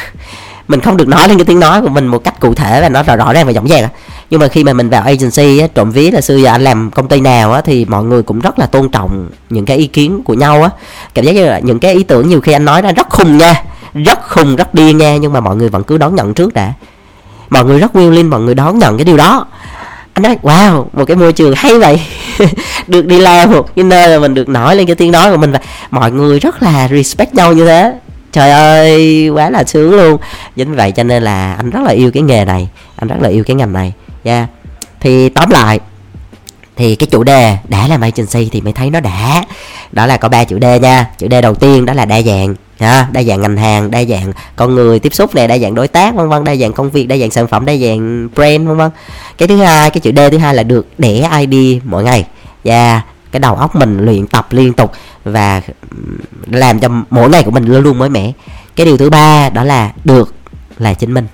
mình 0.69 0.81
không 0.81 0.97
được 0.97 1.09
nói 1.09 1.29
lên 1.29 1.39
cái 1.39 1.45
tiếng 1.45 1.61
nói 1.61 1.81
của 1.83 1.89
mình 1.89 2.07
một 2.07 2.25
cách 2.25 2.41
cụ 2.41 2.55
thể 2.55 2.81
và 2.81 2.89
nó 2.89 3.03
rõ 3.03 3.17
rõ 3.17 3.33
ràng 3.33 3.47
và 3.47 3.53
rõ 3.53 3.63
ràng 3.69 3.89
nhưng 4.31 4.41
mà 4.41 4.49
khi 4.49 4.65
mà 4.65 4.73
mình 4.73 4.91
vào 4.91 5.03
agency 5.03 5.59
á, 5.59 5.67
trộm 5.75 5.91
ví 5.91 6.11
là 6.11 6.21
xưa 6.21 6.37
giờ 6.37 6.51
anh 6.51 6.65
làm 6.65 6.91
công 6.91 7.09
ty 7.09 7.21
nào 7.21 7.53
á, 7.53 7.61
thì 7.61 7.85
mọi 7.85 8.05
người 8.05 8.23
cũng 8.23 8.41
rất 8.41 8.59
là 8.59 8.67
tôn 8.67 8.89
trọng 8.89 9.29
những 9.51 9.65
cái 9.67 9.77
ý 9.77 9.87
kiến 9.87 10.23
của 10.25 10.35
nhau 10.35 10.63
á. 10.63 10.71
Cảm 11.15 11.25
giác 11.25 11.33
như 11.33 11.47
là 11.47 11.59
những 11.59 11.79
cái 11.79 11.95
ý 11.95 12.03
tưởng 12.03 12.29
nhiều 12.29 12.41
khi 12.41 12.53
anh 12.53 12.65
nói 12.65 12.83
ra 12.83 12.93
rất 12.93 13.11
khùng 13.11 13.39
nha 13.39 13.63
rất 13.95 14.29
khùng 14.29 14.57
rất 14.57 14.75
điên 14.75 14.99
nha 14.99 15.17
nhưng 15.17 15.33
mà 15.33 15.41
mọi 15.41 15.57
người 15.57 15.69
vẫn 15.69 15.85
cứ 15.85 15.99
đón 15.99 16.15
nhận 16.15 16.35
trước 16.35 16.55
đã. 16.55 16.73
Mọi 17.51 17.65
người 17.65 17.79
rất 17.79 17.97
willing 17.97 18.29
mọi 18.29 18.41
người 18.41 18.55
đón 18.55 18.79
nhận 18.79 18.97
cái 18.99 19.05
điều 19.05 19.17
đó. 19.17 19.47
Anh 20.13 20.23
nói 20.23 20.37
wow 20.43 20.87
một 20.93 21.05
cái 21.05 21.17
môi 21.17 21.33
trường 21.33 21.55
hay 21.57 21.79
vậy. 21.79 22.01
Được 22.87 23.07
đi 23.07 23.21
làm 23.21 23.53
một 23.53 23.77
cái 23.77 23.85
nơi 23.85 24.09
mà 24.09 24.23
mình 24.23 24.35
được 24.35 24.49
nói 24.49 24.77
lên 24.77 24.87
cái 24.87 24.97
tiếng 24.97 25.13
nói 25.13 25.31
của 25.31 25.37
mình 25.37 25.53
và 25.53 25.61
mọi 25.91 26.11
người 26.13 26.39
rất 26.39 26.63
là 26.63 26.89
respect 26.89 27.35
nhau 27.35 27.53
như 27.53 27.67
thế 27.67 27.93
trời 28.33 28.51
ơi 28.51 29.29
quá 29.29 29.51
là 29.51 29.65
sướng 29.65 29.95
luôn. 29.95 30.21
Chính 30.57 30.75
vậy 30.75 30.93
cho 30.93 31.03
nên 31.03 31.23
là 31.23 31.55
anh 31.55 31.71
rất 31.71 31.81
là 31.83 31.93
yêu 31.93 32.11
cái 32.15 32.23
nghề 32.23 32.45
này 32.45 32.69
anh 32.97 33.09
rất 33.09 33.17
là 33.21 33.29
yêu 33.29 33.45
cái 33.45 33.57
ngành 33.57 33.73
này. 33.73 33.93
Nha 34.25 34.37
yeah. 34.37 34.49
thì 35.01 35.29
tóm 35.29 35.51
lại 35.51 35.81
thì 36.77 36.97
cái 36.97 37.07
chủ 37.07 37.25
đề 37.25 37.57
đã 37.69 37.89
làm 37.89 38.01
agency 38.01 38.49
thì 38.53 38.61
mới 38.61 38.73
thấy 38.73 38.91
nó 38.91 39.01
đã. 39.01 39.45
Đó 39.93 40.07
là 40.07 40.17
có 40.17 40.29
ba 40.29 40.45
chữ 40.45 40.59
D 40.61 40.65
nha. 40.83 41.07
Chữ 41.19 41.27
D 41.31 41.35
đầu 41.43 41.55
tiên 41.55 41.87
đó 41.87 41.93
là 41.93 42.05
đa 42.05 42.23
dạng 42.23 42.55
ha, 42.81 43.09
đa 43.13 43.23
dạng 43.23 43.41
ngành 43.41 43.57
hàng 43.57 43.91
đa 43.91 44.05
dạng 44.05 44.33
con 44.57 44.75
người 44.75 44.99
tiếp 44.99 45.15
xúc 45.15 45.35
này 45.35 45.49
đa 45.49 45.59
dạng 45.59 45.75
đối 45.75 45.89
tác 45.89 46.15
vân 46.15 46.29
vân 46.29 46.45
đa 46.45 46.57
dạng 46.57 46.73
công 46.73 46.91
việc 46.91 47.07
đa 47.07 47.17
dạng 47.17 47.31
sản 47.31 47.47
phẩm 47.47 47.65
đa 47.65 47.77
dạng 47.77 48.29
brand 48.35 48.69
vân 48.69 48.77
vân. 48.77 48.91
Cái 49.39 49.49
thứ 49.49 49.57
hai 49.57 49.91
cái 49.91 50.01
chữ 50.01 50.13
D 50.17 50.19
thứ 50.31 50.39
hai 50.39 50.55
là 50.55 50.63
được 50.63 50.87
đẻ 50.99 51.29
ID 51.41 51.83
mỗi 51.85 52.05
ngày. 52.05 52.25
Và 52.65 52.93
yeah, 52.93 53.05
cái 53.33 53.41
đầu 53.41 53.55
óc 53.55 53.77
mình 53.77 54.05
luyện 54.05 54.27
tập 54.27 54.47
liên 54.51 54.73
tục 54.73 54.93
và 55.25 55.63
làm 56.47 56.81
cho 56.81 56.89
mỗi 57.11 57.31
ngày 57.31 57.43
của 57.43 57.51
mình 57.51 57.65
luôn 57.65 57.83
luôn 57.83 57.99
mới 57.99 58.09
mẻ. 58.09 58.33
Cái 58.77 58.87
điều 58.87 58.97
thứ 58.97 59.11
ba 59.11 59.49
đó 59.49 59.65
là 59.65 59.93
được 60.05 60.35
là 60.79 60.95
chính 60.95 61.15
mình. 61.15 61.27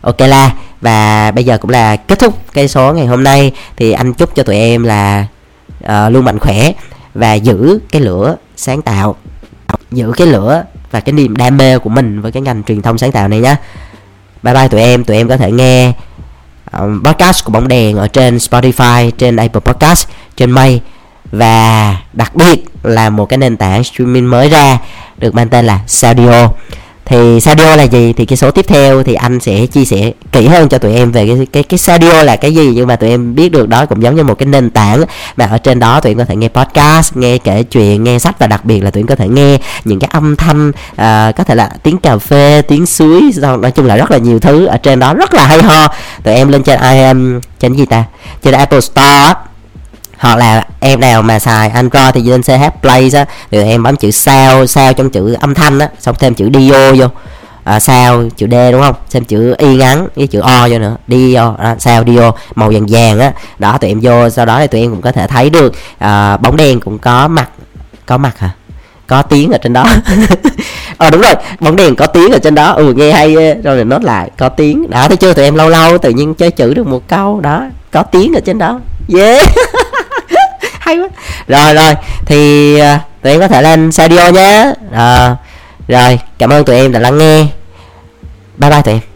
Ok 0.00 0.20
la 0.20 0.54
và 0.80 1.30
bây 1.30 1.44
giờ 1.44 1.58
cũng 1.58 1.70
là 1.70 1.96
kết 1.96 2.18
thúc 2.18 2.38
cái 2.52 2.68
số 2.68 2.92
ngày 2.92 3.06
hôm 3.06 3.24
nay. 3.24 3.52
Thì 3.76 3.92
anh 3.92 4.14
chúc 4.14 4.34
cho 4.34 4.42
tụi 4.42 4.56
em 4.56 4.82
là 4.82 5.26
uh, 5.84 6.12
luôn 6.12 6.24
mạnh 6.24 6.38
khỏe 6.38 6.72
và 7.14 7.34
giữ 7.34 7.78
cái 7.92 8.02
lửa 8.02 8.36
sáng 8.56 8.82
tạo. 8.82 9.16
Giữ 9.90 10.12
cái 10.16 10.26
lửa 10.26 10.64
và 10.90 11.00
cái 11.00 11.12
niềm 11.12 11.36
đam 11.36 11.56
mê 11.56 11.78
của 11.78 11.90
mình 11.90 12.20
với 12.20 12.32
cái 12.32 12.42
ngành 12.42 12.62
truyền 12.62 12.82
thông 12.82 12.98
sáng 12.98 13.12
tạo 13.12 13.28
này 13.28 13.40
nhé 13.40 13.56
bye 14.42 14.54
bye 14.54 14.68
tụi 14.68 14.80
em. 14.80 15.04
Tụi 15.04 15.16
em 15.16 15.28
có 15.28 15.36
thể 15.36 15.52
nghe 15.52 15.92
um, 16.78 17.02
podcast 17.02 17.44
của 17.44 17.52
bóng 17.52 17.68
đèn 17.68 17.96
ở 17.96 18.08
trên 18.08 18.36
Spotify 18.36 19.10
trên 19.10 19.36
Apple 19.36 19.60
Podcast 19.60 20.08
trên 20.36 20.50
May 20.50 20.80
và 21.32 21.96
đặc 22.12 22.34
biệt 22.34 22.64
là 22.82 23.10
một 23.10 23.26
cái 23.26 23.38
nền 23.38 23.56
tảng 23.56 23.84
streaming 23.84 24.30
mới 24.30 24.48
ra 24.48 24.78
được 25.18 25.34
mang 25.34 25.48
tên 25.48 25.66
là 25.66 25.80
Saudio 25.86 26.48
thì 27.06 27.40
Sadio 27.40 27.76
là 27.76 27.82
gì? 27.82 28.12
Thì 28.12 28.26
cái 28.26 28.36
số 28.36 28.50
tiếp 28.50 28.64
theo 28.68 29.02
thì 29.02 29.14
anh 29.14 29.40
sẽ 29.40 29.66
chia 29.66 29.84
sẻ 29.84 30.12
kỹ 30.32 30.46
hơn 30.46 30.68
cho 30.68 30.78
tụi 30.78 30.94
em 30.94 31.12
về 31.12 31.26
cái 31.26 31.46
cái 31.52 31.62
cái 31.62 31.78
Sadio 31.78 32.22
là 32.22 32.36
cái 32.36 32.54
gì. 32.54 32.72
Nhưng 32.74 32.86
mà 32.86 32.96
tụi 32.96 33.10
em 33.10 33.34
biết 33.34 33.52
được 33.52 33.68
đó 33.68 33.86
cũng 33.86 34.02
giống 34.02 34.16
như 34.16 34.24
một 34.24 34.34
cái 34.34 34.46
nền 34.46 34.70
tảng 34.70 35.04
mà 35.36 35.46
ở 35.46 35.58
trên 35.58 35.78
đó 35.78 36.00
tụi 36.00 36.12
em 36.12 36.18
có 36.18 36.24
thể 36.24 36.36
nghe 36.36 36.48
podcast 36.48 37.16
nghe 37.16 37.38
kể 37.38 37.62
chuyện 37.62 38.04
nghe 38.04 38.18
sách 38.18 38.38
và 38.38 38.46
đặc 38.46 38.64
biệt 38.64 38.80
là 38.80 38.90
tụi 38.90 39.00
em 39.00 39.06
có 39.06 39.14
thể 39.14 39.28
nghe 39.28 39.58
những 39.84 39.98
cái 40.00 40.10
âm 40.12 40.36
thanh 40.36 40.68
uh, 40.68 41.36
có 41.36 41.44
thể 41.46 41.54
là 41.54 41.70
tiếng 41.82 41.98
cà 41.98 42.18
phê 42.18 42.62
tiếng 42.68 42.86
suối 42.86 43.30
nói 43.36 43.70
chung 43.70 43.86
là 43.86 43.96
rất 43.96 44.10
là 44.10 44.18
nhiều 44.18 44.38
thứ 44.38 44.66
ở 44.66 44.76
trên 44.76 44.98
đó 44.98 45.14
rất 45.14 45.34
là 45.34 45.46
hay 45.46 45.62
ho. 45.62 45.88
Tụi 46.22 46.34
em 46.34 46.48
lên 46.48 46.62
trên 46.62 46.80
im 46.80 47.40
trên 47.60 47.74
gì 47.74 47.86
ta? 47.86 48.04
Trên 48.42 48.54
Apple 48.54 48.80
Store 48.80 49.34
hoặc 50.18 50.36
là 50.36 50.66
em 50.80 51.00
nào 51.00 51.22
mà 51.22 51.38
xài 51.38 51.68
Android 51.68 52.14
thì 52.14 52.22
lên 52.22 52.42
CH 52.42 52.80
Play 52.80 53.10
á 53.14 53.24
thì 53.50 53.62
em 53.62 53.82
bấm 53.82 53.96
chữ 53.96 54.10
sao 54.10 54.66
sao 54.66 54.92
trong 54.92 55.10
chữ 55.10 55.36
âm 55.40 55.54
thanh 55.54 55.78
á 55.78 55.88
xong 55.98 56.14
thêm 56.18 56.34
chữ 56.34 56.50
dio 56.54 56.92
vô. 56.96 57.06
À, 57.64 57.80
sao 57.80 58.22
chữ 58.36 58.46
D 58.50 58.54
đúng 58.72 58.82
không? 58.82 58.94
Thêm 59.10 59.24
chữ 59.24 59.54
y 59.58 59.76
ngắn 59.76 60.08
với 60.16 60.26
chữ 60.26 60.40
O 60.40 60.68
vô 60.70 60.78
nữa. 60.78 60.96
Dio 61.08 61.54
à, 61.58 61.76
sao 61.78 62.04
dio 62.06 62.32
màu 62.54 62.70
vàng 62.70 62.86
vàng 62.88 63.20
á. 63.20 63.32
Đó 63.58 63.78
tụi 63.78 63.90
em 63.90 64.00
vô 64.02 64.30
sau 64.30 64.46
đó 64.46 64.58
thì 64.60 64.66
tụi 64.66 64.80
em 64.80 64.90
cũng 64.90 65.02
có 65.02 65.12
thể 65.12 65.26
thấy 65.26 65.50
được 65.50 65.74
à, 65.98 66.36
bóng 66.36 66.56
đèn 66.56 66.80
cũng 66.80 66.98
có 66.98 67.28
mặt 67.28 67.48
có 68.06 68.18
mặt 68.18 68.38
hả? 68.38 68.50
Có 69.06 69.22
tiếng 69.22 69.50
ở 69.50 69.58
trên 69.58 69.72
đó. 69.72 69.84
Ờ 70.98 71.10
đúng 71.10 71.20
rồi 71.20 71.34
bóng 71.60 71.76
đèn 71.76 71.96
có 71.96 72.06
tiếng 72.06 72.32
ở 72.32 72.38
trên 72.38 72.54
đó. 72.54 72.70
Ừ 72.70 72.94
nghe 72.94 73.12
hay 73.12 73.34
rồi 73.64 73.76
mình 73.76 73.88
nốt 73.88 74.02
lại 74.02 74.30
có 74.38 74.48
tiếng. 74.48 74.90
Đó 74.90 75.08
thấy 75.08 75.16
chưa? 75.16 75.32
Tụi 75.32 75.44
em 75.44 75.54
lâu 75.54 75.68
lâu 75.68 75.98
tự 75.98 76.10
nhiên 76.10 76.34
chơi 76.34 76.50
chữ 76.50 76.74
được 76.74 76.86
một 76.86 77.08
câu. 77.08 77.40
Đó 77.40 77.64
có 77.90 78.02
tiếng 78.02 78.32
ở 78.34 78.40
trên 78.40 78.58
đó. 78.58 78.80
Yeah! 79.16 79.48
hay 80.84 80.98
quá. 80.98 81.08
Rồi 81.48 81.74
rồi. 81.74 81.94
Thì 82.26 82.74
uh, 82.80 83.00
tụi 83.22 83.32
em 83.32 83.40
có 83.40 83.48
thể 83.48 83.62
lên 83.62 83.92
Sadio 83.92 84.28
nhé. 84.28 84.72
À, 84.92 85.36
rồi 85.88 86.18
cảm 86.38 86.50
ơn 86.50 86.64
tụi 86.64 86.76
em 86.76 86.92
đã 86.92 87.00
lắng 87.00 87.18
nghe. 87.18 87.46
Bye 88.58 88.70
bye 88.70 88.82
tụi 88.82 88.94
em. 88.94 89.13